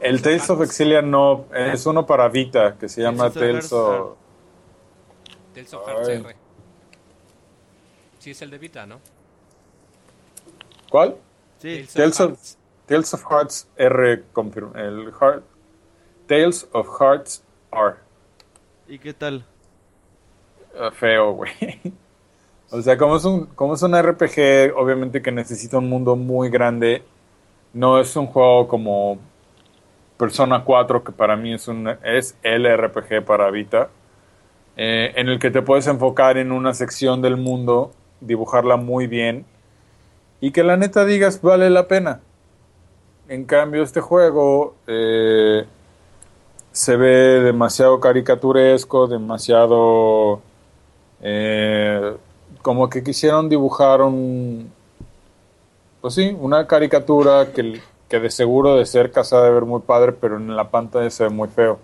El 0.00 0.20
Tales 0.20 0.50
of 0.50 0.60
Exilia 0.60 1.00
no. 1.00 1.44
Es 1.54 1.86
uno 1.86 2.04
para 2.04 2.28
Vita 2.28 2.76
que 2.76 2.88
se 2.88 3.00
llama 3.00 3.30
Tales 3.30 3.72
of. 3.72 4.16
Tales 5.54 5.72
of 5.74 5.86
Hearts. 5.86 6.08
R. 6.08 6.36
Sí, 8.18 8.30
es 8.30 8.42
el 8.42 8.50
de 8.50 8.58
Vita, 8.58 8.86
¿no? 8.86 9.00
¿Cuál? 10.90 11.16
Sí. 11.58 11.86
Tales 11.94 12.20
of- 12.20 12.28
Hearts. 12.30 12.58
Tales 12.86 13.14
of 13.14 13.24
Hearts 13.30 13.68
R. 13.76 14.22
confirm- 14.32 14.76
El 14.76 15.12
Heart. 15.12 15.42
Tales 16.28 16.68
of 16.72 16.88
Hearts 17.00 17.42
R. 17.72 17.94
¿Y 18.88 18.98
qué 18.98 19.14
tal? 19.14 19.44
Eh, 20.74 20.90
feo, 20.92 21.32
güey. 21.32 21.50
O 22.70 22.82
sea, 22.82 22.96
como 22.98 23.16
es 23.16 23.24
un 23.24 23.46
como 23.46 23.74
es 23.74 23.82
un 23.82 23.94
RPG, 23.94 24.74
obviamente 24.74 25.22
que 25.22 25.30
necesita 25.30 25.78
un 25.78 25.88
mundo 25.88 26.16
muy 26.16 26.48
grande. 26.50 27.04
No 27.72 28.00
es 28.00 28.16
un 28.16 28.26
juego 28.26 28.66
como 28.66 29.18
Persona 30.16 30.64
4 30.64 31.04
que 31.04 31.12
para 31.12 31.36
mí 31.36 31.54
es 31.54 31.68
un 31.68 31.86
es 32.02 32.36
el 32.42 32.66
RPG 32.66 33.24
para 33.24 33.48
Vita, 33.50 33.90
eh, 34.76 35.12
en 35.16 35.28
el 35.28 35.38
que 35.38 35.50
te 35.50 35.62
puedes 35.62 35.86
enfocar 35.86 36.36
en 36.36 36.52
una 36.52 36.74
sección 36.74 37.22
del 37.22 37.36
mundo, 37.36 37.92
dibujarla 38.20 38.76
muy 38.76 39.06
bien 39.06 39.44
y 40.40 40.50
que 40.50 40.64
la 40.64 40.76
neta 40.76 41.04
digas 41.04 41.40
vale 41.40 41.70
la 41.70 41.88
pena. 41.88 42.20
En 43.28 43.44
cambio, 43.44 43.82
este 43.82 44.00
juego 44.00 44.74
eh, 44.86 45.64
se 46.72 46.96
ve 46.96 47.40
demasiado 47.40 48.00
caricaturesco, 48.00 49.06
demasiado 49.06 50.42
eh, 51.22 52.16
como 52.62 52.90
que 52.90 53.02
quisieron 53.02 53.48
dibujar 53.48 54.02
un 54.02 54.70
pues 56.04 56.16
sí, 56.16 56.36
una 56.38 56.66
caricatura 56.66 57.52
que, 57.54 57.80
que 58.10 58.20
de 58.20 58.30
seguro 58.30 58.76
de 58.76 58.84
cerca 58.84 59.24
se 59.24 59.34
ha 59.36 59.40
de 59.40 59.50
ver 59.50 59.64
muy 59.64 59.80
padre, 59.80 60.12
pero 60.12 60.36
en 60.36 60.54
la 60.54 60.68
pantalla 60.68 61.08
se 61.08 61.24
ve 61.24 61.30
muy 61.30 61.48
feo. 61.48 61.78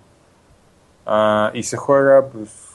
Ah, 1.07 1.51
y 1.55 1.63
se 1.63 1.79
juega, 1.79 2.27
pues 2.27 2.70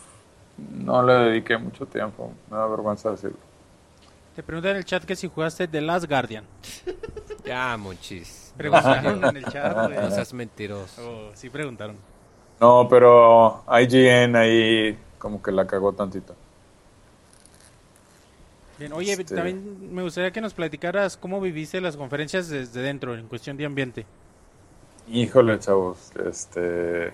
no 0.57 1.03
le 1.03 1.13
dediqué 1.13 1.57
mucho 1.57 1.85
tiempo, 1.85 2.33
me 2.49 2.57
da 2.57 2.65
vergüenza 2.67 3.11
decirlo. 3.11 3.37
Te 4.35 4.43
preguntan 4.43 4.71
en 4.71 4.77
el 4.77 4.85
chat 4.85 5.03
que 5.05 5.15
si 5.15 5.27
jugaste 5.27 5.67
The 5.67 5.81
Last 5.81 6.07
Guardian. 6.09 6.45
Ya, 7.45 7.77
monchis. 7.77 8.51
Preguntaron 8.57 9.23
en 9.23 9.37
el 9.37 9.45
chat, 9.45 9.71
güey. 9.87 9.99
No 9.99 10.09
seas 10.09 10.33
mentiroso. 10.33 11.27
Oh, 11.29 11.31
sí 11.35 11.47
preguntaron. 11.51 11.95
No, 12.59 12.87
pero 12.89 13.63
IGN 13.69 14.35
ahí 14.35 14.97
como 15.19 15.43
que 15.43 15.51
la 15.51 15.67
cagó 15.67 15.93
tantito. 15.93 16.33
Bien, 18.79 18.91
oye, 18.93 19.13
Este- 19.13 19.35
también 19.35 19.93
me 19.93 20.01
gustaría 20.01 20.31
que 20.31 20.41
nos 20.41 20.55
platicaras 20.55 21.17
cómo 21.17 21.39
viviste 21.39 21.79
las 21.81 21.95
conferencias 21.95 22.49
desde 22.49 22.81
dentro 22.81 23.13
en 23.15 23.27
cuestión 23.27 23.57
de 23.57 23.65
ambiente. 23.67 24.07
Híjole, 25.07 25.59
chavos, 25.59 26.11
este 26.25 27.13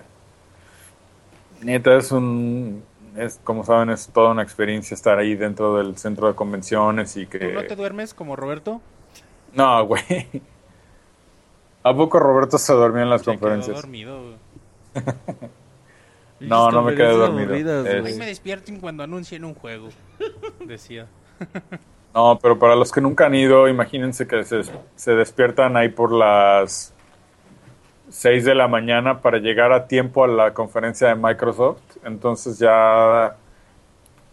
neta 1.60 1.94
es 1.98 2.10
un 2.10 2.82
es 3.16 3.40
como 3.44 3.64
saben 3.64 3.90
es 3.90 4.08
toda 4.08 4.30
una 4.30 4.42
experiencia 4.42 4.94
estar 4.94 5.18
ahí 5.18 5.34
dentro 5.34 5.76
del 5.76 5.96
centro 5.98 6.28
de 6.28 6.34
convenciones 6.34 7.16
y 7.16 7.26
que 7.26 7.38
¿Tú 7.38 7.50
no 7.52 7.64
te 7.64 7.76
duermes 7.76 8.14
como 8.14 8.36
Roberto? 8.36 8.80
No, 9.52 9.86
güey. 9.86 10.42
¿A 11.82 11.94
poco 11.94 12.18
Roberto 12.20 12.58
se 12.58 12.72
dormía 12.72 13.02
en 13.02 13.10
las 13.10 13.22
Se 13.22 13.36
quedó 13.36 13.40
conferencias? 13.40 13.76
dormido. 13.82 14.38
No, 16.40 16.70
no 16.70 16.82
me 16.82 16.94
quedé 16.94 17.12
dormido. 17.12 17.86
Es-. 17.86 18.04
Ahí 18.04 18.18
me 18.18 18.26
despierten 18.26 18.80
cuando 18.80 19.02
anuncien 19.02 19.44
un 19.44 19.54
juego, 19.54 19.88
decía. 20.60 21.06
No, 22.14 22.38
pero 22.42 22.58
para 22.58 22.76
los 22.76 22.92
que 22.92 23.00
nunca 23.00 23.24
han 23.24 23.34
ido, 23.34 23.68
imagínense 23.68 24.26
que 24.26 24.44
se, 24.44 24.60
se 24.96 25.12
despiertan 25.12 25.78
ahí 25.78 25.88
por 25.88 26.12
las 26.12 26.92
6 28.10 28.44
de 28.44 28.54
la 28.54 28.68
mañana 28.68 29.22
para 29.22 29.38
llegar 29.38 29.72
a 29.72 29.86
tiempo 29.86 30.22
a 30.22 30.28
la 30.28 30.52
conferencia 30.52 31.08
de 31.08 31.14
Microsoft. 31.14 31.80
Entonces 32.04 32.58
ya 32.58 33.36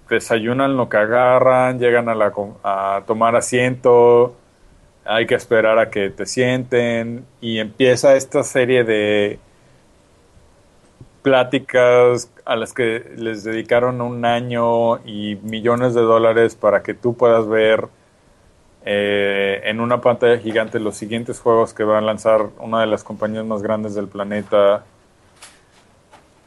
desayunan 0.09 0.75
lo 0.75 0.89
que 0.89 0.97
agarran, 0.97 1.79
llegan 1.79 2.09
a, 2.09 2.15
la, 2.15 2.33
a 2.63 3.03
tomar 3.05 3.35
asiento, 3.35 4.35
hay 5.05 5.25
que 5.27 5.35
esperar 5.35 5.79
a 5.79 5.89
que 5.89 6.09
te 6.09 6.25
sienten 6.25 7.25
y 7.41 7.59
empieza 7.59 8.15
esta 8.15 8.43
serie 8.43 8.83
de 8.83 9.39
pláticas 11.21 12.31
a 12.45 12.55
las 12.55 12.73
que 12.73 13.11
les 13.17 13.43
dedicaron 13.43 14.01
un 14.01 14.25
año 14.25 14.97
y 15.05 15.37
millones 15.43 15.93
de 15.93 16.01
dólares 16.01 16.55
para 16.55 16.81
que 16.81 16.93
tú 16.93 17.15
puedas 17.15 17.47
ver 17.47 17.87
eh, 18.85 19.61
en 19.65 19.81
una 19.81 20.01
pantalla 20.01 20.37
gigante 20.37 20.79
los 20.79 20.95
siguientes 20.95 21.39
juegos 21.39 21.73
que 21.73 21.83
va 21.83 21.97
a 21.97 22.01
lanzar 22.01 22.49
una 22.59 22.81
de 22.81 22.87
las 22.87 23.03
compañías 23.03 23.45
más 23.45 23.61
grandes 23.61 23.93
del 23.93 24.07
planeta. 24.07 24.85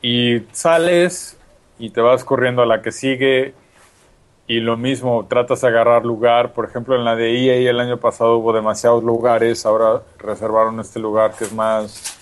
Y 0.02 0.40
sales 0.52 1.38
y 1.78 1.90
te 1.90 2.00
vas 2.00 2.24
corriendo 2.24 2.62
a 2.62 2.66
la 2.66 2.82
que 2.82 2.92
sigue 2.92 3.54
y 4.46 4.60
lo 4.60 4.76
mismo, 4.76 5.26
tratas 5.26 5.60
de 5.60 5.68
agarrar 5.68 6.04
lugar. 6.04 6.52
Por 6.52 6.66
ejemplo, 6.66 6.96
en 6.96 7.04
la 7.04 7.16
de 7.16 7.30
EA 7.32 7.70
el 7.70 7.80
año 7.80 7.98
pasado 7.98 8.36
hubo 8.36 8.52
demasiados 8.52 9.02
lugares, 9.02 9.64
ahora 9.64 10.02
reservaron 10.18 10.80
este 10.80 10.98
lugar 11.00 11.32
que 11.32 11.44
es 11.44 11.52
más, 11.52 12.18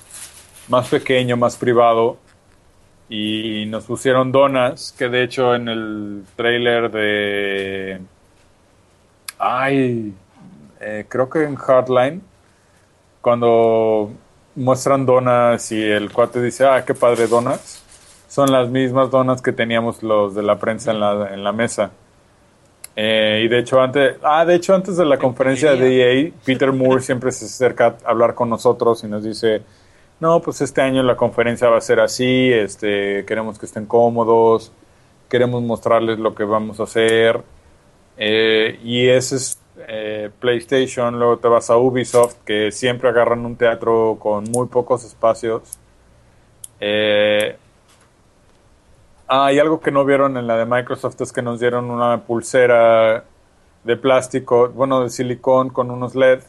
más 0.68 0.88
pequeño, 0.88 1.36
más 1.36 1.56
privado. 1.56 2.18
Y 3.08 3.66
nos 3.66 3.84
pusieron 3.84 4.30
donas, 4.30 4.94
que 4.96 5.08
de 5.08 5.24
hecho 5.24 5.54
en 5.54 5.68
el 5.68 6.24
trailer 6.36 6.90
de... 6.90 8.00
Ay, 9.38 10.14
eh, 10.80 11.06
creo 11.08 11.28
que 11.28 11.42
en 11.42 11.56
Hardline, 11.56 12.22
cuando 13.20 14.12
muestran 14.55 15.07
donas 15.07 15.70
y 15.72 15.82
el 15.82 16.12
cuate 16.12 16.42
dice, 16.42 16.66
ah, 16.66 16.84
qué 16.84 16.94
padre 16.94 17.26
donas, 17.26 17.82
son 18.28 18.51
las 18.53 18.68
mismas 18.68 19.11
donas 19.11 19.42
que 19.42 19.53
teníamos 19.53 20.03
los 20.03 20.34
de 20.34 20.42
la 20.42 20.59
prensa 20.59 20.92
en 20.92 21.01
la, 21.01 21.34
en 21.34 21.44
la 21.44 21.53
mesa. 21.53 21.90
Eh, 22.96 23.42
y 23.44 23.48
de 23.48 23.59
hecho 23.61 23.80
antes, 23.80 24.16
ah, 24.22 24.44
de 24.44 24.57
hecho 24.57 24.74
antes 24.74 24.96
de 24.96 25.05
la 25.05 25.18
conferencia 25.18 25.74
de 25.74 26.26
EA, 26.26 26.32
Peter 26.44 26.72
Moore 26.72 27.01
siempre 27.01 27.32
se 27.32 27.46
acerca 27.46 27.96
a 28.05 28.11
hablar 28.11 28.34
con 28.34 28.51
nosotros 28.51 29.03
y 29.05 29.07
nos 29.07 29.22
dice, 29.24 29.62
no, 30.18 30.40
pues 30.42 30.61
este 30.61 30.82
año 30.82 31.03
la 31.03 31.16
conferencia 31.16 31.68
va 31.68 31.78
a 31.78 31.80
ser 31.80 32.01
así, 32.01 32.53
este, 32.53 33.24
queremos 33.24 33.59
que 33.59 33.66
estén 33.66 33.86
cómodos, 33.86 34.72
queremos 35.28 35.62
mostrarles 35.62 36.18
lo 36.18 36.34
que 36.34 36.44
vamos 36.44 36.80
a 36.80 36.82
hacer. 36.82 37.40
Eh, 38.18 38.78
y 38.84 39.09
ese 39.09 39.36
es 39.36 39.59
eh, 39.88 40.30
PlayStation, 40.38 41.18
luego 41.18 41.38
te 41.38 41.48
vas 41.48 41.70
a 41.70 41.76
Ubisoft, 41.76 42.36
que 42.44 42.72
siempre 42.72 43.08
agarran 43.08 43.44
un 43.46 43.56
teatro 43.56 44.18
con 44.20 44.44
muy 44.44 44.66
pocos 44.68 45.04
espacios. 45.04 45.78
Eh, 46.80 47.56
ah, 49.28 49.52
y 49.52 49.58
algo 49.58 49.80
que 49.80 49.90
no 49.90 50.04
vieron 50.04 50.36
en 50.36 50.46
la 50.46 50.56
de 50.56 50.66
Microsoft 50.66 51.20
es 51.20 51.32
que 51.32 51.42
nos 51.42 51.60
dieron 51.60 51.90
una 51.90 52.22
pulsera 52.24 53.24
de 53.84 53.96
plástico, 53.96 54.68
bueno, 54.70 55.02
de 55.02 55.10
silicón 55.10 55.70
con 55.70 55.90
unos 55.90 56.14
LED. 56.14 56.40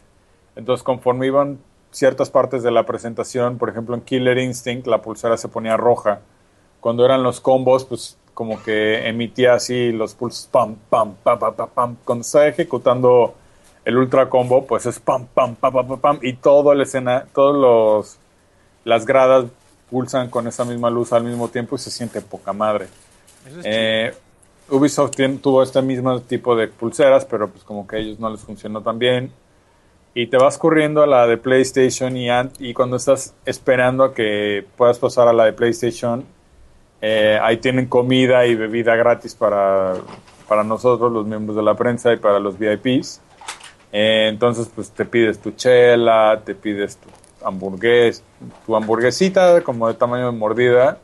Entonces, 0.56 0.84
conforme 0.84 1.28
iban 1.28 1.60
ciertas 1.92 2.30
partes 2.30 2.64
de 2.64 2.72
la 2.72 2.86
presentación, 2.86 3.58
por 3.58 3.70
ejemplo 3.70 3.96
en 3.96 4.02
Killer 4.02 4.38
Instinct, 4.38 4.88
la 4.88 5.02
pulsera 5.02 5.38
se 5.38 5.48
ponía 5.48 5.78
roja. 5.78 6.22
Cuando 6.80 7.06
eran 7.06 7.24
los 7.24 7.42
combos, 7.42 7.86
pues 7.86 8.18
como 8.34 8.62
que 8.64 9.08
emitía 9.08 9.54
así 9.54 9.92
los 9.92 10.14
pulsos 10.16 10.48
pam, 10.48 10.76
pam, 10.90 11.16
pam, 11.24 11.40
pam, 11.40 11.56
pam, 11.56 11.70
pam. 11.70 11.98
Cuando 12.06 12.22
está 12.22 12.48
ejecutando 12.48 13.36
el 13.86 13.98
ultra 13.98 14.30
combo, 14.30 14.66
pues 14.66 14.86
es 14.86 15.00
pam, 15.00 15.28
pam, 15.28 15.56
pam, 15.56 15.74
pam, 15.74 15.88
pam, 15.88 16.00
pam. 16.00 16.20
Y 16.22 16.34
todo 16.34 16.74
la 16.74 16.84
escena, 16.84 17.26
todos 17.34 17.56
los 17.56 18.18
las 18.84 19.06
gradas 19.06 19.46
pulsan 19.90 20.30
con 20.30 20.48
esa 20.48 20.66
misma 20.66 20.90
luz 20.90 21.14
al 21.14 21.24
mismo 21.24 21.50
tiempo 21.50 21.76
y 21.76 21.80
se 21.80 21.92
siente 21.92 22.22
poca 22.22 22.54
madre. 22.54 22.88
Eso 23.46 23.60
es 23.60 23.66
Eh, 23.68 24.14
Ubisoft 24.70 25.18
tuvo 25.42 25.62
este 25.64 25.82
mismo 25.82 26.22
tipo 26.22 26.56
de 26.56 26.68
pulseras, 26.70 27.26
pero 27.26 27.50
pues 27.50 27.64
como 27.64 27.86
que 27.86 27.98
a 27.98 28.00
ellos 28.00 28.20
no 28.20 28.30
les 28.30 28.40
funcionó 28.40 28.82
tan 28.82 28.98
bien. 28.98 29.32
Y 30.14 30.28
te 30.28 30.38
vas 30.38 30.58
corriendo 30.58 31.04
a 31.04 31.08
la 31.08 31.28
de 31.28 31.38
PlayStation 31.38 32.16
y 32.18 32.74
cuando 32.74 32.98
estás 32.98 33.34
esperando 33.46 34.04
a 34.04 34.14
que 34.14 34.66
puedas 34.78 35.00
pasar 35.00 35.28
a 35.28 35.34
la 35.34 35.46
de 35.46 35.54
PlayStation, 35.54 36.26
Eh, 37.02 37.40
ahí 37.42 37.58
tienen 37.58 37.88
comida 37.88 38.46
y 38.46 38.56
bebida 38.56 38.96
gratis 38.96 39.34
para, 39.34 39.96
para 40.48 40.64
nosotros, 40.64 41.12
los 41.12 41.26
miembros 41.26 41.56
de 41.56 41.64
la 41.64 41.74
prensa 41.74 42.14
y 42.14 42.18
para 42.18 42.40
los 42.40 42.58
VIPs. 42.58 43.22
Eh, 43.92 44.28
entonces, 44.30 44.70
pues 44.74 44.92
te 44.92 45.06
pides 45.06 45.40
tu 45.40 45.52
chela, 45.52 46.42
te 46.46 46.56
pides 46.56 46.98
tu 46.98 47.10
hamburgués, 47.46 48.24
tu 48.66 48.76
hamburguesita 48.76 49.62
como 49.64 49.88
de 49.88 49.96
tamaño 49.96 50.28
de 50.28 50.38
mordida, 50.38 51.00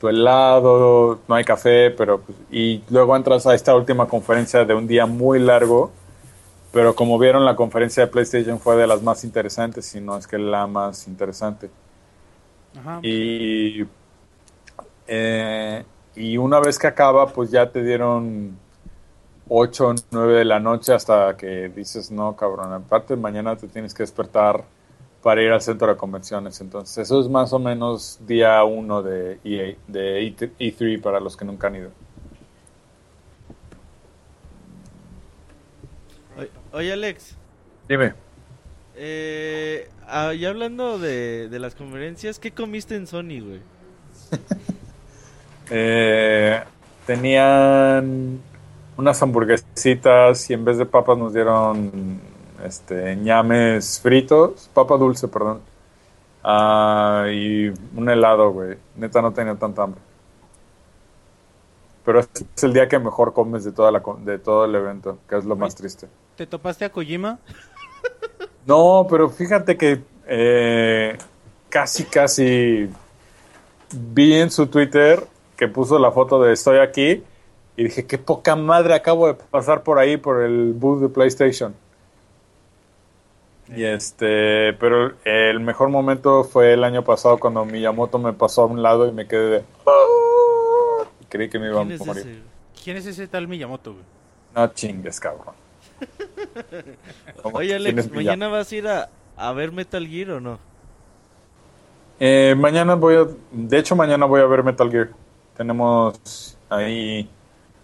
tu 0.00 0.08
helado, 0.08 1.18
no 1.26 1.34
hay 1.34 1.44
café, 1.44 1.90
pero 1.90 2.20
pues, 2.20 2.38
y 2.50 2.82
luego 2.90 3.16
entras 3.16 3.46
a 3.46 3.54
esta 3.54 3.74
última 3.74 4.06
conferencia 4.06 4.64
de 4.64 4.74
un 4.74 4.86
día 4.86 5.06
muy 5.06 5.38
largo, 5.38 5.90
pero 6.72 6.94
como 6.94 7.18
vieron 7.18 7.44
la 7.44 7.56
conferencia 7.56 8.04
de 8.04 8.12
PlayStation 8.12 8.60
fue 8.60 8.76
de 8.76 8.86
las 8.86 9.02
más 9.02 9.24
interesantes, 9.24 9.86
si 9.86 10.00
no 10.00 10.16
es 10.16 10.26
que 10.26 10.38
la 10.38 10.66
más 10.66 11.08
interesante. 11.08 11.70
Y 13.02 13.84
eh, 15.06 15.84
y 16.14 16.36
una 16.38 16.60
vez 16.60 16.78
que 16.78 16.86
acaba, 16.86 17.26
pues 17.28 17.50
ya 17.50 17.70
te 17.70 17.82
dieron 17.82 18.58
8 19.48 19.88
o 19.88 19.94
9 20.10 20.38
de 20.38 20.44
la 20.44 20.60
noche 20.60 20.92
hasta 20.92 21.36
que 21.36 21.68
dices, 21.68 22.10
no, 22.10 22.34
cabrón, 22.36 22.72
aparte 22.72 23.16
mañana 23.16 23.56
te 23.56 23.68
tienes 23.68 23.94
que 23.94 24.02
despertar 24.02 24.64
para 25.22 25.42
ir 25.42 25.50
al 25.50 25.60
centro 25.60 25.88
de 25.88 25.96
convenciones. 25.96 26.60
Entonces, 26.60 26.98
eso 26.98 27.20
es 27.20 27.28
más 27.28 27.52
o 27.52 27.58
menos 27.58 28.20
día 28.26 28.62
1 28.64 29.02
de, 29.02 29.38
EA, 29.44 29.76
de 29.86 30.34
E3 30.58 31.00
para 31.00 31.20
los 31.20 31.36
que 31.36 31.44
nunca 31.44 31.66
han 31.66 31.76
ido. 31.76 31.90
Oye, 36.72 36.92
Alex. 36.92 37.36
Dime. 37.88 38.14
Eh, 38.94 39.88
ya 40.06 40.48
hablando 40.48 40.98
de, 40.98 41.48
de 41.48 41.58
las 41.58 41.74
conferencias, 41.74 42.38
¿qué 42.38 42.52
comiste 42.52 42.96
en 42.96 43.06
Sony, 43.06 43.40
güey? 43.40 43.60
eh, 45.70 46.62
tenían 47.06 48.40
unas 48.96 49.22
hamburguesitas 49.22 50.50
y 50.50 50.54
en 50.54 50.64
vez 50.64 50.78
de 50.78 50.86
papas 50.86 51.18
nos 51.18 51.32
dieron 51.32 52.20
este 52.64 53.16
ñames 53.16 54.00
fritos, 54.00 54.70
papa 54.72 54.96
dulce, 54.96 55.28
perdón. 55.28 55.60
Ah, 56.42 57.26
y 57.30 57.68
un 57.96 58.08
helado, 58.08 58.52
güey. 58.52 58.76
Neta 58.96 59.20
no 59.20 59.32
tenía 59.32 59.56
tanta 59.56 59.82
hambre. 59.82 60.00
Pero 62.04 62.20
este 62.20 62.44
es 62.54 62.62
el 62.62 62.72
día 62.72 62.88
que 62.88 62.98
mejor 63.00 63.32
comes 63.32 63.64
de 63.64 63.72
toda 63.72 63.90
la 63.90 64.00
de 64.20 64.38
todo 64.38 64.64
el 64.64 64.74
evento, 64.74 65.18
que 65.28 65.36
es 65.36 65.44
lo 65.44 65.56
más 65.56 65.74
triste. 65.74 66.08
¿Te 66.36 66.46
topaste 66.46 66.84
a 66.84 66.90
Kojima? 66.90 67.38
No, 68.66 69.06
pero 69.08 69.30
fíjate 69.30 69.76
que 69.76 70.02
eh, 70.26 71.16
casi, 71.68 72.02
casi 72.02 72.90
vi 73.92 74.34
en 74.34 74.50
su 74.50 74.66
Twitter 74.66 75.24
que 75.56 75.68
puso 75.68 75.98
la 75.98 76.12
foto 76.12 76.42
de 76.42 76.52
estoy 76.52 76.78
aquí 76.78 77.22
y 77.76 77.84
dije, 77.84 78.06
qué 78.06 78.18
poca 78.18 78.56
madre, 78.56 78.94
acabo 78.94 79.26
de 79.26 79.34
pasar 79.34 79.82
por 79.82 79.98
ahí 79.98 80.16
por 80.16 80.42
el 80.42 80.72
booth 80.72 81.00
de 81.00 81.08
PlayStation. 81.08 81.74
Y 83.74 83.82
este, 83.82 84.74
pero 84.74 85.14
el 85.24 85.60
mejor 85.60 85.88
momento 85.88 86.44
fue 86.44 86.72
el 86.72 86.84
año 86.84 87.02
pasado 87.02 87.38
cuando 87.38 87.64
Miyamoto 87.64 88.18
me 88.18 88.32
pasó 88.32 88.62
a 88.62 88.66
un 88.66 88.80
lado 88.80 89.08
y 89.08 89.12
me 89.12 89.26
quedé 89.26 89.50
de... 89.50 89.64
Ah", 89.86 91.04
creí 91.28 91.48
que 91.48 91.58
me 91.58 91.66
iba 91.66 91.80
a 91.80 91.84
morir. 91.84 92.44
¿Quién 92.82 92.96
es 92.96 93.06
ese 93.06 93.26
tal 93.26 93.48
Miyamoto, 93.48 93.92
güey? 93.92 94.04
No 94.54 94.68
chingues, 94.68 95.18
cabrón. 95.18 95.54
Oye, 97.42 97.74
Alex, 97.74 98.10
¿mañana 98.12 98.48
vas 98.48 98.70
a 98.70 98.76
ir 98.76 98.86
a, 98.86 99.08
a 99.36 99.52
ver 99.52 99.72
Metal 99.72 100.06
Gear 100.06 100.30
o 100.30 100.40
no? 100.40 100.58
Eh, 102.20 102.54
mañana 102.56 102.94
voy 102.94 103.16
a, 103.16 103.26
de 103.50 103.78
hecho 103.78 103.94
mañana 103.96 104.24
voy 104.26 104.40
a 104.40 104.46
ver 104.46 104.62
Metal 104.62 104.90
Gear. 104.90 105.10
Tenemos 105.56 106.56
ahí 106.68 107.28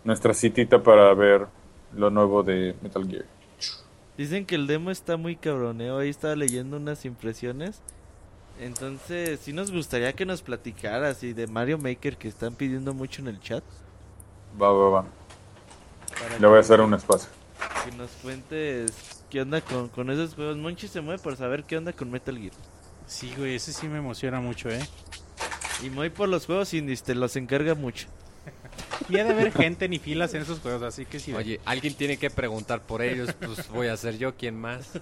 nuestra 0.04 0.34
citita 0.34 0.82
para 0.82 1.12
ver 1.14 1.46
lo 1.94 2.10
nuevo 2.10 2.42
de 2.42 2.74
Metal 2.82 3.06
Gear. 3.08 3.24
Dicen 4.16 4.44
que 4.44 4.56
el 4.56 4.66
demo 4.66 4.90
está 4.90 5.16
muy 5.16 5.36
cabroneo. 5.36 5.98
Ahí 5.98 6.10
estaba 6.10 6.36
leyendo 6.36 6.76
unas 6.76 7.04
impresiones. 7.04 7.80
Entonces, 8.60 9.40
sí 9.40 9.52
nos 9.52 9.70
gustaría 9.70 10.12
que 10.12 10.26
nos 10.26 10.42
platicaras 10.42 11.22
y 11.22 11.32
de 11.32 11.46
Mario 11.46 11.78
Maker 11.78 12.16
que 12.16 12.28
están 12.28 12.54
pidiendo 12.54 12.92
mucho 12.92 13.22
en 13.22 13.28
el 13.28 13.40
chat. 13.40 13.64
Va, 14.60 14.70
va, 14.70 14.90
va. 14.90 15.04
Le 16.38 16.46
voy 16.46 16.58
a 16.58 16.60
hacer 16.60 16.80
un 16.80 16.92
espacio. 16.92 17.30
Que 17.84 17.96
nos 17.96 18.10
cuentes 18.22 19.24
qué 19.30 19.40
onda 19.40 19.62
con, 19.62 19.88
con 19.88 20.10
esos 20.10 20.34
juegos. 20.34 20.58
Monchi 20.58 20.88
se 20.88 21.00
mueve 21.00 21.22
por 21.22 21.36
saber 21.36 21.64
qué 21.64 21.78
onda 21.78 21.92
con 21.92 22.10
Metal 22.10 22.36
Gear. 22.36 22.52
Sí, 23.06 23.32
güey, 23.36 23.56
ese 23.56 23.72
sí 23.72 23.88
me 23.88 23.98
emociona 23.98 24.40
mucho, 24.40 24.68
¿eh? 24.68 24.80
Y 25.82 25.90
muy 25.90 26.10
por 26.10 26.28
los 26.28 26.46
juegos 26.46 26.72
indies, 26.74 27.02
te 27.02 27.14
los 27.14 27.36
encarga 27.36 27.74
mucho. 27.74 28.06
Y 29.08 29.18
ha 29.18 29.24
de 29.24 29.32
haber 29.32 29.52
gente 29.52 29.88
ni 29.88 29.98
filas 29.98 30.32
en 30.34 30.42
esos 30.42 30.60
juegos, 30.60 30.82
así 30.82 31.04
que 31.04 31.18
sí. 31.18 31.34
Oye, 31.34 31.60
alguien 31.64 31.94
tiene 31.94 32.16
que 32.16 32.30
preguntar 32.30 32.80
por 32.80 33.02
ellos, 33.02 33.34
pues 33.38 33.68
voy 33.68 33.88
a 33.88 33.96
ser 33.96 34.16
yo, 34.16 34.34
¿quién 34.34 34.58
más? 34.58 34.90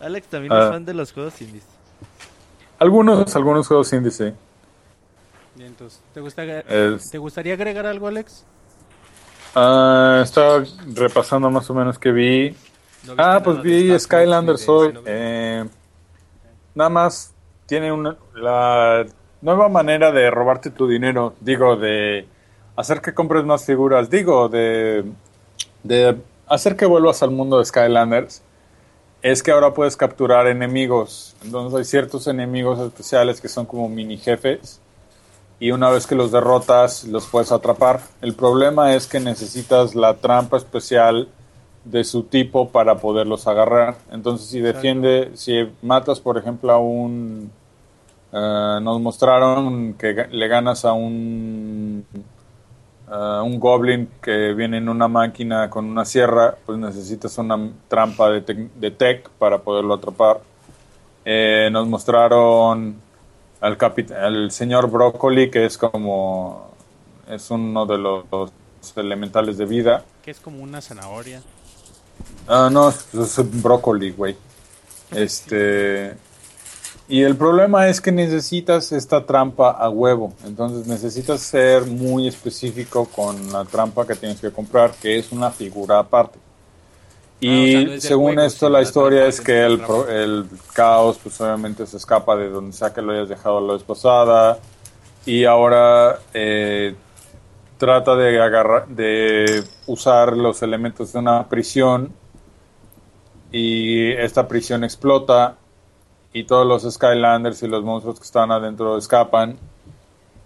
Alex 0.00 0.28
también 0.28 0.52
es 0.52 0.58
ah. 0.58 0.70
fan 0.70 0.84
de 0.84 0.94
los 0.94 1.12
juegos 1.12 1.40
indies. 1.42 1.64
Algunos, 2.78 3.34
algunos 3.34 3.66
juegos 3.66 3.92
indies, 3.92 4.14
sí. 4.14 4.32
entonces, 5.58 6.00
¿te, 6.14 6.22
¿te 7.10 7.18
gustaría 7.18 7.54
agregar 7.54 7.86
algo, 7.86 8.06
Alex? 8.06 8.44
Ah, 9.54 10.20
estaba 10.22 10.62
repasando 10.94 11.50
más 11.50 11.68
o 11.68 11.74
menos 11.74 11.98
que 11.98 12.12
vi. 12.12 12.54
ah, 13.16 13.40
pues 13.42 13.60
vi 13.62 13.98
Skylanders 13.98 14.68
hoy. 14.68 14.96
Eh, 15.04 15.64
nada 16.74 16.90
más 16.90 17.34
tiene 17.68 17.92
una, 17.92 18.16
la 18.34 19.04
nueva 19.42 19.68
manera 19.68 20.10
de 20.10 20.30
robarte 20.30 20.70
tu 20.70 20.88
dinero, 20.88 21.34
digo, 21.40 21.76
de 21.76 22.26
hacer 22.76 23.02
que 23.02 23.12
compres 23.12 23.44
más 23.44 23.66
figuras, 23.66 24.08
digo, 24.08 24.48
de, 24.48 25.04
de 25.82 26.16
hacer 26.46 26.76
que 26.76 26.86
vuelvas 26.86 27.22
al 27.22 27.30
mundo 27.30 27.58
de 27.58 27.66
Skylanders, 27.66 28.42
es 29.20 29.42
que 29.42 29.50
ahora 29.50 29.74
puedes 29.74 29.98
capturar 29.98 30.46
enemigos. 30.46 31.36
Entonces 31.44 31.78
hay 31.78 31.84
ciertos 31.84 32.26
enemigos 32.26 32.80
especiales 32.80 33.38
que 33.38 33.48
son 33.48 33.66
como 33.66 33.86
mini 33.88 34.16
jefes 34.16 34.80
y 35.60 35.70
una 35.70 35.90
vez 35.90 36.06
que 36.06 36.14
los 36.14 36.32
derrotas 36.32 37.04
los 37.04 37.26
puedes 37.26 37.52
atrapar. 37.52 38.00
El 38.22 38.34
problema 38.34 38.94
es 38.94 39.06
que 39.06 39.20
necesitas 39.20 39.94
la 39.94 40.14
trampa 40.14 40.56
especial 40.56 41.28
de 41.90 42.04
su 42.04 42.24
tipo 42.24 42.68
para 42.68 42.96
poderlos 42.98 43.46
agarrar. 43.46 43.96
Entonces 44.10 44.48
si 44.48 44.60
defiende, 44.60 45.30
si 45.34 45.68
matas 45.82 46.20
por 46.20 46.38
ejemplo 46.38 46.72
a 46.72 46.78
un 46.78 47.50
eh, 48.32 48.78
nos 48.82 49.00
mostraron 49.00 49.94
que 49.94 50.26
le 50.30 50.48
ganas 50.48 50.84
a 50.84 50.92
un, 50.92 52.04
un 53.10 53.60
goblin 53.60 54.08
que 54.20 54.52
viene 54.52 54.78
en 54.78 54.88
una 54.88 55.08
máquina 55.08 55.70
con 55.70 55.86
una 55.86 56.04
sierra, 56.04 56.56
pues 56.66 56.78
necesitas 56.78 57.38
una 57.38 57.70
trampa 57.88 58.30
de, 58.30 58.68
de 58.74 58.90
tech 58.90 59.30
para 59.38 59.58
poderlo 59.58 59.94
atrapar. 59.94 60.40
Eh, 61.24 61.68
nos 61.72 61.86
mostraron 61.86 62.96
al, 63.60 63.76
al 64.16 64.50
señor 64.50 64.90
Broccoli, 64.90 65.50
que 65.50 65.64
es 65.64 65.76
como 65.76 66.68
es 67.28 67.50
uno 67.50 67.84
de 67.84 67.98
los, 67.98 68.24
elementales 68.96 69.58
de 69.58 69.66
vida. 69.66 70.04
Que 70.22 70.30
es 70.30 70.40
como 70.40 70.62
una 70.62 70.80
zanahoria. 70.80 71.42
Ah, 72.46 72.70
no, 72.72 72.88
es 72.88 73.62
brócoli, 73.62 74.10
güey. 74.12 74.36
Este. 75.10 76.16
Y 77.10 77.22
el 77.22 77.36
problema 77.36 77.88
es 77.88 78.02
que 78.02 78.12
necesitas 78.12 78.92
esta 78.92 79.24
trampa 79.24 79.70
a 79.70 79.88
huevo. 79.88 80.34
Entonces 80.44 80.86
necesitas 80.86 81.40
ser 81.40 81.86
muy 81.86 82.28
específico 82.28 83.06
con 83.06 83.50
la 83.50 83.64
trampa 83.64 84.06
que 84.06 84.14
tienes 84.14 84.40
que 84.40 84.50
comprar, 84.50 84.92
que 84.92 85.18
es 85.18 85.32
una 85.32 85.50
figura 85.50 85.98
aparte. 85.98 86.38
Ah, 86.38 87.46
y 87.46 88.00
según 88.00 88.38
esto, 88.40 88.68
la 88.68 88.82
historia 88.82 89.26
es 89.26 89.40
que 89.40 89.64
el, 89.64 89.80
el, 90.10 90.46
caos, 90.74 91.18
pues 91.22 91.40
obviamente 91.40 91.86
se 91.86 91.96
escapa 91.96 92.36
de 92.36 92.50
donde 92.50 92.72
sea 92.72 92.92
que 92.92 93.00
lo 93.00 93.12
hayas 93.12 93.28
dejado 93.28 93.66
la 93.66 93.74
vez 93.74 93.82
pasada. 93.82 94.58
Y 95.24 95.44
ahora 95.44 96.18
eh, 96.34 96.94
trata 97.78 98.16
de 98.16 98.40
agarrar, 98.42 98.88
de 98.88 99.64
usar 99.86 100.36
los 100.36 100.62
elementos 100.62 101.12
de 101.12 101.18
una 101.20 101.48
prisión. 101.48 102.12
Y 103.50 104.12
esta 104.12 104.46
prisión 104.46 104.84
explota 104.84 105.56
y 106.32 106.44
todos 106.44 106.66
los 106.66 106.92
Skylanders 106.92 107.62
y 107.62 107.68
los 107.68 107.82
monstruos 107.82 108.18
que 108.18 108.24
están 108.24 108.52
adentro 108.52 108.98
escapan, 108.98 109.58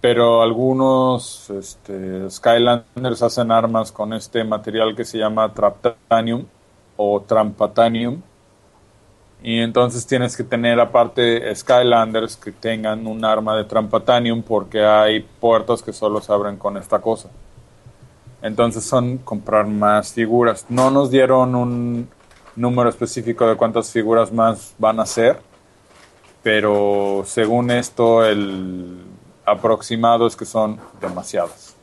pero 0.01 0.43
algunos 0.43 1.51
este, 1.51 2.30
Skylanders 2.30 3.22
hacen 3.22 3.51
armas 3.51 3.93
con 3.93 4.12
este 4.12 4.45
material 4.45 4.95
que 4.95 5.05
se 5.05 5.18
llama 5.18 5.53
Traptanium 5.53 6.47
o 6.97 7.20
Trampatanium. 7.20 8.22
Y 9.43 9.61
entonces 9.61 10.07
tienes 10.07 10.36
que 10.36 10.45
tener 10.45 10.78
aparte 10.78 11.55
Skylanders 11.55 12.36
que 12.36 12.53
tengan 12.53 13.07
un 13.07 13.24
arma 13.24 13.57
de 13.57 13.64
Trampatanium 13.64 14.43
porque 14.43 14.84
hay 14.84 15.20
puertos 15.20 15.82
que 15.82 15.93
solo 15.93 16.20
se 16.20 16.32
abren 16.32 16.57
con 16.57 16.76
esta 16.76 17.01
cosa. 17.01 17.28
Entonces 18.40 18.84
son 18.84 19.18
comprar 19.18 19.66
más 19.66 20.12
figuras. 20.12 20.66
No 20.68 20.90
nos 20.90 21.11
dieron 21.11 21.55
un 21.55 22.09
número 22.55 22.88
específico 22.88 23.47
de 23.47 23.57
cuántas 23.57 23.90
figuras 23.90 24.32
más 24.32 24.74
van 24.78 25.01
a 25.01 25.07
ser 25.07 25.40
pero 26.43 27.24
según 27.26 27.70
esto 27.70 28.24
el 28.24 28.99
aproximado 29.45 30.26
es 30.26 30.36
que 30.36 30.45
son 30.45 30.80
demasiados. 31.01 31.74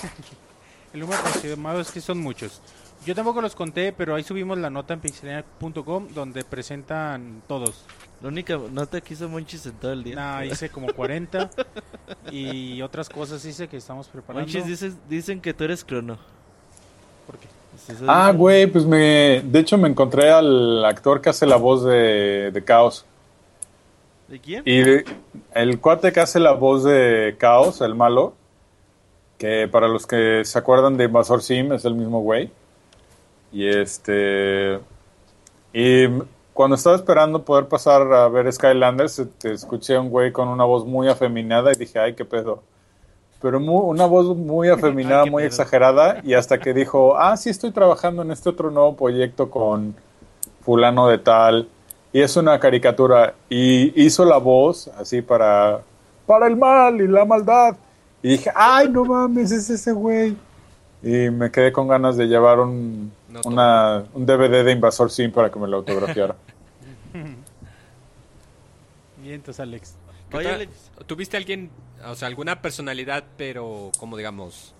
El 0.92 1.00
número 1.00 1.18
aproximado 1.18 1.80
es 1.80 1.90
que 1.90 2.00
son 2.00 2.18
muchos. 2.18 2.60
Yo 3.06 3.14
tampoco 3.14 3.42
los 3.42 3.54
conté, 3.54 3.92
pero 3.92 4.14
ahí 4.14 4.22
subimos 4.22 4.56
la 4.58 4.70
nota 4.70 4.94
en 4.94 5.00
pixelania.com 5.00 6.08
donde 6.14 6.42
presentan 6.44 7.42
todos. 7.46 7.84
La 8.22 8.28
única 8.28 8.56
nota 8.72 9.00
que 9.02 9.12
hizo 9.14 9.28
Monchis 9.28 9.66
en 9.66 9.72
todo 9.72 9.92
el 9.92 10.02
día. 10.04 10.14
Nah, 10.16 10.44
hice 10.44 10.70
como 10.70 10.86
40 10.94 11.50
y 12.30 12.80
otras 12.80 13.08
cosas 13.10 13.44
hice 13.44 13.68
que 13.68 13.76
estamos 13.76 14.08
preparando. 14.08 14.46
Monchis 14.46 14.66
dices- 14.66 14.96
dicen 15.08 15.40
que 15.40 15.52
tú 15.52 15.64
eres 15.64 15.84
crono. 15.84 16.16
¿Por 17.26 17.36
qué? 17.38 17.48
Ah, 18.06 18.32
güey, 18.34 18.66
pues 18.68 18.86
me... 18.86 19.42
De 19.44 19.58
hecho 19.58 19.76
me 19.76 19.88
encontré 19.88 20.30
al 20.30 20.84
actor 20.84 21.20
que 21.20 21.28
hace 21.30 21.44
la 21.44 21.56
voz 21.56 21.84
de, 21.84 22.50
de 22.52 22.64
Caos. 22.64 23.04
¿De 24.28 24.38
quién? 24.40 24.62
Y 24.64 24.78
de- 24.80 25.04
el 25.54 25.78
cuate 25.80 26.12
que 26.12 26.20
hace 26.20 26.40
la 26.40 26.52
voz 26.52 26.84
de 26.84 27.34
Caos, 27.38 27.80
el 27.82 27.94
malo, 27.94 28.34
que 29.36 29.68
para 29.68 29.88
los 29.88 30.06
que 30.06 30.42
se 30.44 30.58
acuerdan 30.58 30.96
de 30.96 31.04
Invasor 31.04 31.42
Sim 31.42 31.72
es 31.72 31.84
el 31.84 31.94
mismo 31.94 32.20
güey. 32.20 32.50
Y 33.54 33.66
este... 33.68 34.78
Y 35.72 36.06
cuando 36.52 36.76
estaba 36.76 36.94
esperando 36.96 37.42
poder 37.42 37.66
pasar 37.66 38.02
a 38.12 38.28
ver 38.28 38.52
Skylanders, 38.52 39.22
te 39.38 39.52
escuché 39.52 39.96
a 39.96 40.00
un 40.00 40.10
güey 40.10 40.30
con 40.30 40.48
una 40.48 40.64
voz 40.64 40.84
muy 40.84 41.08
afeminada 41.08 41.72
y 41.72 41.76
dije, 41.76 41.98
ay, 41.98 42.14
qué 42.14 42.24
pedo. 42.24 42.62
Pero 43.42 43.58
mu- 43.58 43.80
una 43.80 44.06
voz 44.06 44.36
muy 44.36 44.68
afeminada, 44.68 45.22
Ay, 45.24 45.30
muy 45.30 45.42
pedo. 45.42 45.48
exagerada, 45.48 46.20
y 46.22 46.34
hasta 46.34 46.58
que 46.58 46.72
dijo, 46.72 47.16
ah, 47.16 47.36
sí 47.36 47.50
estoy 47.50 47.72
trabajando 47.72 48.22
en 48.22 48.30
este 48.30 48.48
otro 48.50 48.70
nuevo 48.70 48.94
proyecto 48.96 49.50
con 49.50 49.94
fulano 50.64 51.08
de 51.08 51.18
tal, 51.18 51.68
y 52.12 52.20
es 52.22 52.36
una 52.36 52.58
caricatura, 52.60 53.34
y 53.50 54.02
hizo 54.02 54.24
la 54.24 54.38
voz 54.38 54.88
así 54.96 55.22
para, 55.22 55.80
para 56.26 56.46
el 56.46 56.56
mal 56.56 57.00
y 57.00 57.08
la 57.08 57.24
maldad. 57.24 57.74
Y 58.22 58.28
dije, 58.28 58.50
ay, 58.54 58.88
no 58.88 59.04
mames, 59.04 59.50
es 59.50 59.68
ese 59.68 59.92
güey. 59.92 60.36
Y 61.02 61.28
me 61.30 61.50
quedé 61.50 61.72
con 61.72 61.88
ganas 61.88 62.16
de 62.16 62.26
llevar 62.26 62.60
un, 62.60 63.12
No, 63.34 63.40
una, 63.44 64.04
un 64.14 64.24
DVD 64.26 64.64
de 64.64 64.72
Invasor 64.72 65.10
Sim 65.10 65.30
para 65.32 65.50
que 65.50 65.58
me 65.58 65.66
lo 65.68 65.78
autografiara. 65.78 66.36
Bien, 69.22 69.34
entonces 69.36 69.60
Alex. 69.60 69.96
¿Qué 70.30 70.36
Oye, 70.36 70.46
otra- 70.46 70.56
Alex. 70.56 70.90
¿Tuviste 71.06 71.36
alguien, 71.36 71.70
o 72.06 72.14
sea, 72.14 72.28
alguna 72.28 72.60
personalidad, 72.62 73.24
pero 73.36 73.90
como 73.98 74.16
digamos, 74.16 74.74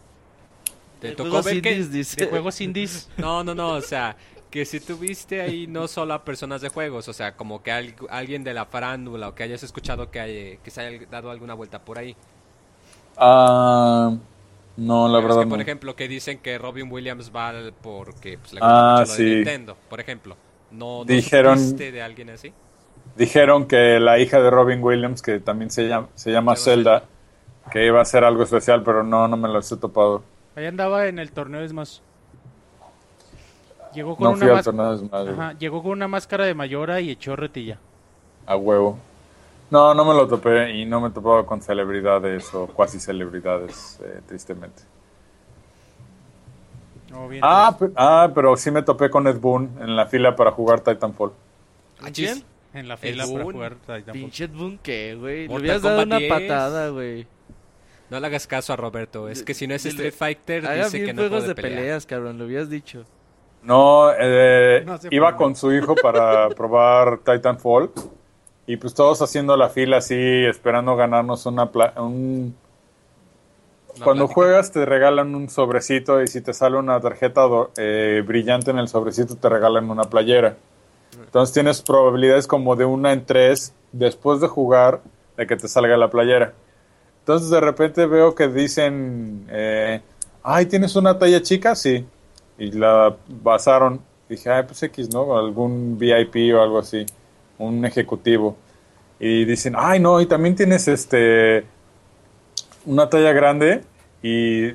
te 1.00 1.09
De 1.09 1.14
tocó 1.16 1.42
ver 1.42 1.61
que 1.62 1.70
indies, 1.72 1.92
dice. 1.92 2.16
De 2.16 2.26
juegos 2.26 2.61
indies. 2.61 3.09
no, 3.16 3.42
no, 3.44 3.55
no, 3.55 3.72
o 3.72 3.80
sea, 3.80 4.16
que 4.50 4.64
si 4.64 4.80
tuviste 4.80 5.40
ahí 5.40 5.66
no 5.66 5.88
solo 5.88 6.14
a 6.14 6.24
personas 6.24 6.61
de 6.61 6.68
juegos, 6.68 7.09
o 7.09 7.12
sea, 7.12 7.36
como 7.36 7.62
que 7.62 7.72
al- 7.72 7.94
alguien 8.09 8.44
de 8.44 8.55
la 8.55 8.66
farándula 8.66 9.28
o 9.28 9.34
que 9.34 9.42
hayas 9.42 9.62
escuchado 9.62 10.11
que, 10.11 10.20
hay- 10.20 10.59
que 10.62 10.70
se 10.70 10.80
haya 10.80 11.07
dado 11.11 11.30
alguna 11.30 11.55
vuelta 11.55 11.80
por 11.84 11.98
ahí. 11.98 12.14
Ah, 13.16 14.14
no, 14.77 15.09
la 15.09 15.18
Es 15.18 15.25
verdad 15.25 15.41
que, 15.43 15.49
por 15.49 15.59
no. 15.59 15.62
ejemplo, 15.62 15.97
que 15.97 16.09
dicen 16.09 16.39
que 16.39 16.59
Robin 16.59 16.91
Williams 16.91 17.31
va 17.35 17.53
porque 17.83 18.39
pues, 18.39 18.53
le 18.55 18.61
Ah, 18.62 18.97
gusta 19.01 19.12
mucho 19.14 19.22
lo 19.22 19.29
de 19.29 19.31
sí. 19.31 19.35
Nintendo, 19.37 19.77
por 19.89 20.01
ejemplo. 20.01 20.37
¿No, 20.70 20.99
no 20.99 21.05
Dijeron- 21.05 21.77
de 21.77 22.03
alguien 22.03 22.31
así? 22.31 22.53
Dijeron 23.16 23.66
que 23.66 24.01
la 24.01 24.18
hija 24.18 24.41
de 24.41 24.51
Robin 24.51 24.83
Williams, 24.83 25.22
que 25.22 25.39
también 25.39 25.70
se 25.70 25.87
llama, 25.87 26.09
se 26.16 26.33
llama 26.33 26.57
Zelda, 26.57 27.05
que 27.70 27.87
iba 27.87 28.01
a 28.01 28.05
ser 28.05 28.25
algo 28.25 28.43
especial, 28.43 28.83
pero 28.83 29.05
no, 29.05 29.29
no 29.29 29.37
me 29.37 29.49
lo 29.49 29.61
he 29.61 29.77
topado. 29.77 30.22
Ahí 30.57 30.66
andaba 30.66 31.07
en 31.07 31.18
el 31.20 31.31
torneo 31.31 31.61
de 31.61 31.68
Smash. 31.68 31.99
Llegó 33.95 34.16
con 34.16 34.25
No 34.25 34.31
una 34.31 34.39
fui 34.39 34.49
al 34.49 34.55
más- 34.57 34.64
torneo 34.64 34.97
de 34.97 35.07
Smash, 35.07 35.29
Ajá, 35.29 35.53
llegó 35.59 35.83
con 35.83 35.93
una 35.93 36.09
máscara 36.09 36.45
de 36.47 36.55
Mayora 36.55 37.01
y 37.01 37.11
echó 37.11 37.37
retilla. 37.37 37.79
a 38.47 38.57
huevo. 38.57 38.99
No, 39.71 39.95
no 39.95 40.05
me 40.05 40.15
lo 40.15 40.29
topé 40.29 40.71
y 40.73 40.85
no 40.85 41.01
me 41.01 41.09
he 41.09 41.11
topado 41.11 41.45
con 41.47 41.61
celebridades 41.61 42.53
o 42.55 42.67
cuasi 42.67 43.01
celebridades, 43.01 43.99
eh, 44.05 44.21
tristemente. 44.27 44.83
Oh, 47.15 47.29
bien, 47.29 47.43
Ah, 47.45 47.77
pe- 47.79 47.91
ah, 47.97 48.31
pero 48.35 48.57
sí 48.57 48.71
me 48.71 48.83
topé 48.83 49.09
con 49.11 49.27
Ed 49.27 49.39
Boon 49.39 49.71
en 49.81 49.95
la 49.97 50.07
fila 50.07 50.35
para 50.37 50.51
jugar 50.51 50.81
Titanfall. 50.81 51.33
Ah, 52.03 52.09
¿Quién? 52.12 52.43
en 52.73 52.89
la 52.89 52.97
fila 52.97 53.25
para 53.25 53.43
Boon. 53.43 53.53
jugar 53.55 53.75
Titanfall. 53.77 54.12
Pinche 54.12 54.47
Boon, 54.49 54.79
¿qué, 54.83 55.15
güey? 55.15 55.47
Le 55.49 55.57
hubieras 55.57 55.83
dado 55.83 56.03
una 56.03 56.19
10. 56.19 56.33
patada, 56.33 56.89
güey. 56.89 57.27
No 58.11 58.21
le 58.21 58.27
hagas 58.27 58.47
caso 58.47 58.73
a 58.73 58.77
Roberto, 58.77 59.29
es 59.29 59.43
que 59.43 59.55
si 59.55 59.67
no 59.67 59.75
es 59.75 59.87
Street 59.87 60.12
Fighter, 60.12 60.67
Haga 60.67 60.85
dice 60.85 61.05
que 61.05 61.12
no 61.15 61.23
juegos 61.23 61.39
puede 61.45 61.49
de 61.49 61.55
pelear. 61.55 61.81
peleas, 61.81 62.07
cabrón, 62.07 62.39
lo 62.39 62.45
hubieras 62.45 62.69
dicho. 62.69 63.05
No, 63.62 64.11
eh, 64.19 64.83
No 64.85 64.99
iba 65.11 65.37
con 65.37 65.57
su 65.57 65.73
hijo 65.73 65.95
para 65.95 66.49
probar 66.51 67.19
Titanfall 67.25 67.91
y 68.67 68.77
pues 68.77 68.95
todos 68.95 69.21
haciendo 69.23 69.57
la 69.57 69.69
fila 69.69 69.99
así, 69.99 70.17
esperando 70.19 70.97
ganarnos 70.97 71.47
una... 71.47 71.71
pla- 71.71 71.95
un... 71.97 72.55
Una 73.97 74.05
Cuando 74.05 74.25
plática. 74.25 74.35
juegas 74.35 74.73
te 74.73 74.85
regalan 74.85 75.35
un 75.37 75.49
sobrecito 75.49 76.21
y 76.21 76.27
si 76.27 76.41
te 76.41 76.53
sale 76.53 76.77
una 76.79 77.01
tarjeta 77.01 77.43
eh, 77.77 78.25
brillante 78.27 78.73
en 78.73 78.79
el 78.79 78.89
sobrecito 78.89 79.37
te 79.37 79.49
regalan 79.49 79.89
una 79.89 80.05
playera. 80.05 80.57
Entonces 81.17 81.55
tienes 81.55 81.81
probabilidades 81.81 82.49
como 82.49 82.75
de 82.75 82.85
una 82.87 83.12
en 83.12 83.25
tres 83.25 83.73
después 83.93 84.41
de 84.41 84.49
jugar 84.49 85.01
de 85.37 85.47
que 85.47 85.55
te 85.57 85.69
salga 85.69 85.97
la 85.97 86.11
playera. 86.11 86.55
Entonces 87.21 87.51
de 87.51 87.61
repente 87.61 88.07
veo 88.07 88.35
que 88.35 88.49
dicen, 88.49 89.47
eh, 89.49 90.01
ay, 90.43 90.67
¿tienes 90.67 90.97
una 90.97 91.17
talla 91.17 91.41
chica? 91.41 91.77
Sí. 91.77 92.05
Y 92.59 92.73
la 92.73 93.15
basaron. 93.29 94.01
Dije, 94.29 94.51
ay, 94.51 94.65
pues 94.65 94.83
X, 94.83 95.09
¿no? 95.12 95.39
Algún 95.39 95.97
VIP 95.99 96.53
o 96.57 96.61
algo 96.61 96.81
así. 96.81 97.07
Un 97.59 97.84
ejecutivo. 97.84 98.57
Y 99.18 99.44
dicen, 99.44 99.74
ay, 99.76 100.00
no, 100.00 100.20
y 100.20 100.26
también 100.26 100.55
tienes 100.57 100.88
este 100.88 101.64
una 102.86 103.09
talla 103.09 103.32
grande 103.32 103.82
y 104.22 104.66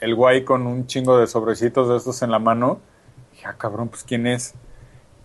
el 0.00 0.14
guay 0.14 0.44
con 0.44 0.66
un 0.66 0.86
chingo 0.86 1.18
de 1.18 1.26
sobrecitos 1.26 1.88
de 1.88 1.96
estos 1.96 2.22
en 2.22 2.30
la 2.30 2.38
mano. 2.38 2.80
Dije, 3.32 3.46
ah, 3.46 3.54
cabrón, 3.58 3.88
pues 3.88 4.04
¿quién 4.04 4.26
es? 4.26 4.54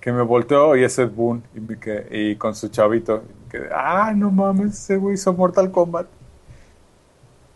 Que 0.01 0.11
me 0.11 0.21
volteó 0.23 0.75
y 0.75 0.83
es 0.83 0.97
Ed 0.99 1.09
Boon 1.11 1.43
y, 1.55 1.59
quedé- 1.77 2.07
y 2.11 2.35
con 2.35 2.55
su 2.55 2.67
chavito. 2.69 3.23
Y 3.47 3.49
quedé, 3.51 3.69
ah, 3.73 4.13
no 4.15 4.31
mames, 4.31 4.73
ese 4.73 4.97
güey 4.97 5.15
hizo 5.15 5.33
Mortal 5.33 5.71
Kombat. 5.71 6.07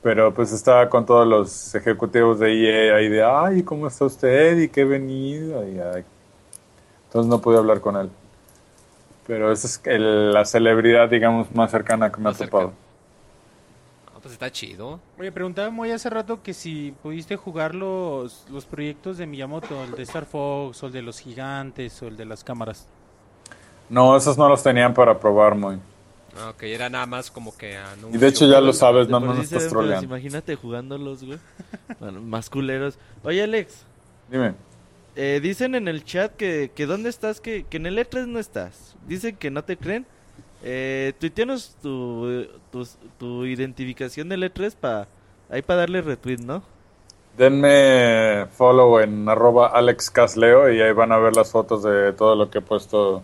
Pero 0.02 0.34
pues 0.34 0.54
estaba 0.54 0.90
con 0.90 1.06
todos 1.06 1.28
los 1.28 1.76
ejecutivos 1.76 2.40
de 2.40 2.54
EA 2.90 2.96
ahí 2.96 3.10
de, 3.10 3.24
ay, 3.24 3.64
¿cómo 3.64 3.88
está 3.88 4.06
usted? 4.06 4.58
¿Y 4.58 4.70
qué 4.70 4.86
venido? 4.86 5.68
Y. 5.68 5.78
Entonces 5.78 7.30
no 7.30 7.42
pude 7.42 7.58
hablar 7.58 7.82
con 7.82 7.98
él. 7.98 8.10
Pero 9.30 9.52
esa 9.52 9.68
es 9.68 9.80
el- 9.86 10.34
la 10.34 10.44
celebridad, 10.44 11.08
digamos, 11.08 11.54
más 11.54 11.70
cercana 11.70 12.12
que 12.12 12.20
me 12.20 12.32
ha 12.32 12.34
topado. 12.34 12.74
Ah, 14.08 14.18
pues 14.20 14.34
está 14.34 14.52
chido. 14.52 15.00
Oye, 15.20 15.32
preguntaba 15.32 15.70
muy 15.70 15.92
hace 15.92 16.10
rato 16.10 16.42
que 16.42 16.52
si 16.56 16.96
pudiste 17.04 17.36
jugar 17.36 17.76
los, 17.76 18.48
los 18.50 18.66
proyectos 18.66 19.20
de 19.20 19.28
Miyamoto, 19.28 19.84
el 19.84 19.92
de 19.92 20.02
Star 20.02 20.26
Fox, 20.26 20.82
o 20.82 20.88
el 20.88 20.94
de 20.94 21.04
los 21.04 21.20
gigantes, 21.20 22.02
o 22.02 22.08
el 22.08 22.18
de 22.18 22.26
las 22.26 22.44
cámaras. 22.44 22.88
No, 23.88 24.18
esos 24.18 24.36
no 24.36 24.50
los 24.50 24.64
tenían 24.64 24.96
para 24.96 25.20
probar 25.20 25.54
muy. 25.54 25.78
Ah, 26.36 26.50
ok, 26.50 26.64
era 26.64 26.90
nada 26.90 27.06
más 27.06 27.30
como 27.30 27.56
que 27.56 27.78
anuncio. 27.78 28.16
Y 28.16 28.18
de 28.18 28.28
hecho 28.30 28.48
ya 28.48 28.60
lo 28.60 28.74
sabes, 28.74 29.08
nada 29.10 29.20
más 29.28 29.38
se 29.38 29.44
estás 29.58 29.68
troleando. 29.70 30.06
Imagínate 30.06 30.56
jugándolos, 30.56 31.24
güey. 31.24 31.38
Bueno, 32.00 32.20
más 32.20 32.50
culeros. 32.50 32.98
Oye, 33.24 33.44
Alex, 33.44 33.86
Dime. 34.28 34.54
Eh, 35.16 35.40
dicen 35.42 35.76
en 35.76 35.88
el 35.88 36.04
chat 36.04 36.36
que, 36.36 36.72
que 36.74 36.86
dónde 36.86 37.10
estás, 37.10 37.42
que, 37.42 37.64
que 37.64 37.78
en 37.78 37.86
el 37.86 37.98
E3 37.98 38.28
no 38.28 38.40
estás. 38.40 38.96
Dicen 39.08 39.36
que 39.36 39.52
no 39.52 39.64
te 39.64 39.78
creen. 39.78 40.06
Eh, 40.64 41.14
tuiteanos 41.20 41.76
tu, 41.82 42.48
tu, 42.72 42.88
tu 43.18 43.46
identificación 43.46 44.28
del 44.30 44.44
E3 44.44 44.76
para 44.76 45.08
ahí 45.50 45.62
para 45.62 45.82
darle 45.82 46.02
retweet, 46.02 46.40
¿no? 46.40 46.64
Denme 47.38 48.48
follow 48.52 49.00
en 49.00 49.28
arroba 49.30 49.68
alexcasleo 49.68 50.72
y 50.72 50.82
ahí 50.82 50.92
van 50.92 51.12
a 51.12 51.18
ver 51.18 51.36
las 51.36 51.52
fotos 51.52 51.84
de 51.84 52.12
todo 52.14 52.36
lo 52.36 52.50
que 52.50 52.58
he 52.58 52.62
puesto, 52.62 53.24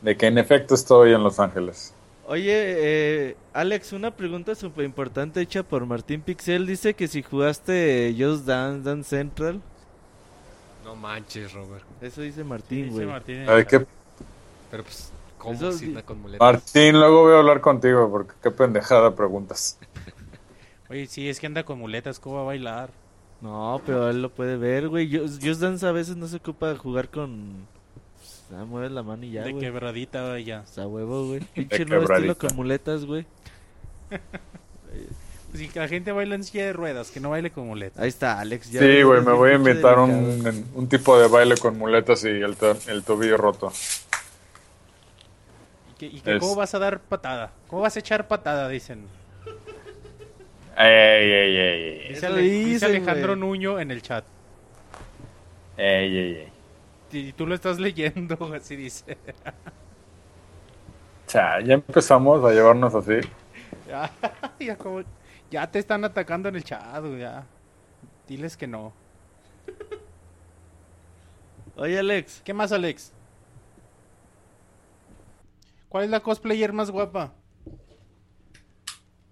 de 0.00 0.16
que 0.16 0.26
en 0.26 0.38
efecto 0.38 0.74
estoy 0.74 1.12
en 1.12 1.22
Los 1.22 1.38
Ángeles. 1.38 1.94
Oye, 2.26 2.52
eh, 2.54 3.36
Alex, 3.52 3.92
una 3.92 4.12
pregunta 4.12 4.54
súper 4.54 4.84
importante 4.84 5.40
hecha 5.40 5.62
por 5.62 5.84
Martín 5.84 6.22
Pixel. 6.22 6.66
Dice 6.66 6.94
que 6.94 7.08
si 7.08 7.22
jugaste 7.22 8.14
Just 8.16 8.46
Dance, 8.46 8.88
Dance 8.88 9.10
Central. 9.10 9.60
No 10.90 10.96
manches, 10.96 11.52
Robert. 11.52 11.84
Eso 12.00 12.20
dice 12.20 12.42
Martín, 12.42 12.86
Dice 12.86 12.96
güey. 12.96 13.06
Martín 13.06 13.36
en 13.36 13.48
Ay, 13.48 13.60
el 13.60 13.66
qué-. 13.68 13.86
Pero 14.72 14.82
pues, 14.82 15.12
¿cómo 15.38 15.54
Eso 15.54 15.70
si 15.70 15.92
con 16.02 16.20
muletas? 16.20 16.40
Martín, 16.40 16.98
luego 16.98 17.22
voy 17.22 17.34
a 17.34 17.38
hablar 17.38 17.60
contigo 17.60 18.10
porque 18.10 18.32
qué 18.42 18.50
pendejada 18.50 19.14
preguntas. 19.14 19.78
Oye, 20.90 21.06
sí, 21.06 21.28
es 21.28 21.38
que 21.38 21.46
anda 21.46 21.62
con 21.62 21.78
muletas, 21.78 22.18
¿cómo 22.18 22.36
va 22.36 22.42
a 22.42 22.46
bailar? 22.46 22.90
No, 23.40 23.80
pero 23.86 24.10
él 24.10 24.20
lo 24.20 24.30
puede 24.30 24.56
ver, 24.56 24.88
güey. 24.88 25.16
Just 25.16 25.60
Dance 25.60 25.86
a 25.86 25.92
veces 25.92 26.16
no 26.16 26.26
se 26.26 26.38
ocupa 26.38 26.74
jugar 26.74 27.08
con... 27.08 27.68
Ah, 28.52 28.64
mueves 28.64 28.90
la 28.90 29.04
mano 29.04 29.24
y 29.24 29.30
ya, 29.30 29.44
de 29.44 29.52
güey. 29.52 29.62
quebradita 29.62 30.40
y 30.40 30.44
ya. 30.44 30.62
O 30.62 30.66
sea, 30.66 30.88
huevo, 30.88 31.28
güey. 31.28 31.38
Pinche 31.54 31.84
nuevo 31.84 32.12
estilo 32.12 32.36
con 32.36 32.56
muletas, 32.56 33.04
güey. 33.04 33.24
Si 35.54 35.68
que 35.68 35.80
la 35.80 35.88
gente 35.88 36.12
baila 36.12 36.36
en 36.36 36.44
silla 36.44 36.66
de 36.66 36.72
ruedas, 36.72 37.10
que 37.10 37.18
no 37.20 37.30
baile 37.30 37.50
con 37.50 37.66
muletas. 37.66 38.00
Ahí 38.00 38.08
está, 38.08 38.38
Alex. 38.38 38.70
ya 38.70 38.80
Sí, 38.80 39.02
güey, 39.02 39.18
es 39.20 39.26
me 39.26 39.32
voy 39.32 39.50
a 39.50 39.54
inventar 39.54 39.98
un, 39.98 40.70
un 40.74 40.88
tipo 40.88 41.18
de 41.18 41.26
baile 41.28 41.56
con 41.56 41.76
muletas 41.76 42.22
y 42.24 42.28
el, 42.28 42.56
el 42.86 43.02
tobillo 43.02 43.36
roto. 43.36 43.72
¿Y 46.00 46.20
que 46.20 46.38
cómo 46.38 46.54
vas 46.54 46.74
a 46.74 46.78
dar 46.78 47.00
patada? 47.00 47.50
¿Cómo 47.68 47.82
vas 47.82 47.94
a 47.96 47.98
echar 47.98 48.26
patada? 48.28 48.68
Dicen. 48.68 49.06
Ey, 50.78 51.30
ey, 51.30 51.56
ey. 51.56 52.08
Dice, 52.10 52.26
Ale- 52.26 52.40
dice 52.42 52.86
Alejandro 52.86 53.36
Nuño 53.36 53.78
en 53.80 53.90
el 53.90 54.00
chat. 54.00 54.24
Ey, 55.76 56.16
ey, 56.16 56.34
ey. 56.36 56.48
Y 57.12 57.32
tú 57.32 57.46
lo 57.46 57.54
estás 57.54 57.78
leyendo, 57.78 58.38
así 58.54 58.76
dice. 58.76 59.18
Cha, 61.26 61.60
ya 61.60 61.74
empezamos 61.74 62.44
a 62.44 62.50
llevarnos 62.52 62.94
así. 62.94 63.14
Ya, 63.88 64.08
ya, 64.60 64.76
como- 64.76 65.02
ya 65.50 65.70
te 65.70 65.78
están 65.78 66.04
atacando 66.04 66.48
en 66.48 66.56
el 66.56 66.64
chat, 66.64 67.00
güey, 67.00 67.20
ya. 67.20 67.46
Diles 68.26 68.56
que 68.56 68.66
no. 68.66 68.92
Oye, 71.76 71.98
Alex. 71.98 72.42
¿Qué 72.44 72.54
más, 72.54 72.72
Alex? 72.72 73.12
¿Cuál 75.88 76.04
es 76.04 76.10
la 76.10 76.20
cosplayer 76.20 76.72
más 76.72 76.90
guapa? 76.90 77.32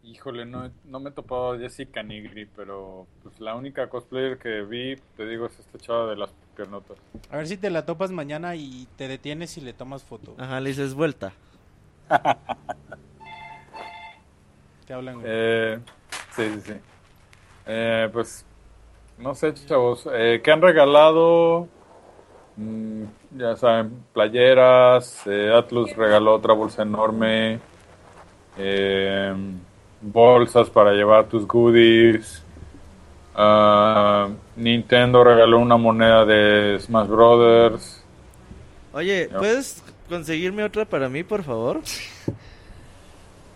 Híjole, 0.03 0.47
no, 0.47 0.71
no 0.85 1.01
me 1.01 1.11
he 1.11 1.13
topado 1.13 1.53
a 1.53 1.59
Jessica 1.59 2.03
Nigri, 2.03 2.47
pero 2.47 3.07
pues 3.23 3.39
la 3.41 3.55
única 3.55 3.89
cosplayer 3.89 4.39
que 4.39 4.63
vi, 4.63 4.97
te 5.17 5.27
digo, 5.27 5.47
es 5.47 5.59
esta 5.59 5.79
chava 5.79 6.11
de 6.11 6.17
las 6.17 6.33
piernotas. 6.57 6.97
A 7.31 7.37
ver 7.37 7.47
si 7.47 7.59
te 7.59 7.71
la 7.71 7.85
topas 7.85 8.11
mañana 8.11 8.57
y 8.57 8.89
te 8.97 9.07
detienes 9.07 9.59
y 9.59 9.61
le 9.61 9.75
tomas 9.75 10.03
foto. 10.03 10.35
Ajá, 10.39 10.61
le 10.61 10.71
dices 10.71 10.95
vuelta. 10.95 11.33
Te 14.87 14.95
hablan, 14.95 15.21
güey. 15.21 15.27
Eh, 15.29 15.79
sí, 16.39 16.51
sí, 16.55 16.61
sí. 16.67 16.73
Eh, 17.67 18.09
pues, 18.13 18.45
no 19.19 19.35
sé, 19.35 19.53
chavos, 19.53 20.09
eh, 20.13 20.41
¿qué 20.43 20.53
han 20.53 20.63
regalado? 20.63 21.69
Mm, 22.57 23.05
ya 23.37 23.57
saben, 23.57 24.05
playeras, 24.13 25.23
eh, 25.27 25.53
Atlus 25.55 25.95
regaló 25.95 26.35
otra 26.35 26.55
bolsa 26.55 26.83
enorme, 26.83 27.61
eh, 28.57 29.35
bolsas 30.01 30.71
para 30.71 30.93
llevar 30.93 31.29
tus 31.29 31.47
goodies, 31.47 32.43
ah, 33.35 34.29
Nintendo 34.57 35.23
regaló 35.25 35.59
una 35.59 35.77
moneda 35.77 36.25
de 36.25 36.79
Smash 36.81 37.09
Brothers. 37.09 38.05
Oye. 38.93 39.29
¿puedes 39.37 39.83
conseguirme 40.09 40.65
otra 40.65 40.85
para 40.85 41.09
mí, 41.09 41.23
por 41.23 41.43
favor? 41.43 41.81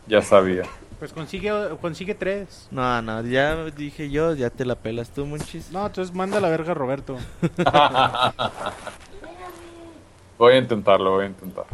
Ya 0.06 0.20
sabía. 0.20 0.64
Pues 1.02 1.12
consigue, 1.12 1.50
consigue 1.80 2.14
tres. 2.14 2.68
No, 2.70 3.02
no, 3.02 3.22
ya 3.22 3.64
dije 3.64 4.08
yo, 4.08 4.36
ya 4.36 4.50
te 4.50 4.64
la 4.64 4.76
pelas 4.76 5.10
tú, 5.10 5.26
Monchis. 5.26 5.72
No, 5.72 5.84
entonces 5.84 6.14
manda 6.14 6.38
la 6.38 6.48
verga 6.48 6.70
a 6.70 6.74
Roberto. 6.74 7.18
Voy 10.38 10.52
a 10.52 10.58
intentarlo, 10.58 11.10
voy 11.10 11.24
a 11.24 11.26
intentar. 11.26 11.64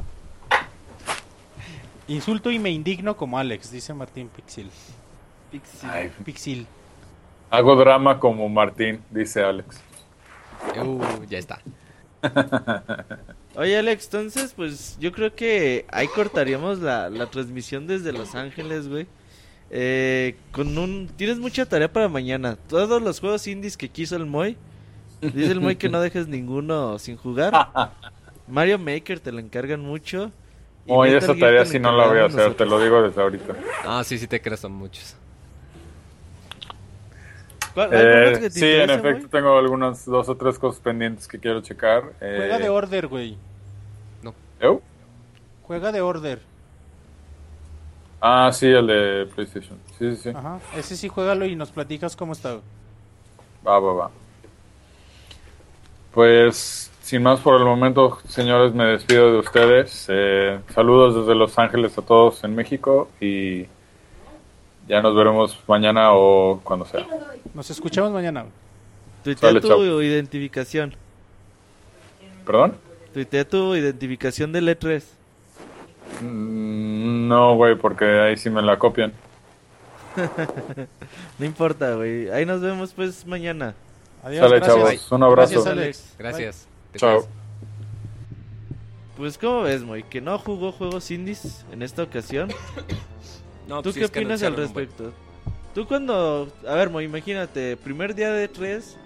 Insulto 2.06 2.50
y 2.50 2.58
me 2.58 2.70
indigno 2.70 3.18
como 3.18 3.38
Alex, 3.38 3.70
dice 3.70 3.92
Martín 3.92 4.30
Pixil. 4.34 4.70
Ay, 5.82 6.10
Pixil. 6.24 6.66
hago 7.50 7.76
drama 7.76 8.18
como 8.18 8.48
Martín, 8.48 9.02
dice 9.10 9.44
Alex. 9.44 9.78
Uh, 10.82 11.22
ya 11.28 11.36
está. 11.36 11.60
Oye, 13.56 13.76
Alex, 13.76 14.06
entonces, 14.06 14.54
pues 14.54 14.96
yo 14.98 15.12
creo 15.12 15.34
que 15.34 15.84
ahí 15.90 16.08
cortaríamos 16.08 16.78
la, 16.78 17.10
la 17.10 17.26
transmisión 17.26 17.86
desde 17.86 18.14
Los 18.14 18.34
Ángeles, 18.34 18.88
güey. 18.88 19.06
Eh, 19.70 20.36
con 20.52 20.76
un... 20.78 21.08
Tienes 21.16 21.38
mucha 21.38 21.66
tarea 21.66 21.92
para 21.92 22.08
mañana. 22.08 22.56
Todos 22.68 23.02
los 23.02 23.20
juegos 23.20 23.46
indies 23.46 23.76
que 23.76 23.88
quiso 23.88 24.16
el 24.16 24.26
Moy. 24.26 24.56
Dice 25.20 25.52
el 25.52 25.60
Moy 25.60 25.76
que 25.76 25.88
no 25.88 26.00
dejes 26.02 26.28
ninguno 26.28 26.98
sin 26.98 27.16
jugar. 27.16 27.52
Mario 28.48 28.78
Maker 28.78 29.20
te 29.20 29.32
lo 29.32 29.40
encargan 29.40 29.80
mucho. 29.80 30.32
Oye, 30.86 31.18
esa 31.18 31.34
tarea 31.36 31.66
sí 31.66 31.78
no 31.78 31.92
la 31.92 32.06
voy 32.06 32.18
a 32.18 32.24
hacer, 32.26 32.54
te 32.54 32.64
lo 32.64 32.80
digo 32.80 33.02
desde 33.02 33.20
ahorita. 33.20 33.54
Ah, 33.84 34.02
sí, 34.04 34.16
sí 34.16 34.26
te 34.26 34.40
creas, 34.40 34.60
son 34.60 34.72
muchos. 34.72 35.16
¿Cuál- 37.74 37.90
Eh, 37.92 38.38
que 38.40 38.50
sí, 38.50 38.64
en 38.64 38.88
efecto, 38.90 39.28
tengo 39.28 39.58
algunas 39.58 40.06
dos 40.06 40.28
o 40.30 40.34
tres 40.36 40.58
cosas 40.58 40.80
pendientes 40.80 41.28
que 41.28 41.38
quiero 41.38 41.60
checar. 41.60 42.04
Eh, 42.22 42.34
Juega 42.38 42.58
de 42.58 42.68
Order, 42.70 43.06
güey. 43.06 43.36
¿eu? 44.60 44.80
Juega 45.62 45.92
de 45.92 46.00
Order. 46.00 46.40
Ah, 48.20 48.50
sí, 48.52 48.66
el 48.66 48.86
de 48.86 49.28
PlayStation. 49.34 49.78
Sí, 49.98 50.16
sí, 50.16 50.22
sí. 50.24 50.28
Ajá. 50.30 50.58
Ese 50.76 50.96
sí, 50.96 51.08
juégalo 51.08 51.44
y 51.46 51.54
nos 51.56 51.70
platicas 51.70 52.16
cómo 52.16 52.32
está. 52.32 52.50
güey. 52.52 52.62
Va, 53.66 53.78
va, 53.78 53.92
va. 53.92 54.10
Pues, 56.12 56.90
sin 57.02 57.22
más 57.22 57.40
por 57.40 57.56
el 57.60 57.64
momento, 57.64 58.18
señores, 58.28 58.74
me 58.74 58.84
despido 58.86 59.32
de 59.32 59.38
ustedes. 59.38 60.06
Eh, 60.08 60.58
saludos 60.74 61.14
desde 61.14 61.34
Los 61.38 61.58
Ángeles 61.58 61.96
a 61.98 62.02
todos 62.02 62.42
en 62.44 62.54
México 62.54 63.08
y 63.20 63.66
ya 64.88 65.00
nos 65.02 65.14
veremos 65.14 65.58
mañana 65.68 66.12
o 66.12 66.60
cuando 66.64 66.86
sea. 66.86 67.06
Nos 67.54 67.70
escuchamos 67.70 68.10
mañana. 68.10 68.46
Tuitea 69.22 69.50
Sale, 69.50 69.60
tu 69.60 69.68
chao. 69.68 70.02
identificación. 70.02 70.94
¿Perdón? 72.46 72.74
Tuitea 73.12 73.46
tu 73.48 73.74
identificación 73.74 74.52
del 74.52 74.68
E 74.68 74.78
E3. 74.78 75.02
Mm, 76.20 77.28
No, 77.28 77.54
güey, 77.56 77.76
porque 77.76 78.04
ahí 78.04 78.36
sí 78.36 78.50
me 78.50 78.62
la 78.62 78.78
copian. 78.78 79.12
No 81.38 81.44
importa, 81.46 81.94
güey. 81.94 82.28
Ahí 82.30 82.44
nos 82.46 82.60
vemos 82.60 82.92
pues 82.92 83.26
mañana. 83.26 83.74
Adiós, 84.22 84.42
Sale, 84.42 84.56
gracias. 84.56 84.76
chavos. 84.76 85.12
Un 85.12 85.22
abrazo. 85.22 85.52
Gracias, 85.54 85.66
Alex. 85.72 86.14
Gracias. 86.18 86.68
Te 86.92 86.98
Chao. 86.98 87.26
Pues 89.16 89.38
como 89.38 89.62
ves, 89.62 89.82
Moy, 89.82 90.02
que 90.04 90.20
no 90.20 90.38
jugó 90.38 90.72
juegos 90.72 91.10
indies 91.10 91.64
en 91.72 91.82
esta 91.82 92.02
ocasión. 92.02 92.48
No, 93.68 93.82
¿Tú 93.82 93.90
pues 93.92 93.96
sí, 93.96 94.00
qué 94.00 94.04
es 94.06 94.10
que 94.10 94.18
opinas 94.20 94.42
al 94.42 94.54
buen- 94.54 94.62
respecto? 94.62 95.12
Tú 95.74 95.86
cuando... 95.86 96.50
A 96.66 96.72
ver, 96.74 96.88
Moy, 96.88 97.04
imagínate, 97.04 97.76
primer 97.76 98.14
día 98.14 98.32
de 98.32 98.48
3, 98.48 98.96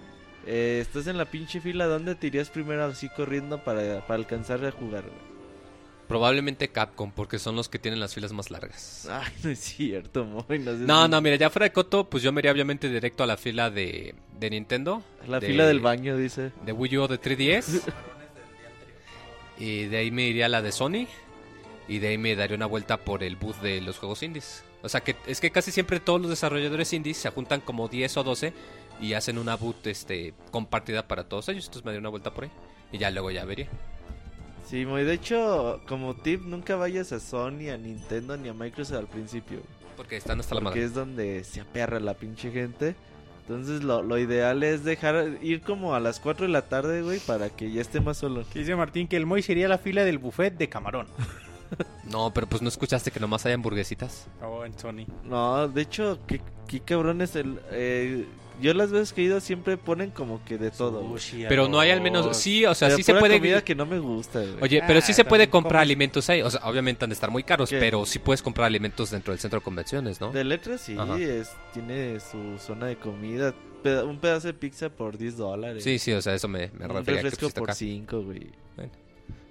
estás 0.47 1.09
en 1.09 1.19
la 1.19 1.25
pinche 1.25 1.61
fila, 1.61 1.87
¿dónde 1.87 2.15
te 2.15 2.29
irías 2.29 2.49
primero 2.49 2.85
así 2.85 3.09
corriendo 3.09 3.59
para, 3.59 4.07
para 4.07 4.21
alcanzar 4.21 4.65
a 4.65 4.71
jugar? 4.71 5.03
güey? 5.03 5.32
Probablemente 6.09 6.69
Capcom, 6.69 7.11
porque 7.11 7.39
son 7.39 7.57
los 7.57 7.69
que 7.69 7.79
tienen 7.79 7.99
las 8.01 8.13
filas 8.15 8.33
más 8.33 8.51
largas. 8.51 9.07
Ay, 9.11 9.33
no 9.45 9.51
es 9.51 9.59
cierto, 9.61 10.25
Moy. 10.25 10.59
No, 10.59 10.73
No, 10.73 11.09
no, 11.09 11.21
mira, 11.23 11.37
ya 11.37 11.49
fuera 11.49 11.65
de 11.65 11.73
Coto, 11.73 12.05
pues 12.11 12.23
yo 12.23 12.33
me 12.33 12.41
iría 12.41 12.53
obviamente 12.53 12.89
directo 12.91 13.23
a 13.23 13.27
la 13.27 13.37
fila 13.37 13.71
de, 13.71 14.15
de 14.39 14.51
Nintendo. 14.51 15.03
La 15.27 15.41
de- 15.41 15.47
fila 15.47 15.67
del 15.67 15.81
baño, 15.81 16.17
dice. 16.17 16.53
De 16.67 16.73
Wii 16.73 16.99
U 16.99 17.03
o 17.05 17.09
de 17.09 17.19
3DS. 17.21 17.83
y 19.59 19.85
de 19.87 19.97
ahí 19.97 20.11
me 20.11 20.23
iría 20.25 20.47
a 20.47 20.49
la 20.49 20.63
de 20.63 20.73
Sony. 20.73 21.07
Y 21.89 21.99
de 21.99 22.09
ahí 22.09 22.19
me 22.19 22.35
daría 22.37 22.57
una 22.57 22.67
vuelta 22.67 22.99
por 22.99 23.23
el 23.23 23.37
booth 23.37 23.57
de 23.61 23.81
los 23.81 23.99
juegos 23.99 24.23
indies. 24.23 24.65
O 24.83 24.89
sea 24.89 25.01
que 25.03 25.17
es 25.27 25.41
que 25.41 25.51
casi 25.51 25.71
siempre 25.73 26.01
todos 26.01 26.21
los 26.21 26.31
desarrolladores 26.31 26.93
indies 26.93 27.17
se 27.19 27.31
juntan 27.31 27.61
como 27.61 27.89
10 27.89 28.17
o 28.19 28.25
12 28.25 28.53
y 29.01 29.13
hacen 29.15 29.39
una 29.39 29.57
boot 29.57 29.87
este, 29.87 30.35
compartida 30.51 31.07
para 31.09 31.25
todos 31.25 31.49
ellos. 31.49 31.65
Entonces 31.67 31.85
me 31.85 31.91
daría 31.91 32.01
una 32.01 32.09
vuelta 32.11 32.33
por 32.33 32.45
ahí. 32.45 32.51
Y 32.93 32.99
ya 32.99 33.11
luego 33.11 33.31
ya 33.31 33.45
vería. 33.45 33.69
Sí, 34.73 34.87
Moy, 34.87 35.05
de 35.05 35.13
hecho, 35.13 35.83
como 35.87 36.15
tip, 36.15 36.45
nunca 36.47 36.77
vayas 36.77 37.13
a 37.13 37.21
Sony, 37.21 37.69
a 37.71 37.77
Nintendo 37.77 38.39
ni 38.39 38.49
a 38.49 38.55
Microsoft 38.55 39.01
al 39.01 39.07
principio. 39.07 39.61
Porque 39.99 40.17
están 40.17 40.41
hasta 40.41 40.55
la 40.55 40.63
Porque 40.63 40.79
madre. 40.79 40.87
es 40.87 40.95
donde 40.95 41.45
se 41.45 41.61
aperra 41.61 42.01
la 42.01 42.15
pinche 42.15 42.51
gente. 42.51 42.95
Entonces 43.43 43.83
lo, 43.83 44.03
lo 44.03 44.17
ideal 44.17 44.63
es 44.63 44.83
dejar 44.83 45.37
ir 45.43 45.61
como 45.61 45.95
a 45.95 46.01
las 46.01 46.21
4 46.21 46.47
de 46.47 46.53
la 46.53 46.63
tarde, 46.63 47.03
güey, 47.03 47.19
para 47.19 47.51
que 47.51 47.71
ya 47.71 47.83
esté 47.83 48.01
más 48.01 48.17
solo. 48.17 48.45
Que 48.51 48.61
Dice 48.61 48.75
Martín 48.75 49.09
que 49.09 49.19
el 49.19 49.27
Moy 49.27 49.43
sería 49.43 49.69
la 49.69 49.77
fila 49.77 50.05
del 50.07 50.17
buffet 50.17 50.57
de 50.57 50.69
camarón. 50.71 51.07
No, 52.05 52.31
pero 52.35 52.47
pues 52.47 52.61
no 52.61 52.69
escuchaste 52.69 53.11
que 53.11 53.19
nomás 53.19 53.47
hay 53.47 53.55
hamburguesitas. 53.55 54.27
Oh, 54.43 54.63
en 54.67 54.79
Sony. 54.79 55.07
No, 55.25 55.69
de 55.69 55.81
hecho, 55.81 56.19
qué, 56.27 56.43
qué 56.67 56.81
cabrón 56.81 57.23
es 57.23 57.35
el... 57.35 57.59
eh, 57.71 58.27
yo 58.63 58.73
las 58.75 58.91
veces 58.91 59.13
que 59.13 59.21
he 59.21 59.25
ido 59.25 59.41
siempre 59.41 59.77
ponen 59.77 60.11
como 60.11 60.43
que 60.45 60.57
de 60.57 60.71
todo. 60.71 61.01
güey. 61.03 61.21
Sushi, 61.21 61.45
Pero 61.49 61.69
no 61.69 61.79
hay 61.81 61.91
al 61.91 62.01
menos... 62.01 62.35
Sí, 62.37 62.65
o 62.65 62.75
sea, 62.75 62.89
Pero 62.89 62.97
sí 62.97 63.03
se 63.03 63.15
puede... 63.15 63.39
comida 63.39 63.63
que 63.63 63.75
no 63.75 63.85
me 63.85 63.99
gusta, 63.99 64.41
güey. 64.41 64.55
Oye, 64.63 64.83
pero 64.87 65.01
sí 65.01 65.13
se 65.13 65.23
Ah, 65.23 65.25
puede 65.29 65.45
también 65.45 65.51
comprar 65.51 65.81
comes. 65.81 65.83
alimentos 65.89 66.31
ahí. 66.31 66.41
O 66.43 66.51
sea, 66.51 66.61
obviamente 66.65 67.05
han 67.05 67.11
de 67.11 67.15
estar 67.15 67.31
muy 67.31 67.43
caros, 67.45 67.69
¿Qué? 67.71 67.79
pero 67.79 68.07
sí 68.07 68.19
puedes 68.19 68.41
comprar 68.41 68.67
alimentos 68.67 69.11
dentro 69.11 69.33
del 69.33 69.41
centro 69.41 69.61
de 69.61 69.65
convenciones, 69.65 70.21
¿no? 70.21 70.33
De 70.33 70.45
letras 70.45 70.81
sí, 70.81 70.97
es, 71.21 71.51
tiene 71.75 72.19
su 72.21 72.59
zona 72.59 72.87
de 72.87 72.97
comida. 72.97 73.55
Peda- 73.83 74.05
un 74.05 74.19
pedazo 74.19 74.47
de 74.47 74.55
pizza 74.55 74.89
por 74.91 75.19
10 75.19 75.37
dólares. 75.37 75.83
Sí, 75.83 75.99
sí, 75.99 76.13
o 76.13 76.23
sea, 76.23 76.35
eso 76.35 76.47
me, 76.47 76.71
me 76.79 76.87
un 76.87 76.97
a 76.97 77.03
que 77.03 77.13
refresco 77.13 77.51
por 77.51 77.65
acá. 77.71 77.75
5, 77.75 78.23
güey. 78.23 78.47
Bueno. 78.77 78.93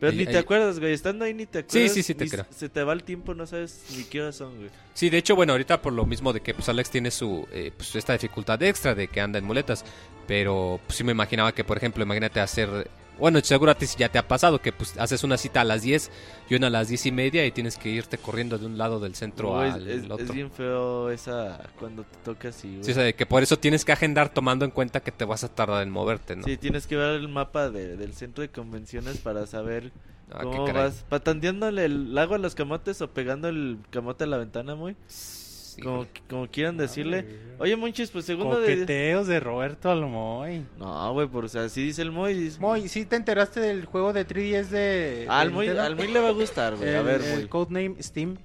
Pero 0.01 0.11
ni 0.13 0.25
te 0.25 0.37
acuerdas, 0.37 0.79
güey. 0.79 0.91
Estando 0.93 1.23
ahí 1.23 1.33
ni 1.33 1.45
te 1.45 1.59
Sí, 1.59 1.65
acuerdas. 1.77 1.93
sí, 1.93 2.03
sí 2.03 2.15
te 2.15 2.23
ni 2.25 2.29
creo. 2.31 2.45
Se 2.49 2.67
te 2.69 2.83
va 2.83 2.91
el 2.91 3.03
tiempo, 3.03 3.33
no 3.35 3.45
sabes 3.47 3.83
ni 3.95 4.03
qué 4.03 4.19
horas 4.21 4.35
son, 4.35 4.57
güey. 4.57 4.69
Sí, 4.95 5.09
de 5.09 5.17
hecho, 5.19 5.35
bueno, 5.35 5.53
ahorita 5.53 5.81
por 5.81 5.93
lo 5.93 6.05
mismo 6.05 6.33
de 6.33 6.41
que 6.41 6.53
pues 6.53 6.67
Alex 6.67 6.89
tiene 6.89 7.11
su 7.11 7.47
eh, 7.53 7.71
pues 7.77 7.95
esta 7.95 8.13
dificultad 8.13 8.61
extra 8.63 8.95
de 8.95 9.07
que 9.07 9.21
anda 9.21 9.37
en 9.39 9.45
muletas, 9.45 9.85
pero 10.27 10.79
pues, 10.87 10.97
sí 10.97 11.03
me 11.03 11.11
imaginaba 11.11 11.53
que, 11.53 11.63
por 11.63 11.77
ejemplo, 11.77 12.03
imagínate 12.03 12.39
hacer, 12.39 12.89
bueno, 13.21 13.39
seguro 13.41 13.71
a 13.71 13.75
ti 13.75 13.85
ya 13.97 14.09
te 14.09 14.17
ha 14.19 14.27
pasado 14.27 14.59
que 14.61 14.73
pues 14.73 14.97
haces 14.97 15.23
una 15.23 15.37
cita 15.37 15.61
a 15.61 15.63
las 15.63 15.83
10 15.83 16.11
y 16.49 16.55
una 16.55 16.67
a 16.67 16.69
las 16.69 16.89
10 16.89 17.05
y 17.05 17.11
media 17.13 17.45
y 17.45 17.51
tienes 17.51 17.77
que 17.77 17.87
irte 17.89 18.17
corriendo 18.17 18.57
de 18.57 18.65
un 18.65 18.77
lado 18.77 18.99
del 18.99 19.15
centro 19.15 19.51
Güey, 19.53 19.69
al 19.71 19.87
es, 19.87 20.03
es 20.03 20.11
otro. 20.11 20.33
bien 20.33 20.51
feo 20.51 21.09
esa 21.09 21.61
cuando 21.79 22.03
te 22.03 22.17
toca 22.25 22.49
así, 22.49 22.67
güey. 22.69 22.83
Sí, 22.83 22.91
o 22.91 22.93
sea, 22.95 23.03
de 23.03 23.13
que 23.15 23.25
por 23.25 23.41
eso 23.43 23.57
tienes 23.57 23.85
que 23.85 23.93
agendar 23.93 24.33
tomando 24.33 24.65
en 24.65 24.71
cuenta 24.71 24.99
que 24.99 25.11
te 25.13 25.23
vas 25.23 25.43
a 25.45 25.47
tardar 25.47 25.83
en 25.83 25.89
moverte, 25.91 26.35
¿no? 26.35 26.43
Sí, 26.43 26.57
tienes 26.57 26.85
que 26.87 26.97
ver 26.97 27.11
el 27.21 27.29
mapa 27.29 27.69
de- 27.69 27.95
del 27.95 28.13
centro 28.13 28.41
de 28.41 28.49
convenciones 28.49 29.17
para 29.19 29.45
saber 29.47 29.91
Ah, 30.33 30.43
¿Cómo 30.43 30.71
vas? 30.71 31.03
¿Patandeándole 31.09 31.83
el 31.83 32.17
agua 32.17 32.37
a 32.37 32.39
los 32.39 32.55
camotes 32.55 33.01
o 33.01 33.09
pegando 33.09 33.49
el 33.49 33.79
camote 33.89 34.23
a 34.23 34.27
la 34.27 34.37
ventana, 34.37 34.75
muy? 34.75 34.95
Sí, 35.07 35.40
Como, 35.81 36.47
quieran 36.51 36.77
decirle. 36.77 37.25
Oye, 37.59 37.75
Monchis, 37.75 38.09
pues 38.09 38.25
segundo 38.25 38.59
de... 38.59 38.73
Coqueteos 38.73 39.27
de 39.27 39.39
Roberto 39.39 39.91
Almoy. 39.91 40.65
No, 40.77 41.13
güey, 41.13 41.27
por 41.27 41.45
o 41.45 41.47
sea, 41.47 41.63
así 41.65 41.83
dice 41.83 42.01
el 42.01 42.11
Moy. 42.11 42.33
dice- 42.33 42.59
Moy, 42.59 42.87
¿sí 42.89 43.05
te 43.05 43.15
enteraste 43.15 43.59
del 43.59 43.85
juego 43.85 44.13
de 44.13 44.27
3DS 44.27 44.67
de... 44.69 45.25
Ah, 45.29 45.41
al 45.41 45.49
de 45.49 45.53
Moy, 45.53 45.65
Nintendo? 45.67 45.87
al 45.87 45.95
Moy 45.95 46.07
le 46.07 46.19
va 46.19 46.27
a 46.29 46.31
gustar, 46.31 46.75
güey. 46.75 46.95
A 46.95 47.01
ver, 47.01 47.21
el. 47.21 47.47
Codename 47.49 47.95
Steam. 48.01 48.37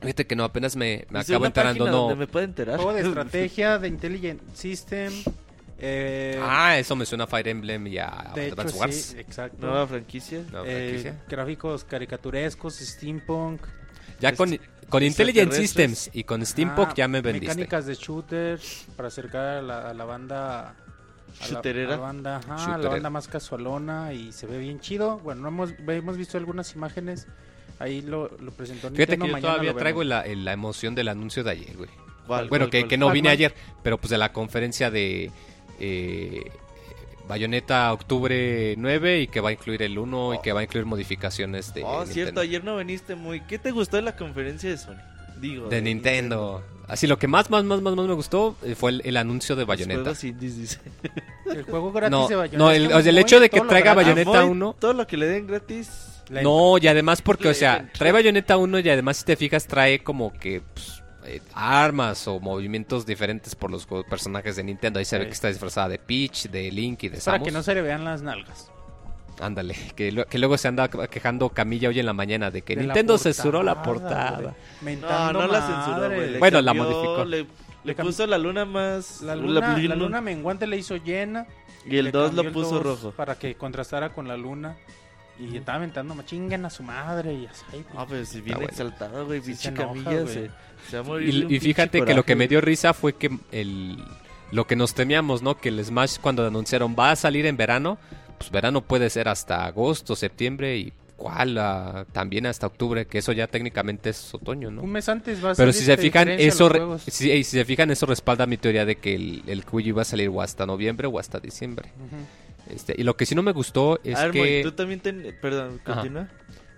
Fíjate 0.00 0.26
que 0.26 0.36
no, 0.36 0.44
apenas 0.44 0.76
me, 0.76 1.06
me 1.08 1.20
acabo 1.20 1.38
una 1.38 1.46
enterando, 1.46 1.86
no. 1.86 1.92
donde 1.92 2.16
me 2.16 2.26
puede 2.26 2.44
enterar. 2.44 2.76
Juego 2.76 2.92
de 2.92 3.00
estrategia 3.08 3.78
de 3.78 3.88
Intelligent 3.88 4.40
System. 4.54 5.12
Eh, 5.78 6.38
Ah, 6.42 6.78
eso 6.78 6.94
me 6.94 7.04
suena 7.06 7.24
a 7.24 7.26
Fire 7.26 7.48
Emblem 7.48 7.86
y 7.86 7.98
a 7.98 8.30
de 8.34 8.46
hecho, 8.46 8.52
Advance 8.54 8.78
Wars. 8.78 8.94
sí, 8.96 9.18
exacto. 9.18 9.66
Nueva 9.66 9.86
franquicia. 9.86 10.42
No, 10.52 10.64
Eh, 10.64 10.88
franquicia. 10.88 11.22
gráficos 11.28 11.84
caricaturescos, 11.84 12.74
steampunk. 12.76 13.60
Ya 14.20 14.32
con, 14.34 14.52
Este- 14.52 14.64
con 14.66 14.73
Intelligent 15.02 15.48
extraterrestres. 15.52 15.98
Systems 15.98 16.16
y 16.16 16.24
con 16.24 16.44
Steampunk 16.46 16.88
Ah, 16.90 16.94
ya 16.96 17.08
me 17.08 17.20
vendiste. 17.20 17.48
Mecánicas 17.54 17.86
de 17.86 17.94
shooter 17.94 18.60
para 18.96 19.08
acercar 19.08 19.44
a 19.58 19.62
la, 19.62 19.90
a 19.90 19.94
la 19.94 20.04
banda. 20.04 20.60
A 20.70 20.74
la, 21.40 21.46
Shooterera. 21.46 21.94
a 21.94 21.96
la 21.96 22.02
banda, 22.02 22.36
ajá, 22.36 22.54
a 22.54 22.56
la 22.58 22.64
Shooterera. 22.66 22.90
banda 22.90 23.10
más 23.10 23.26
casualona 23.28 24.12
y 24.12 24.30
se 24.32 24.46
ve 24.46 24.58
bien 24.58 24.78
chido. 24.80 25.18
Bueno, 25.18 25.42
no 25.42 25.48
hemos, 25.48 25.74
hemos 25.88 26.16
visto 26.16 26.38
algunas 26.38 26.74
imágenes. 26.74 27.26
Ahí 27.80 28.02
lo, 28.02 28.28
lo 28.38 28.52
presentó 28.52 28.88
Fíjate 28.90 29.16
Nintendo. 29.16 29.24
que 29.36 29.40
yo 29.42 29.48
todavía 29.48 29.74
traigo 29.74 30.04
la, 30.04 30.24
la 30.26 30.52
emoción 30.52 30.94
del 30.94 31.08
anuncio 31.08 31.42
de 31.42 31.50
ayer, 31.50 31.76
güey. 31.76 31.90
¿Cuál, 32.26 32.48
Bueno, 32.48 32.64
cuál, 32.66 32.70
que, 32.70 32.80
cuál? 32.82 32.88
que 32.88 32.96
no 32.98 33.06
¿Cuál, 33.06 33.14
vine 33.14 33.26
cuál? 33.26 33.32
ayer, 33.32 33.54
pero 33.82 33.98
pues 33.98 34.10
de 34.10 34.18
la 34.18 34.32
conferencia 34.32 34.90
de 34.92 35.32
eh, 35.80 36.50
Bayonetta 37.28 37.92
octubre 37.92 38.74
9 38.76 39.20
y 39.22 39.26
que 39.28 39.40
va 39.40 39.48
a 39.48 39.52
incluir 39.52 39.82
el 39.82 39.98
1 39.98 40.34
y 40.34 40.38
que 40.40 40.52
va 40.52 40.60
a 40.60 40.62
incluir 40.64 40.84
modificaciones 40.86 41.72
de 41.74 41.82
Oh, 41.82 41.88
Nintendo. 42.00 42.12
cierto, 42.12 42.40
ayer 42.40 42.62
no 42.64 42.76
viniste 42.76 43.14
muy. 43.14 43.40
¿Qué 43.40 43.58
te 43.58 43.70
gustó 43.70 43.96
de 43.96 44.02
la 44.02 44.14
conferencia 44.16 44.68
de 44.70 44.76
Sony? 44.78 44.96
Digo, 45.40 45.68
de 45.68 45.82
Nintendo. 45.82 46.62
Así 46.86 47.06
lo 47.06 47.18
que 47.18 47.26
más, 47.26 47.48
más, 47.50 47.64
más, 47.64 47.80
más, 47.80 47.96
más 47.96 48.06
me 48.06 48.12
gustó 48.12 48.56
eh, 48.62 48.74
fue 48.74 48.90
el, 48.90 49.02
el 49.06 49.16
anuncio 49.16 49.56
de 49.56 49.64
Bayonetta. 49.64 50.00
juegos 50.02 50.22
indies, 50.24 50.56
dice. 50.58 50.80
El 51.46 51.62
juego 51.64 51.90
gratis 51.92 52.10
No, 52.10 52.28
de 52.28 52.36
Bayonetta. 52.36 52.58
no, 52.58 52.70
el- 52.70 52.82
está 52.84 52.96
o 52.98 53.00
sea, 53.00 53.08
el 53.10 53.14
muy 53.16 53.22
hecho 53.22 53.40
de 53.40 53.48
que 53.50 53.60
traiga 53.62 53.94
gratis. 53.94 54.14
Bayonetta 54.14 54.38
A 54.40 54.42
Moy, 54.42 54.50
1. 54.52 54.76
Todo 54.78 54.92
lo 54.92 55.06
que 55.06 55.16
le 55.16 55.26
den 55.26 55.46
gratis. 55.46 56.10
No, 56.30 56.76
y 56.78 56.86
además 56.86 57.20
porque, 57.22 57.48
o 57.48 57.54
sea, 57.54 57.90
trae 57.92 58.12
Bayonetta 58.12 58.56
1 58.58 58.78
y 58.80 58.88
además 58.90 59.16
si 59.18 59.24
te 59.24 59.36
fijas 59.36 59.66
trae 59.66 60.02
como 60.02 60.32
que 60.32 60.62
pues, 60.74 61.02
eh, 61.26 61.40
armas 61.54 62.26
o 62.28 62.40
movimientos 62.40 63.06
diferentes 63.06 63.54
por 63.54 63.70
los 63.70 63.86
personajes 63.86 64.56
de 64.56 64.64
Nintendo. 64.64 64.98
Ahí 64.98 65.04
se 65.04 65.18
ve 65.18 65.26
que 65.26 65.32
está 65.32 65.48
disfrazada 65.48 65.88
de 65.88 65.98
Peach, 65.98 66.48
de 66.48 66.70
Link 66.70 67.02
y 67.04 67.08
de 67.08 67.18
Para 67.18 67.22
Samus. 67.38 67.46
que 67.48 67.52
no 67.52 67.62
se 67.62 67.74
le 67.74 67.82
vean 67.82 68.04
las 68.04 68.22
nalgas. 68.22 68.70
Ándale, 69.40 69.74
que, 69.96 70.12
lo- 70.12 70.26
que 70.26 70.38
luego 70.38 70.56
se 70.56 70.68
anda 70.68 70.88
quejando 70.88 71.48
Camilla 71.48 71.88
hoy 71.88 71.98
en 71.98 72.06
la 72.06 72.12
mañana 72.12 72.50
de 72.52 72.62
que 72.62 72.76
De 72.76 72.82
la 72.82 72.86
Nintendo 72.94 73.14
portada, 73.14 73.34
censuró 73.34 73.62
la 73.64 73.82
portada. 73.82 74.54
No, 74.82 75.32
no 75.32 75.46
la 75.48 75.60
censuró, 75.66 76.14
güey. 76.14 76.30
le 76.30 76.38
Bueno, 76.38 76.60
la 76.62 76.72
modificó. 76.72 77.24
Le, 77.24 77.38
le 77.42 77.46
Le 77.82 77.96
cam- 77.96 78.04
puso 78.04 78.26
la 78.28 78.38
luna 78.38 78.64
más. 78.64 79.20
La 79.22 79.34
luna, 79.34 79.60
la 79.60 79.76
luna- 79.76 79.94
luna 79.96 80.20
menguante 80.20 80.66
le 80.68 80.76
hizo 80.76 80.96
llena. 80.96 81.46
Y 81.84 81.96
el 81.98 82.06
le 82.06 82.10
2 82.12 82.26
cambió 82.28 82.44
lo 82.44 82.52
puso 82.52 82.74
2 82.76 82.82
rojo. 82.82 83.10
Para 83.10 83.34
que 83.36 83.56
contrastara 83.56 84.10
con 84.10 84.28
la 84.28 84.36
luna. 84.36 84.76
Y 85.38 85.56
estaba 85.56 85.78
aventando, 85.78 86.14
"Ma, 86.14 86.24
chinguen 86.24 86.64
a 86.64 86.70
su 86.70 86.82
madre 86.82 87.34
y 87.34 87.46
así. 87.46 87.64
güey. 87.70 87.84
Ah, 87.96 88.06
pero 88.08 88.24
si 88.24 88.40
bien 88.40 88.62
exaltado, 88.62 89.26
güey. 89.26 89.42
Sí 89.42 89.54
se 89.54 89.68
enoja, 89.68 89.88
Camilla 89.88 90.22
güey. 90.22 90.34
se, 90.34 90.50
se 90.90 90.96
va 90.96 91.00
a 91.00 91.06
morir. 91.06 91.46
Y, 91.50 91.60
fíjate 91.60 92.04
que 92.04 92.14
lo 92.14 92.24
que 92.24 92.36
me 92.36 92.46
dio 92.48 92.60
risa 92.60 92.94
fue 92.94 93.14
que 93.14 93.36
el 93.52 93.98
lo 94.52 94.66
que 94.66 94.76
nos 94.76 94.94
temíamos, 94.94 95.42
¿no? 95.42 95.56
Que 95.56 95.70
el 95.70 95.84
Smash 95.84 96.18
cuando 96.20 96.46
anunciaron 96.46 96.94
va 96.96 97.10
a 97.10 97.16
salir 97.16 97.46
en 97.46 97.56
verano, 97.56 97.98
pues 98.38 98.50
verano 98.50 98.82
puede 98.82 99.10
ser 99.10 99.28
hasta 99.28 99.66
agosto, 99.66 100.14
septiembre 100.14 100.76
y 100.78 100.92
cuál 101.16 101.58
ah, 101.58 102.06
también 102.12 102.46
hasta 102.46 102.66
octubre, 102.66 103.06
que 103.06 103.18
eso 103.18 103.32
ya 103.32 103.46
técnicamente 103.46 104.10
es 104.10 104.34
otoño, 104.34 104.70
¿no? 104.70 104.82
Un 104.82 104.92
mes 104.92 105.08
antes 105.08 105.38
va 105.44 105.50
a 105.50 105.54
Pero 105.54 105.72
salir 105.72 105.74
si 105.74 105.84
se 105.84 105.96
fijan, 105.96 106.28
eso 106.28 106.98
si, 107.06 107.30
y 107.32 107.44
si 107.44 107.56
se 107.58 107.64
fijan, 107.64 107.90
eso 107.90 108.06
respalda 108.06 108.46
mi 108.46 108.56
teoría 108.56 108.84
de 108.84 108.96
que 108.96 109.14
el, 109.14 109.42
el 109.46 109.64
va 109.96 110.02
a 110.02 110.04
salir 110.04 110.28
o 110.28 110.40
hasta 110.42 110.66
noviembre 110.66 111.08
o 111.08 111.18
hasta 111.18 111.40
diciembre. 111.40 111.90
Ujú. 111.96 112.16
Este, 112.70 112.94
y 112.96 113.02
lo 113.02 113.16
que 113.16 113.26
sí 113.26 113.34
no 113.34 113.42
me 113.42 113.52
gustó 113.52 114.00
es 114.04 114.16
A 114.16 114.24
ver, 114.24 114.32
que 114.32 114.60
tú 114.62 114.72
también 114.72 115.00
ten... 115.00 115.36
Perdón, 115.40 115.80
Ajá. 115.84 115.94
continúa. 116.00 116.28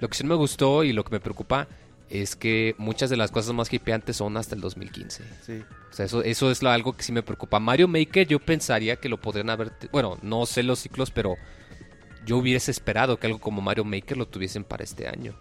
lo 0.00 0.08
que 0.08 0.16
sí 0.16 0.24
no 0.24 0.30
me 0.30 0.34
gustó 0.34 0.82
y 0.84 0.92
lo 0.92 1.04
que 1.04 1.10
me 1.12 1.20
preocupa 1.20 1.68
es 2.10 2.36
que 2.36 2.74
muchas 2.78 3.10
de 3.10 3.16
las 3.16 3.30
cosas 3.30 3.52
más 3.54 3.72
hipeantes 3.72 4.16
son 4.16 4.36
hasta 4.36 4.54
el 4.54 4.60
2015. 4.60 5.24
Sí. 5.44 5.62
O 5.90 5.94
sea, 5.94 6.06
eso, 6.06 6.22
eso 6.22 6.50
es 6.50 6.62
lo- 6.62 6.70
algo 6.70 6.92
que 6.96 7.02
sí 7.02 7.10
me 7.12 7.22
preocupa. 7.22 7.58
Mario 7.60 7.88
Maker 7.88 8.26
yo 8.26 8.38
pensaría 8.38 8.96
que 8.96 9.08
lo 9.08 9.16
podrían 9.20 9.50
haber... 9.50 9.72
Bueno, 9.92 10.18
no 10.22 10.46
sé 10.46 10.62
los 10.62 10.78
ciclos, 10.80 11.10
pero 11.10 11.36
yo 12.24 12.36
hubiese 12.38 12.70
esperado 12.70 13.16
que 13.18 13.26
algo 13.26 13.38
como 13.40 13.60
Mario 13.60 13.84
Maker 13.84 14.16
lo 14.16 14.26
tuviesen 14.26 14.64
para 14.64 14.84
este 14.84 15.08
año. 15.08 15.34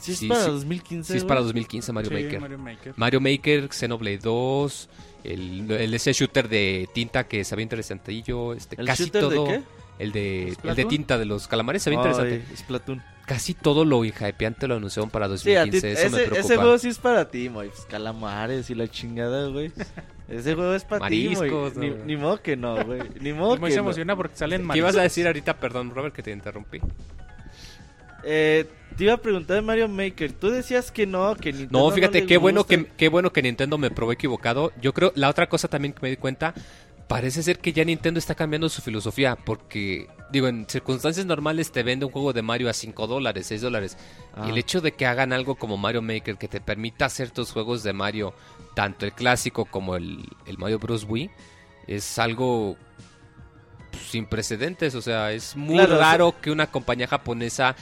Sí, 0.00 0.12
es 0.12 0.18
Sí, 0.18 0.28
para 0.28 0.44
sí. 0.44 0.50
2015. 0.50 1.12
Sí, 1.12 1.18
es 1.18 1.24
para 1.24 1.40
2015 1.40 1.92
Mario 1.92 2.10
Sí, 2.10 2.22
Maker. 2.24 2.40
Mario 2.40 2.58
Maker. 2.58 2.94
Mario 2.96 3.20
Maker, 3.20 3.68
Xenoblade 3.72 4.18
2, 4.18 4.88
el, 5.24 5.70
el 5.70 5.94
ese 5.94 6.12
shooter 6.12 6.48
de 6.48 6.88
tinta 6.92 7.26
que 7.26 7.42
se 7.44 7.56
ve 7.56 7.62
interesantillo, 7.62 8.52
este, 8.52 8.76
¿El 8.78 8.86
casi 8.86 9.04
shooter 9.04 9.20
todo. 9.22 9.44
de 9.46 9.50
qué? 9.52 9.62
El 9.98 10.10
de, 10.12 10.56
el 10.64 10.74
de 10.74 10.84
tinta 10.86 11.18
de 11.18 11.24
los 11.24 11.46
calamares 11.46 11.82
se 11.82 11.90
ve 11.90 11.96
Ay, 11.96 12.02
interesante. 12.02 12.56
Splatoon. 12.56 13.02
Casi 13.26 13.54
todo 13.54 13.84
lo 13.84 14.04
hypeante 14.04 14.66
lo 14.68 14.74
anunciaron 14.76 15.08
para 15.08 15.26
Sí, 15.38 15.54
a 15.54 15.64
ti, 15.64 15.70
2015. 15.70 15.92
eso 15.92 16.00
me 16.02 16.06
ese, 16.06 16.16
preocupa. 16.30 16.40
ese 16.40 16.56
juego 16.56 16.78
sí 16.78 16.88
es 16.88 16.98
para 16.98 17.30
ti, 17.30 17.48
Moy. 17.48 17.68
Pues, 17.68 17.86
calamares 17.86 18.68
y 18.70 18.74
la 18.74 18.88
chingada, 18.88 19.48
güey. 19.48 19.72
Ese 20.28 20.54
juego 20.54 20.74
es 20.74 20.84
para 20.84 21.08
ti, 21.08 21.28
Moy. 21.28 21.36
Mariscos, 21.36 21.76
Ni, 21.76 21.90
no. 21.90 22.04
ni 22.04 22.16
modo 22.16 22.42
que 22.42 22.56
no, 22.56 22.84
güey. 22.84 23.00
Ni 23.20 23.32
modo 23.32 23.58
que 23.58 23.70
se 23.70 23.76
no. 23.76 23.82
emociona 23.82 24.16
porque 24.16 24.36
salen 24.36 24.68
¿Qué 24.68 24.78
ibas 24.78 24.94
a 24.94 24.98
mariscos. 24.98 25.02
decir 25.02 25.26
ahorita? 25.26 25.54
Perdón, 25.58 25.90
Robert, 25.94 26.14
que 26.14 26.22
te 26.22 26.32
interrumpí. 26.32 26.80
Eh, 28.26 28.66
te 28.96 29.04
iba 29.04 29.12
a 29.14 29.16
preguntar 29.18 29.56
de 29.56 29.62
Mario 29.62 29.88
Maker. 29.88 30.32
Tú 30.32 30.48
decías 30.50 30.90
que 30.90 31.06
no, 31.06 31.34
que 31.36 31.52
Nintendo 31.52 31.78
No, 31.78 31.90
fíjate, 31.90 32.20
le 32.22 32.26
qué 32.26 32.36
bueno 32.38 32.60
gusta. 32.60 32.76
que 32.76 32.86
qué 32.96 33.08
bueno 33.08 33.32
que 33.32 33.42
Nintendo 33.42 33.76
me 33.76 33.90
probó 33.90 34.12
equivocado. 34.12 34.72
Yo 34.80 34.94
creo, 34.94 35.12
la 35.14 35.28
otra 35.28 35.48
cosa 35.48 35.68
también 35.68 35.92
que 35.92 36.00
me 36.02 36.10
di 36.10 36.16
cuenta, 36.16 36.54
parece 37.08 37.42
ser 37.42 37.58
que 37.58 37.72
ya 37.72 37.84
Nintendo 37.84 38.18
está 38.18 38.34
cambiando 38.34 38.68
su 38.68 38.80
filosofía, 38.82 39.36
porque, 39.36 40.08
digo, 40.30 40.48
en 40.48 40.66
circunstancias 40.68 41.26
normales 41.26 41.70
te 41.72 41.82
vende 41.82 42.06
un 42.06 42.12
juego 42.12 42.32
de 42.32 42.42
Mario 42.42 42.68
a 42.70 42.72
5 42.72 43.06
dólares, 43.06 43.46
6 43.46 43.60
dólares. 43.62 43.96
Ah. 44.34 44.44
Y 44.46 44.50
el 44.50 44.58
hecho 44.58 44.80
de 44.80 44.92
que 44.92 45.06
hagan 45.06 45.32
algo 45.32 45.54
como 45.56 45.76
Mario 45.76 46.02
Maker, 46.02 46.36
que 46.36 46.48
te 46.48 46.60
permita 46.60 47.04
hacer 47.06 47.30
tus 47.30 47.52
juegos 47.52 47.82
de 47.82 47.92
Mario, 47.92 48.34
tanto 48.74 49.04
el 49.06 49.12
clásico 49.12 49.64
como 49.66 49.96
el, 49.96 50.24
el 50.46 50.58
Mario 50.58 50.78
Bros. 50.78 51.04
Wii, 51.08 51.30
es 51.86 52.18
algo 52.18 52.76
pues, 53.90 54.02
sin 54.04 54.26
precedentes. 54.26 54.94
O 54.94 55.02
sea, 55.02 55.32
es 55.32 55.54
muy 55.56 55.74
Claro, 55.76 55.94
o 55.94 55.98
sea- 55.98 56.06
raro 56.10 56.34
que 56.40 56.50
una 56.50 56.66
compañía 56.68 57.06
japonesa 57.06 57.76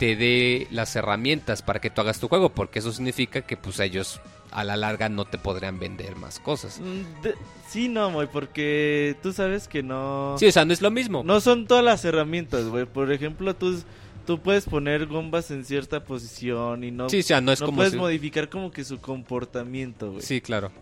te 0.00 0.16
dé 0.16 0.66
las 0.72 0.96
herramientas 0.96 1.62
para 1.62 1.78
que 1.80 1.90
tú 1.90 2.00
hagas 2.00 2.18
tu 2.18 2.26
juego, 2.26 2.48
porque 2.48 2.80
eso 2.80 2.90
significa 2.90 3.42
que 3.42 3.56
pues 3.56 3.78
ellos 3.78 4.20
a 4.50 4.64
la 4.64 4.76
larga 4.76 5.08
no 5.08 5.26
te 5.26 5.38
podrían 5.38 5.78
vender 5.78 6.16
más 6.16 6.40
cosas. 6.40 6.80
Mm, 6.80 7.28
Sí, 7.68 7.88
no, 7.88 8.10
Moy, 8.10 8.26
porque 8.32 9.14
tú 9.22 9.32
sabes 9.32 9.68
que 9.68 9.80
no... 9.84 10.34
Sí, 10.40 10.46
o 10.46 10.50
sea, 10.52 10.64
no 10.64 10.72
es 10.72 10.82
lo 10.82 10.90
mismo. 10.90 11.22
No 11.22 11.40
son 11.40 11.68
todas 11.68 11.84
las 11.84 12.04
herramientas, 12.04 12.64
güey. 12.64 12.84
Por 12.84 13.12
ejemplo, 13.12 13.54
tú, 13.54 13.80
tú 14.26 14.40
puedes 14.40 14.64
poner 14.64 15.06
bombas 15.06 15.52
en 15.52 15.64
cierta 15.64 16.02
posición 16.02 16.82
y 16.82 16.90
no, 16.90 17.08
sí, 17.08 17.20
o 17.20 17.22
sea, 17.22 17.40
no 17.40 17.52
es 17.52 17.60
no 17.60 17.66
como 17.66 17.76
puedes 17.76 17.92
si- 17.92 17.98
modificar 17.98 18.48
como 18.48 18.72
que 18.72 18.82
su 18.82 18.98
comportamiento, 19.00 20.10
güey. 20.10 20.22
Sí, 20.22 20.40
claro. 20.40 20.72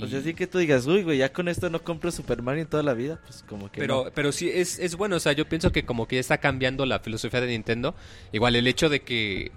O 0.00 0.06
Y- 0.06 0.10
sea, 0.10 0.20
sí 0.22 0.34
que 0.34 0.46
tú 0.46 0.58
digas, 0.58 0.86
uy, 0.86 1.02
güey, 1.02 1.18
ya 1.18 1.32
con 1.32 1.48
esto 1.48 1.70
no 1.70 1.82
compro 1.82 2.10
Super 2.12 2.40
Mario 2.42 2.62
en 2.62 2.68
toda 2.68 2.82
la 2.82 2.94
vida, 2.94 3.20
pues 3.26 3.44
como 3.48 3.70
que 3.70 3.80
Pero, 3.80 4.04
no. 4.04 4.10
pero 4.14 4.32
sí, 4.32 4.48
es, 4.52 4.78
es 4.78 4.94
bueno. 4.96 5.16
O 5.16 5.20
sea, 5.20 5.32
yo 5.32 5.48
pienso 5.48 5.72
que 5.72 5.84
como 5.84 6.06
que 6.06 6.16
ya 6.16 6.20
está 6.20 6.38
cambiando 6.38 6.86
la 6.86 7.00
filosofía 7.00 7.40
de 7.40 7.48
Nintendo. 7.48 7.94
Igual 8.32 8.56
el 8.56 8.66
hecho 8.66 8.88
de 8.88 9.00
que 9.00 9.50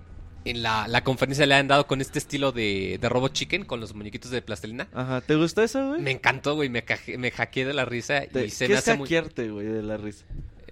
en 0.44 0.64
la, 0.64 0.88
la 0.88 1.04
conferencia 1.04 1.46
le 1.46 1.54
han 1.54 1.68
dado 1.68 1.86
con 1.86 2.02
este 2.02 2.18
estilo 2.18 2.52
de, 2.52 2.98
de 3.00 3.10
Robot 3.10 3.32
Chicken, 3.34 3.64
con 3.66 3.80
los 3.80 3.94
muñequitos 3.94 4.32
de 4.32 4.42
plastilina. 4.42 4.88
Ajá, 4.94 5.22
¿te 5.22 5.36
gustó 5.36 5.62
eso, 5.62 5.90
güey? 5.90 6.02
Me 6.02 6.10
encantó, 6.12 6.56
güey. 6.56 6.68
Me, 6.70 6.84
caje- 6.84 7.18
me 7.20 7.30
hackeé 7.30 7.66
de 7.66 7.74
la 7.76 7.86
risa 7.86 8.22
Te- 8.26 8.46
y 8.48 8.50
se 8.50 8.66
¿Qué 8.66 8.74
me 8.74 8.80
es 8.80 8.88
hace 8.88 8.98
muy... 8.98 9.06
hackearte, 9.08 9.52
güey, 9.52 9.68
de 9.68 9.84
la 9.84 9.98
risa? 9.98 10.26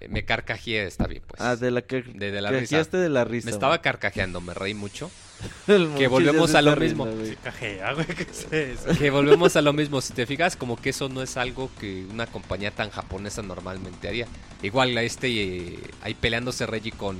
Me 0.08 0.24
carcajeé, 0.24 0.84
está 0.86 1.06
bien, 1.06 1.22
pues. 1.26 1.40
ah, 1.40 1.56
de 1.56 1.70
la 1.70 1.82
que... 1.82 2.02
de, 2.02 2.30
de 2.30 2.40
la 2.40 2.50
risa. 2.50 2.82
de 2.84 3.08
la 3.08 3.24
risa. 3.24 3.46
Me 3.46 3.50
estaba 3.52 3.80
carcajeando, 3.82 4.40
me 4.40 4.54
reí 4.54 4.74
mucho. 4.74 5.10
El 5.68 5.94
que 5.94 6.06
volvemos 6.08 6.54
a 6.54 6.62
lo 6.62 6.76
mismo. 6.76 7.04
riendo, 7.06 7.22
güey. 7.22 7.36
Cajea, 7.36 7.92
güey, 7.94 8.06
¿qué 8.06 8.22
es 8.22 8.46
eso? 8.52 8.98
Que 8.98 9.10
volvemos 9.10 9.56
a 9.56 9.62
lo 9.62 9.72
mismo. 9.72 10.00
Si 10.00 10.12
te 10.12 10.26
fijas, 10.26 10.54
como 10.56 10.76
que 10.76 10.90
eso 10.90 11.08
no 11.08 11.22
es 11.22 11.36
algo 11.36 11.70
que 11.80 12.04
una 12.10 12.26
compañía 12.26 12.70
tan 12.70 12.90
japonesa 12.90 13.40
normalmente 13.42 14.08
haría. 14.08 14.26
Igual 14.62 14.96
a 14.98 15.02
este 15.02 15.28
eh, 15.28 15.78
ahí 16.02 16.12
peleándose 16.14 16.66
Reggie 16.66 16.92
con 16.92 17.16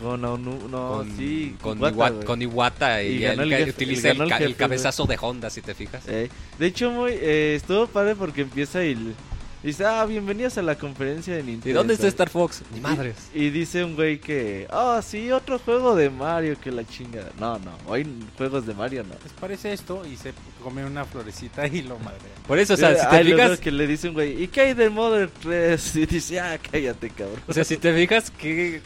No, 0.00 0.16
no, 0.16 0.38
no, 0.38 0.56
no, 0.68 0.88
con, 0.98 1.16
sí. 1.16 1.56
con, 1.60 1.78
Iwata, 1.78 1.94
Iwata, 1.96 2.14
güey. 2.14 2.26
con 2.26 2.42
Iwata, 2.42 3.02
Y 3.02 3.06
y, 3.08 3.18
ganó 3.20 3.42
el 3.42 3.52
el 3.52 3.58
que 3.58 3.64
jefe- 3.72 3.74
utiliza 3.74 4.10
el, 4.12 4.20
el 4.22 4.32
el 4.42 4.56
cabezazo 4.56 5.06
de 5.06 5.18
Honda, 5.20 5.50
si 5.50 5.62
te 5.62 5.74
fijas. 5.74 6.04
Eh, 6.08 6.28
de 6.58 6.66
hecho, 6.66 6.90
muy, 6.92 7.12
eh, 7.12 7.54
estuvo 7.56 7.86
padre 7.88 8.14
porque 8.14 8.42
empieza 8.42 8.84
y 8.84 8.92
l- 8.92 9.14
dice, 9.62 9.84
ah, 9.84 10.04
bienvenidos 10.04 10.58
a 10.58 10.62
la 10.62 10.76
conferencia 10.76 11.34
de 11.34 11.42
Nintendo. 11.42 11.70
¿Y 11.70 11.72
dónde 11.72 11.94
está 11.94 12.08
Star 12.08 12.28
Fox? 12.28 12.62
Ni 12.74 12.80
madres. 12.80 13.16
Y 13.34 13.50
dice 13.50 13.84
un 13.84 13.94
güey 13.94 14.18
que, 14.20 14.66
ah, 14.70 15.00
sí, 15.04 15.30
otro 15.30 15.58
juego 15.58 15.94
de 15.94 16.10
Mario 16.10 16.58
que 16.60 16.70
la 16.72 16.84
chingada. 16.84 17.30
No, 17.38 17.58
no, 17.58 17.76
hoy 17.86 18.06
juegos 18.36 18.66
de 18.66 18.74
Mario 18.74 19.04
no. 19.04 19.14
Les 19.22 19.32
parece 19.32 19.72
esto 19.72 20.02
y 20.06 20.16
se 20.16 20.32
come 20.62 20.84
una 20.84 21.04
florecita 21.04 21.66
y 21.66 21.82
lo 21.82 21.98
madre. 21.98 22.18
Por 22.46 22.58
eso, 22.58 22.74
o 22.74 22.76
sea, 22.76 22.92
Eh, 22.92 22.96
si 22.98 23.08
te 23.08 23.16
ay, 23.16 23.24
fijas, 23.24 23.60
que 23.60 23.70
le 23.70 23.86
dice 23.86 24.08
un 24.08 24.14
güey, 24.14 24.42
¿y 24.42 24.48
qué 24.48 24.60
hay 24.62 24.74
de 24.74 24.90
Mother 24.90 25.30
3? 25.42 25.96
Y 26.02 26.06
dice, 26.06 26.40
ah, 26.40 26.58
cállate, 26.58 27.10
cabrón. 27.10 27.40
o 27.46 27.52
sea, 27.52 27.64
si 27.64 27.76
te 27.76 27.94
fijas 27.94 28.30
que 28.30 28.80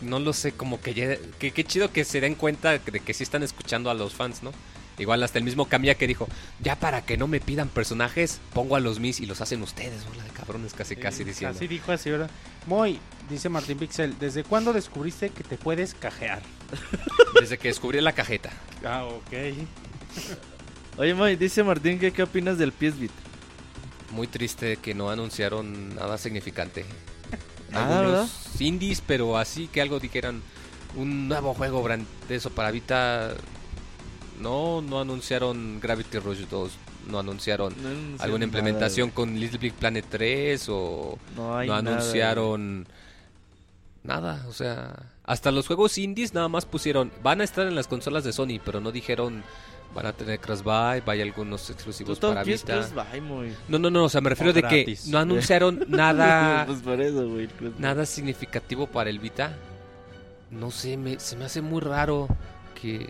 no 0.00 0.18
lo 0.18 0.32
sé, 0.32 0.52
como 0.52 0.80
que 0.80 0.92
ya, 0.92 1.16
que, 1.38 1.50
qué 1.52 1.64
chido 1.64 1.90
que 1.90 2.04
se 2.04 2.20
den 2.20 2.34
cuenta 2.34 2.78
de 2.78 3.00
que 3.00 3.14
sí 3.14 3.22
están 3.22 3.42
escuchando 3.42 3.90
a 3.90 3.94
los 3.94 4.12
fans, 4.12 4.42
¿no? 4.42 4.52
Igual 4.98 5.22
hasta 5.22 5.38
el 5.38 5.44
mismo 5.44 5.66
Camilla 5.66 5.96
que 5.96 6.06
dijo, 6.06 6.28
ya 6.60 6.76
para 6.76 7.02
que 7.02 7.16
no 7.16 7.26
me 7.26 7.40
pidan 7.40 7.68
personajes, 7.68 8.40
pongo 8.52 8.76
a 8.76 8.80
los 8.80 9.00
mis 9.00 9.20
y 9.20 9.26
los 9.26 9.40
hacen 9.40 9.62
ustedes, 9.62 10.06
hola 10.12 10.22
de 10.22 10.30
cabrones, 10.30 10.72
casi 10.74 10.94
casi 10.94 11.24
diciendo. 11.24 11.56
Así 11.56 11.66
dijo 11.66 11.90
así, 11.90 12.10
¿verdad? 12.10 12.30
Muy, 12.66 13.00
dice 13.28 13.48
Martín 13.48 13.78
Pixel, 13.78 14.16
¿desde 14.18 14.44
cuándo 14.44 14.72
descubriste 14.72 15.30
que 15.30 15.42
te 15.42 15.56
puedes 15.56 15.94
cajear? 15.94 16.42
Desde 17.40 17.58
que 17.58 17.68
descubrí 17.68 18.00
la 18.00 18.12
cajeta. 18.12 18.50
Ah, 18.84 19.04
ok. 19.04 19.32
Oye, 20.96 21.14
Moy, 21.14 21.36
dice 21.36 21.64
Martín 21.64 21.98
que 21.98 22.12
qué 22.12 22.22
opinas 22.22 22.56
del 22.56 22.70
PS 22.72 22.94
Muy 24.12 24.28
triste 24.28 24.76
que 24.76 24.94
no 24.94 25.10
anunciaron 25.10 25.96
nada 25.96 26.18
significante. 26.18 26.84
Nada, 27.70 28.00
¿verdad? 28.02 28.28
indies, 28.60 29.02
pero 29.04 29.36
así 29.36 29.66
que 29.66 29.80
algo 29.80 29.98
dijeran 29.98 30.40
un 30.94 31.26
nuevo 31.26 31.54
juego 31.54 31.84
de 32.28 32.36
eso 32.36 32.50
para 32.50 32.70
Vita 32.70 33.34
no, 34.40 34.82
no 34.82 35.00
anunciaron 35.00 35.80
Gravity 35.80 36.18
Rush 36.18 36.46
2, 36.50 36.72
no 37.08 37.18
anunciaron 37.18 37.74
alguna 38.18 38.44
implementación 38.44 39.10
con 39.10 39.38
Little 39.38 39.58
Big 39.58 39.74
Planet 39.74 40.04
3 40.08 40.66
o 40.70 41.18
no, 41.36 41.58
anunciaron 41.58 42.86
nada, 44.02 44.44
o 44.48 44.52
sea, 44.52 44.94
hasta 45.24 45.50
los 45.50 45.66
juegos 45.66 45.96
indies 45.98 46.34
nada 46.34 46.48
más 46.48 46.66
pusieron, 46.66 47.10
van 47.22 47.40
a 47.40 47.44
estar 47.44 47.66
en 47.66 47.74
las 47.74 47.88
consolas 47.88 48.24
de 48.24 48.32
Sony, 48.32 48.60
pero 48.64 48.80
no 48.80 48.92
dijeron 48.92 49.42
van 49.94 50.06
a 50.06 50.12
tener 50.12 50.40
Crash 50.40 50.62
Buy, 50.62 51.02
hay 51.06 51.20
algunos 51.22 51.70
exclusivos 51.70 52.18
para 52.18 52.42
Vita. 52.42 52.88
No, 53.68 53.78
no, 53.78 53.90
no, 53.90 54.04
o 54.04 54.08
sea, 54.08 54.20
me 54.20 54.30
refiero 54.30 54.52
de 54.52 54.62
que 54.62 54.98
no 55.06 55.18
anunciaron 55.18 55.84
nada 55.88 56.66
pues 56.84 57.78
nada 57.78 58.04
significativo 58.04 58.86
para 58.86 59.08
el 59.08 59.20
Vita. 59.20 59.56
No 60.50 60.70
sé, 60.70 60.96
me, 60.96 61.18
se 61.20 61.36
me 61.36 61.44
hace 61.44 61.62
muy 61.62 61.80
raro 61.80 62.28
que 62.80 63.08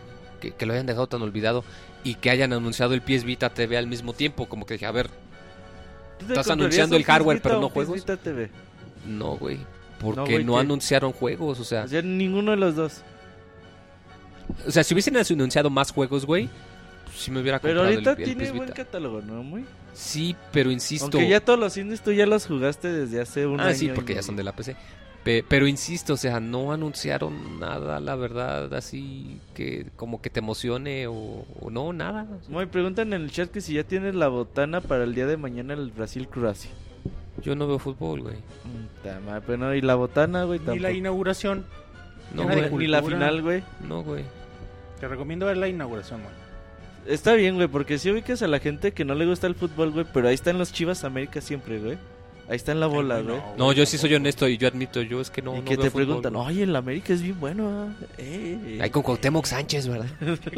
que, 0.52 0.66
lo 0.66 0.72
hayan 0.72 0.86
dejado 0.86 1.06
tan 1.06 1.22
olvidado 1.22 1.64
y 2.02 2.14
que 2.16 2.30
hayan 2.30 2.52
anunciado 2.52 2.94
el 2.94 3.02
PS 3.02 3.24
Vita 3.24 3.50
TV 3.50 3.76
al 3.76 3.86
mismo 3.86 4.12
tiempo. 4.12 4.46
Como 4.46 4.66
que 4.66 4.74
dije, 4.74 4.86
a 4.86 4.92
ver, 4.92 5.10
estás 6.20 6.50
anunciando 6.50 6.96
el 6.96 7.04
hardware, 7.04 7.40
pero 7.42 7.60
no 7.60 7.68
juegos. 7.68 8.04
TV? 8.04 8.50
No, 9.06 9.36
güey. 9.36 9.58
Porque 10.00 10.44
no, 10.44 10.58
anunciaron 10.58 11.12
juegos, 11.12 11.60
o 11.60 11.64
sea. 11.64 11.86
ninguno 12.02 12.50
de 12.50 12.56
los 12.56 12.76
dos. 12.76 13.02
O 14.66 14.70
sea, 14.70 14.84
si 14.84 14.94
hubiesen 14.94 15.16
anunciado 15.16 15.70
más 15.70 15.90
juegos, 15.90 16.26
güey, 16.26 16.50
si 17.16 17.30
me 17.30 17.40
hubiera 17.40 17.58
comprado 17.58 17.86
Pero 17.86 17.94
ahorita 17.94 18.16
tiene 18.16 18.50
buen 18.52 18.70
catálogo, 18.72 19.22
¿no, 19.22 19.42
muy? 19.42 19.64
Sí, 19.94 20.36
pero 20.52 20.70
insisto. 20.70 21.06
Aunque 21.06 21.28
ya 21.28 21.40
todos 21.40 21.58
los 21.58 21.76
indies 21.76 22.02
tú 22.02 22.12
ya 22.12 22.26
los 22.26 22.46
jugaste 22.46 22.92
desde 22.92 23.20
hace 23.20 23.46
un 23.46 23.60
ah, 23.60 23.64
año. 23.64 23.72
Ah, 23.72 23.74
sí, 23.74 23.88
porque 23.94 24.14
ya 24.14 24.22
son 24.22 24.36
de 24.36 24.44
la 24.44 24.52
PC 24.52 24.76
pero 25.24 25.66
insisto, 25.66 26.14
o 26.14 26.16
sea, 26.16 26.38
no 26.38 26.72
anunciaron 26.72 27.58
nada, 27.58 27.98
la 28.00 28.14
verdad, 28.14 28.72
así 28.74 29.40
que 29.54 29.86
como 29.96 30.20
que 30.20 30.28
te 30.28 30.40
emocione 30.40 31.06
o, 31.06 31.44
no, 31.70 31.92
nada. 31.92 32.26
Me 32.48 32.66
preguntan 32.66 33.12
en 33.12 33.22
el 33.22 33.30
chat 33.30 33.50
que 33.50 33.60
si 33.60 33.74
ya 33.74 33.84
tienes 33.84 34.14
la 34.14 34.28
botana 34.28 34.80
para 34.80 35.04
el 35.04 35.14
día 35.14 35.26
de 35.26 35.36
mañana 35.36 35.72
el 35.74 35.90
Brasil-Croacia. 35.90 36.70
Yo 37.42 37.54
no 37.54 37.66
veo 37.66 37.78
fútbol, 37.78 38.20
güey. 38.20 38.36
Pero 39.02 39.56
no, 39.56 39.74
y 39.74 39.80
la 39.80 39.94
botana, 39.94 40.44
güey, 40.44 40.60
Ni 40.66 40.78
la 40.78 40.92
inauguración. 40.92 41.64
No, 42.34 42.44
Ni 42.78 42.86
la 42.86 43.02
final, 43.02 43.42
güey. 43.42 43.62
No, 43.86 44.02
güey. 44.02 44.24
Te 45.00 45.08
recomiendo 45.08 45.46
ver 45.46 45.56
la 45.56 45.68
inauguración, 45.68 46.22
güey. 46.22 46.34
Está 47.06 47.34
bien, 47.34 47.56
güey, 47.56 47.68
porque 47.68 47.98
si 47.98 48.10
ubicas 48.10 48.42
a 48.42 48.48
la 48.48 48.60
gente 48.60 48.92
que 48.92 49.04
no 49.04 49.14
le 49.14 49.26
gusta 49.26 49.46
el 49.46 49.54
fútbol, 49.54 49.90
güey, 49.90 50.06
pero 50.12 50.28
ahí 50.28 50.34
están 50.34 50.58
los 50.58 50.72
Chivas 50.72 51.04
América 51.04 51.40
siempre, 51.40 51.78
güey. 51.78 51.98
Ahí 52.48 52.56
está 52.56 52.72
en 52.72 52.80
la 52.80 52.86
bola, 52.86 53.20
güey. 53.20 53.40
No, 53.56 53.72
yo 53.72 53.86
sí 53.86 53.96
soy 53.96 54.14
honesto 54.14 54.46
y 54.46 54.58
yo 54.58 54.68
admito, 54.68 55.00
yo 55.00 55.20
es 55.20 55.30
que 55.30 55.40
no. 55.40 55.56
Y 55.56 55.62
que 55.62 55.78
te 55.78 55.90
preguntan, 55.90 56.36
oye, 56.36 56.64
el 56.64 56.76
América 56.76 57.14
es 57.14 57.22
bien 57.22 57.40
bueno. 57.40 57.94
Eh. 58.18 58.78
Ahí 58.82 58.90
con 58.90 59.02
Cuauhtémoc 59.02 59.46
Sánchez, 59.46 59.88
¿verdad? 59.88 60.08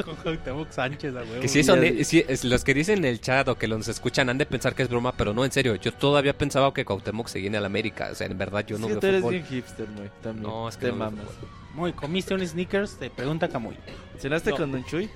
con 0.05 0.17
Cuauhtémoc 0.17 0.71
Sánchez, 0.71 1.13
güey. 1.13 1.41
Que 1.41 1.49
sí, 1.49 1.63
son, 1.63 1.81
sí, 2.05 2.25
los 2.43 2.65
que 2.65 2.75
dicen 2.75 2.99
en 2.99 3.05
el 3.05 3.21
chat 3.21 3.47
o 3.49 3.57
que 3.57 3.69
los 3.69 3.87
escuchan 3.87 4.29
han 4.29 4.39
de 4.39 4.47
pensar 4.47 4.75
que 4.75 4.83
es 4.83 4.89
broma, 4.89 5.13
pero 5.17 5.33
no, 5.33 5.45
en 5.45 5.53
serio. 5.53 5.77
Yo 5.77 5.93
todavía 5.93 6.37
pensaba 6.37 6.75
que 6.75 6.85
Cuauhtémoc 6.85 7.29
seguía 7.29 7.49
en 7.49 7.55
el 7.55 7.65
América. 7.65 8.09
O 8.11 8.15
sea, 8.15 8.27
en 8.27 8.37
verdad 8.37 8.67
yo 8.67 8.79
no 8.79 8.87
sí, 8.87 8.93
veo 8.93 9.01
tú 9.01 9.07
eres 9.07 9.29
bien 9.29 9.47
hipster, 9.47 9.87
güey. 9.97 10.35
No, 10.35 10.69
es 10.69 10.77
que 10.77 10.87
te 10.87 10.93
no 10.93 10.99
mamas. 10.99 11.27
Muy, 11.75 11.93
¿comiste 11.93 12.35
un 12.35 12.45
sneakers? 12.45 12.97
Te 12.99 13.11
pregunta 13.11 13.49
Camuy. 13.49 13.77
¿Cenaste 14.19 14.51
con 14.53 14.73
Don 14.73 14.85
Chuy? 14.87 15.11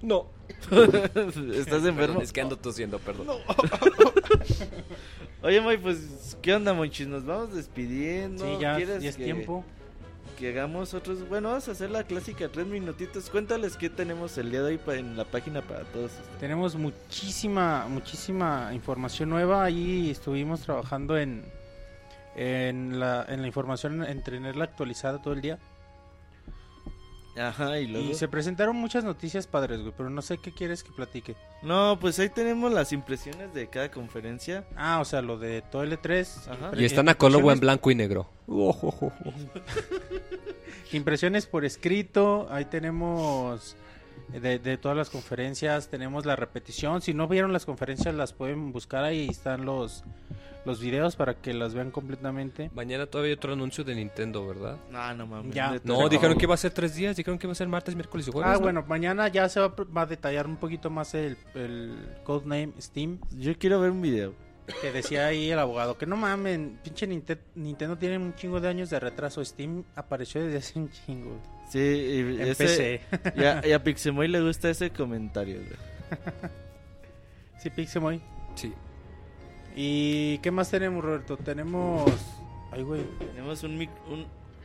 No. 0.00 0.26
¿Estás 1.54 1.84
enfermo? 1.84 2.20
es 2.20 2.32
que 2.32 2.40
ando 2.40 2.56
tosiendo, 2.56 2.98
perdón. 2.98 3.26
No. 3.26 3.34
Oye, 5.44 5.60
Moy, 5.60 5.76
pues, 5.76 6.38
¿qué 6.40 6.54
onda, 6.54 6.72
Monchis? 6.72 7.06
Nos 7.06 7.26
vamos 7.26 7.54
despidiendo. 7.54 8.42
Sí, 8.42 8.62
ya, 8.62 8.78
es 8.78 9.14
tiempo. 9.14 9.62
Que 10.38 10.48
hagamos 10.48 10.94
otros. 10.94 11.28
Bueno, 11.28 11.50
vamos 11.50 11.68
a 11.68 11.72
hacer 11.72 11.90
la 11.90 12.02
clásica 12.04 12.48
tres 12.48 12.66
minutitos. 12.66 13.28
Cuéntales 13.28 13.76
qué 13.76 13.90
tenemos 13.90 14.38
el 14.38 14.50
día 14.50 14.62
de 14.62 14.80
hoy 14.86 14.98
en 14.98 15.18
la 15.18 15.26
página 15.26 15.60
para 15.60 15.84
todos. 15.84 16.12
Tenemos 16.40 16.76
muchísima, 16.76 17.86
muchísima 17.90 18.70
información 18.72 19.28
nueva. 19.28 19.64
Ahí 19.64 20.10
estuvimos 20.10 20.62
trabajando 20.62 21.18
en, 21.18 21.44
en, 22.36 22.98
la, 22.98 23.26
en 23.28 23.42
la 23.42 23.46
información, 23.46 24.02
en 24.02 24.24
tenerla 24.24 24.64
actualizada 24.64 25.20
todo 25.20 25.34
el 25.34 25.42
día. 25.42 25.58
Ajá, 27.36 27.80
y 27.80 27.86
luego. 27.86 28.10
Y 28.10 28.14
se 28.14 28.28
presentaron 28.28 28.76
muchas 28.76 29.04
noticias 29.04 29.46
padres, 29.46 29.80
güey, 29.80 29.92
pero 29.96 30.10
no 30.10 30.22
sé 30.22 30.38
qué 30.38 30.52
quieres 30.52 30.84
que 30.84 30.92
platique. 30.92 31.36
No, 31.62 31.98
pues 32.00 32.18
ahí 32.18 32.28
tenemos 32.28 32.72
las 32.72 32.92
impresiones 32.92 33.52
de 33.54 33.68
cada 33.68 33.90
conferencia. 33.90 34.64
Ah, 34.76 35.00
o 35.00 35.04
sea, 35.04 35.22
lo 35.22 35.38
de 35.38 35.62
todo 35.62 35.84
L3. 35.84 36.48
Ajá. 36.48 36.72
Y 36.76 36.84
están 36.84 37.08
a 37.08 37.14
Colobo 37.14 37.50
en 37.50 37.60
blanco 37.60 37.90
y 37.90 37.94
negro. 37.94 38.30
impresiones 40.92 41.46
por 41.46 41.64
escrito, 41.64 42.46
ahí 42.50 42.66
tenemos 42.66 43.76
de, 44.40 44.58
de, 44.58 44.76
todas 44.78 44.96
las 44.96 45.10
conferencias, 45.10 45.88
tenemos 45.88 46.26
la 46.26 46.36
repetición. 46.36 47.02
Si 47.02 47.14
no 47.14 47.28
vieron 47.28 47.52
las 47.52 47.64
conferencias, 47.66 48.14
las 48.14 48.32
pueden 48.32 48.72
buscar 48.72 49.04
ahí 49.04 49.28
están 49.28 49.64
los 49.64 50.04
los 50.64 50.80
videos 50.80 51.16
para 51.16 51.34
que 51.34 51.52
las 51.52 51.74
vean 51.74 51.90
completamente. 51.90 52.70
Mañana 52.74 53.06
todavía 53.06 53.30
hay 53.30 53.36
otro 53.36 53.52
anuncio 53.52 53.84
de 53.84 53.94
Nintendo, 53.94 54.46
¿verdad? 54.46 54.78
No, 54.90 55.14
no 55.14 55.26
mames. 55.26 55.54
Ya. 55.54 55.78
No, 55.84 56.08
dijeron 56.08 56.38
que 56.38 56.44
iba 56.44 56.54
a 56.54 56.58
ser 56.58 56.72
tres 56.72 56.94
días, 56.94 57.16
dijeron 57.16 57.38
que 57.38 57.46
iba 57.46 57.52
a 57.52 57.56
ser 57.56 57.68
martes, 57.68 57.94
miércoles 57.94 58.26
y 58.28 58.32
jueves. 58.32 58.50
Ah, 58.54 58.58
bueno, 58.58 58.84
mañana 58.88 59.28
ya 59.28 59.48
se 59.48 59.60
va, 59.60 59.74
a 59.94 60.06
detallar 60.06 60.46
un 60.46 60.56
poquito 60.56 60.90
más 60.90 61.14
el, 61.14 61.36
el 61.54 61.94
codename 62.24 62.72
Steam. 62.80 63.18
Yo 63.38 63.56
quiero 63.58 63.80
ver 63.80 63.90
un 63.90 64.00
video. 64.00 64.34
Que 64.80 64.92
decía 64.92 65.26
ahí 65.26 65.50
el 65.50 65.58
abogado 65.58 65.98
que 65.98 66.06
no 66.06 66.16
mamen, 66.16 66.78
pinche 66.82 67.06
Nintendo 67.06 67.98
tiene 67.98 68.16
un 68.16 68.34
chingo 68.34 68.60
de 68.60 68.68
años 68.68 68.88
de 68.90 68.98
retraso. 68.98 69.44
Steam 69.44 69.84
apareció 69.94 70.42
desde 70.42 70.58
hace 70.58 70.78
un 70.78 70.90
chingo. 70.90 71.38
Sí, 71.70 71.78
y 71.78 72.40
ese, 72.40 73.00
y, 73.36 73.44
a, 73.44 73.66
y 73.66 73.72
a 73.72 73.82
Pixemoy 73.82 74.28
le 74.28 74.40
gusta 74.40 74.70
ese 74.70 74.90
comentario. 74.90 75.60
sí, 77.62 77.70
Pixemoy. 77.70 78.20
Sí. 78.54 78.72
¿Y 79.76 80.38
qué 80.38 80.50
más 80.50 80.70
tenemos, 80.70 81.04
Roberto? 81.04 81.36
Tenemos. 81.36 82.10
Ay, 82.70 82.82
güey. 82.82 83.02
Tenemos 83.18 83.62
un, 83.64 83.88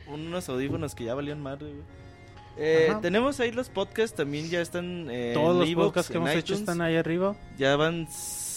unos 0.08 0.48
audífonos 0.48 0.94
que 0.94 1.04
ya 1.04 1.14
valían 1.14 1.42
madre, 1.42 1.66
güey. 1.72 2.00
Eh, 2.56 2.94
tenemos 3.00 3.40
ahí 3.40 3.52
los 3.52 3.68
podcasts, 3.70 4.16
también 4.16 4.48
ya 4.48 4.60
están. 4.60 5.08
Eh, 5.10 5.32
Todos 5.34 5.56
los 5.56 5.74
podcasts 5.74 6.10
que 6.10 6.18
hemos 6.18 6.30
hecho 6.30 6.54
están 6.54 6.80
ahí 6.80 6.96
arriba. 6.96 7.34
Ya 7.58 7.76
van 7.76 8.06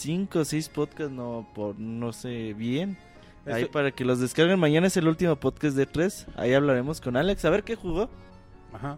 cinco 0.03 0.39
o 0.39 0.45
seis 0.45 0.67
podcasts, 0.67 1.13
no, 1.13 1.47
por 1.55 1.79
no 1.79 2.11
sé 2.11 2.53
bien. 2.53 2.97
Ahí 3.45 3.65
para 3.65 3.91
que 3.91 4.03
los 4.03 4.19
descarguen. 4.19 4.59
Mañana 4.59 4.87
es 4.87 4.97
el 4.97 5.07
último 5.07 5.35
podcast 5.37 5.75
de 5.75 5.85
tres. 5.85 6.27
Ahí 6.35 6.53
hablaremos 6.53 6.99
con 6.99 7.15
Alex. 7.15 7.43
A 7.45 7.49
ver 7.49 7.63
qué 7.63 7.75
jugó. 7.75 8.09
Ajá. 8.73 8.97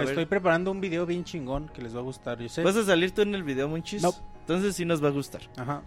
Estoy 0.00 0.26
preparando 0.26 0.70
un 0.70 0.80
video 0.80 1.06
bien 1.06 1.24
chingón 1.24 1.68
que 1.68 1.82
les 1.82 1.94
va 1.94 2.00
a 2.00 2.02
gustar. 2.02 2.38
Yo 2.40 2.48
sé. 2.48 2.62
¿Vas 2.62 2.76
a 2.76 2.84
salir 2.84 3.12
tú 3.12 3.22
en 3.22 3.34
el 3.34 3.42
video, 3.42 3.68
Monchis? 3.68 4.02
No. 4.02 4.12
Entonces 4.40 4.76
sí 4.76 4.84
nos 4.84 5.02
va 5.02 5.08
a 5.08 5.12
gustar. 5.12 5.42
Ajá. 5.56 5.82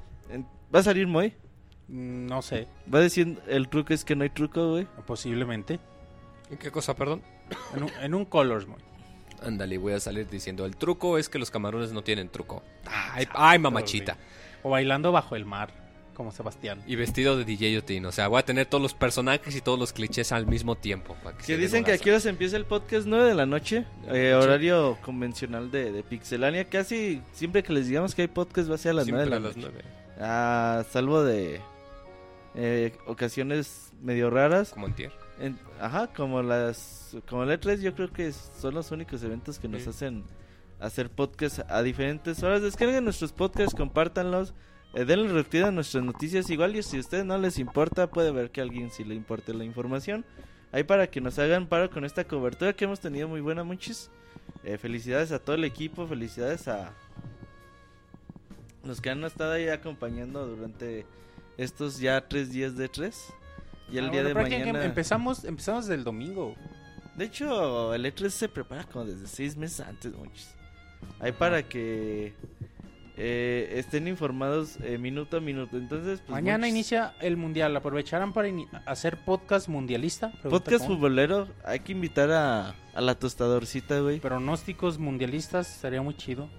¿Va 0.74 0.80
a 0.80 0.84
salir 0.84 1.08
Moy? 1.08 1.34
Mm, 1.88 2.28
no 2.28 2.42
sé. 2.42 2.68
¿Va 2.94 3.00
a 3.00 3.02
decir 3.02 3.40
el 3.48 3.68
truco 3.70 3.94
es 3.94 4.04
que 4.06 4.16
no 4.16 4.24
hay 4.24 4.30
truco, 4.30 4.72
güey? 4.72 4.88
Posiblemente. 5.06 5.80
¿En 6.50 6.58
qué 6.58 6.72
cosa, 6.72 6.96
perdón? 6.96 7.22
En 8.02 8.14
un, 8.14 8.26
Colors, 8.26 8.68
Moy. 8.68 8.80
Ándale, 9.42 9.78
voy 9.78 9.94
a 9.94 10.00
salir 10.00 10.30
diciendo, 10.30 10.66
el 10.66 10.78
truco 10.78 11.18
es 11.18 11.28
que 11.28 11.38
los 11.38 11.52
camarones 11.52 11.92
no 11.92 12.02
tienen 12.02 12.30
truco. 12.30 12.64
Ay, 12.86 13.28
ay 13.34 13.60
mamachita. 13.60 14.18
O 14.64 14.70
bailando 14.70 15.12
bajo 15.12 15.36
el 15.36 15.46
mar, 15.46 15.70
como 16.14 16.32
Sebastián. 16.32 16.82
Y 16.88 16.96
vestido 16.96 17.38
de 17.38 17.46
DJ 17.46 17.78
Otin. 17.78 18.06
O 18.06 18.12
sea, 18.12 18.28
voy 18.28 18.40
a 18.40 18.46
tener 18.46 18.66
todos 18.66 18.82
los 18.82 18.94
personajes 18.94 19.56
y 19.56 19.62
todos 19.62 19.78
los 19.78 19.94
clichés 19.94 20.32
al 20.32 20.48
mismo 20.48 20.76
tiempo. 20.76 21.16
que, 21.46 21.58
dicen 21.58 21.84
que 21.84 21.94
aquí 21.94 22.10
se 22.20 22.30
empieza 22.30 22.58
el 22.58 22.66
podcast 22.66 23.06
9 23.06 23.26
de 23.26 23.36
la 23.36 23.46
noche, 23.46 23.86
eh, 24.10 24.34
horario 24.34 24.98
convencional 25.02 25.72
de, 25.72 25.92
de, 25.92 26.04
Pixelania. 26.04 26.66
Casi 26.66 27.22
siempre 27.34 27.64
que 27.64 27.74
les 27.74 27.88
digamos 27.88 28.16
que 28.16 28.24
hay 28.24 28.28
podcast 28.28 28.70
va 28.70 28.76
a 28.76 28.78
ser 28.78 28.92
a 28.92 28.96
las 28.96 29.08
9 29.08 29.24
de 29.24 29.30
la 29.30 29.40
noche. 29.40 29.68
Ah, 30.20 30.84
salvo 30.90 31.24
de 31.24 31.60
eh, 32.56 32.94
ocasiones 33.08 33.92
medio 34.02 34.30
raras. 34.30 34.70
Como 34.70 34.88
en 34.88 34.94
tierra. 34.94 35.16
ajá, 35.80 36.08
como 36.08 36.42
las 36.42 37.16
como 37.28 37.44
el 37.44 37.60
E3 37.60 37.82
yo 37.82 37.94
creo 37.94 38.12
que 38.12 38.32
son 38.32 38.76
los 38.76 38.92
únicos 38.92 39.24
eventos 39.24 39.60
que 39.60 39.68
nos 39.68 39.88
hacen 39.88 40.24
hacer 40.80 41.10
podcast 41.10 41.60
a 41.70 41.82
diferentes 41.82 42.44
horas. 42.44 42.62
Descarguen 42.62 43.04
nuestros 43.04 43.32
podcasts, 43.32 43.76
compártanlos, 43.76 44.54
eh, 44.94 45.06
denle 45.06 45.30
retiro 45.32 45.68
a 45.68 45.72
nuestras 45.72 46.04
noticias 46.04 46.50
igual 46.50 46.76
y 46.76 46.84
si 46.84 46.98
a 46.98 47.00
ustedes 47.00 47.26
no 47.26 47.38
les 47.38 47.58
importa 47.60 48.08
puede 48.10 48.32
ver 48.32 48.52
que 48.52 48.62
a 48.62 48.64
alguien 48.64 48.92
sí 48.92 49.04
le 49.04 49.16
importe 49.16 49.54
la 49.54 49.64
información. 49.64 50.26
Ahí 50.72 50.84
para 50.84 51.08
que 51.08 51.22
nos 51.22 51.38
hagan 51.40 51.68
paro 51.68 51.90
con 51.90 52.04
esta 52.04 52.24
cobertura 52.26 52.74
que 52.74 52.86
hemos 52.86 53.00
tenido 53.00 53.28
muy 53.28 53.42
buena, 53.42 53.64
muchis. 53.64 54.10
Eh, 54.64 54.78
felicidades 54.78 55.32
a 55.32 55.40
todo 55.40 55.56
el 55.56 55.64
equipo, 55.66 56.08
felicidades 56.08 56.68
a 56.68 56.92
los 58.84 59.00
que 59.00 59.10
han 59.10 59.24
estado 59.24 59.54
ahí 59.54 59.70
acompañando 59.70 60.46
durante 60.48 61.06
estos 61.58 62.00
ya 62.00 62.28
tres 62.28 62.52
días 62.52 62.76
de 62.76 62.90
tres. 62.90 63.32
Y 63.92 63.98
el 63.98 64.06
Ah, 64.08 64.10
día 64.12 64.24
bueno, 64.24 64.40
de 64.40 64.50
mañana. 64.50 64.86
Empezamos, 64.86 65.44
empezamos 65.46 65.86
del 65.86 66.04
domingo. 66.04 66.56
De 67.16 67.26
hecho, 67.26 67.94
el 67.94 68.06
E3 68.06 68.30
se 68.30 68.50
prepara 68.50 68.84
como 68.86 69.06
desde 69.06 69.28
seis 69.28 69.56
meses 69.56 69.82
antes, 69.82 70.14
muchos. 70.14 70.50
Ahí 71.20 71.32
para 71.32 71.64
que 71.64 72.34
eh, 73.16 73.74
estén 73.78 74.08
informados 74.08 74.78
eh, 74.84 74.98
minuto 74.98 75.38
a 75.38 75.40
minuto. 75.40 75.78
Entonces, 75.78 76.20
pues, 76.20 76.30
Mañana 76.32 76.60
muchos- 76.60 76.70
inicia 76.70 77.14
el 77.22 77.38
mundial. 77.38 77.76
¿Aprovecharán 77.76 78.34
para 78.34 78.50
hacer 78.86 79.18
podcast 79.24 79.68
mundialista? 79.68 80.32
Podcast 80.44 80.86
Juan. 80.86 80.98
futbolero. 80.98 81.48
Hay 81.64 81.80
que 81.82 81.92
invitar 81.92 82.32
a, 82.32 82.76
a 82.94 83.02
la 83.02 83.16
tostadorcita, 83.16 84.00
güey. 84.00 84.20
Pronósticos 84.20 84.98
mundialistas, 84.98 85.76
estaría 85.76 86.02
muy 86.02 86.16
chido. 86.18 86.50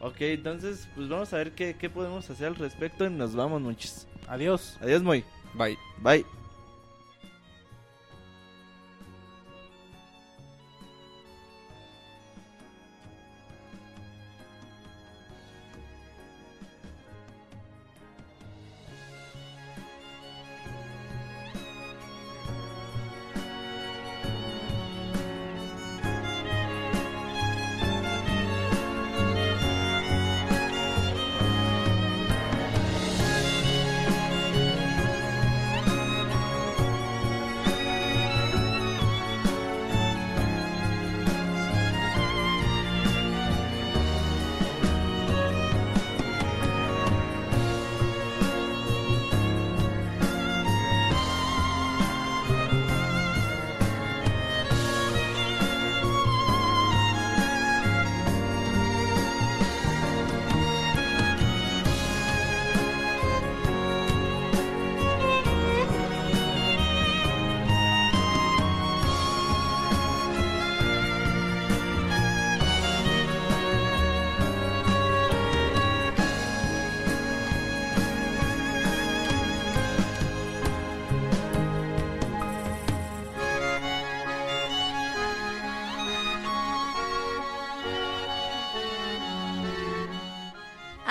Ok, 0.00 0.16
entonces, 0.20 0.86
pues 0.94 1.08
vamos 1.08 1.32
a 1.32 1.38
ver 1.38 1.52
qué, 1.52 1.76
qué 1.78 1.88
podemos 1.88 2.28
hacer 2.28 2.48
al 2.48 2.56
respecto 2.56 3.06
y 3.06 3.10
nos 3.10 3.34
vamos, 3.34 3.62
muchos. 3.62 4.06
Adiós. 4.28 4.76
Adiós, 4.82 5.02
muy. 5.02 5.24
Bye. 5.54 5.78
Bye. 6.02 6.43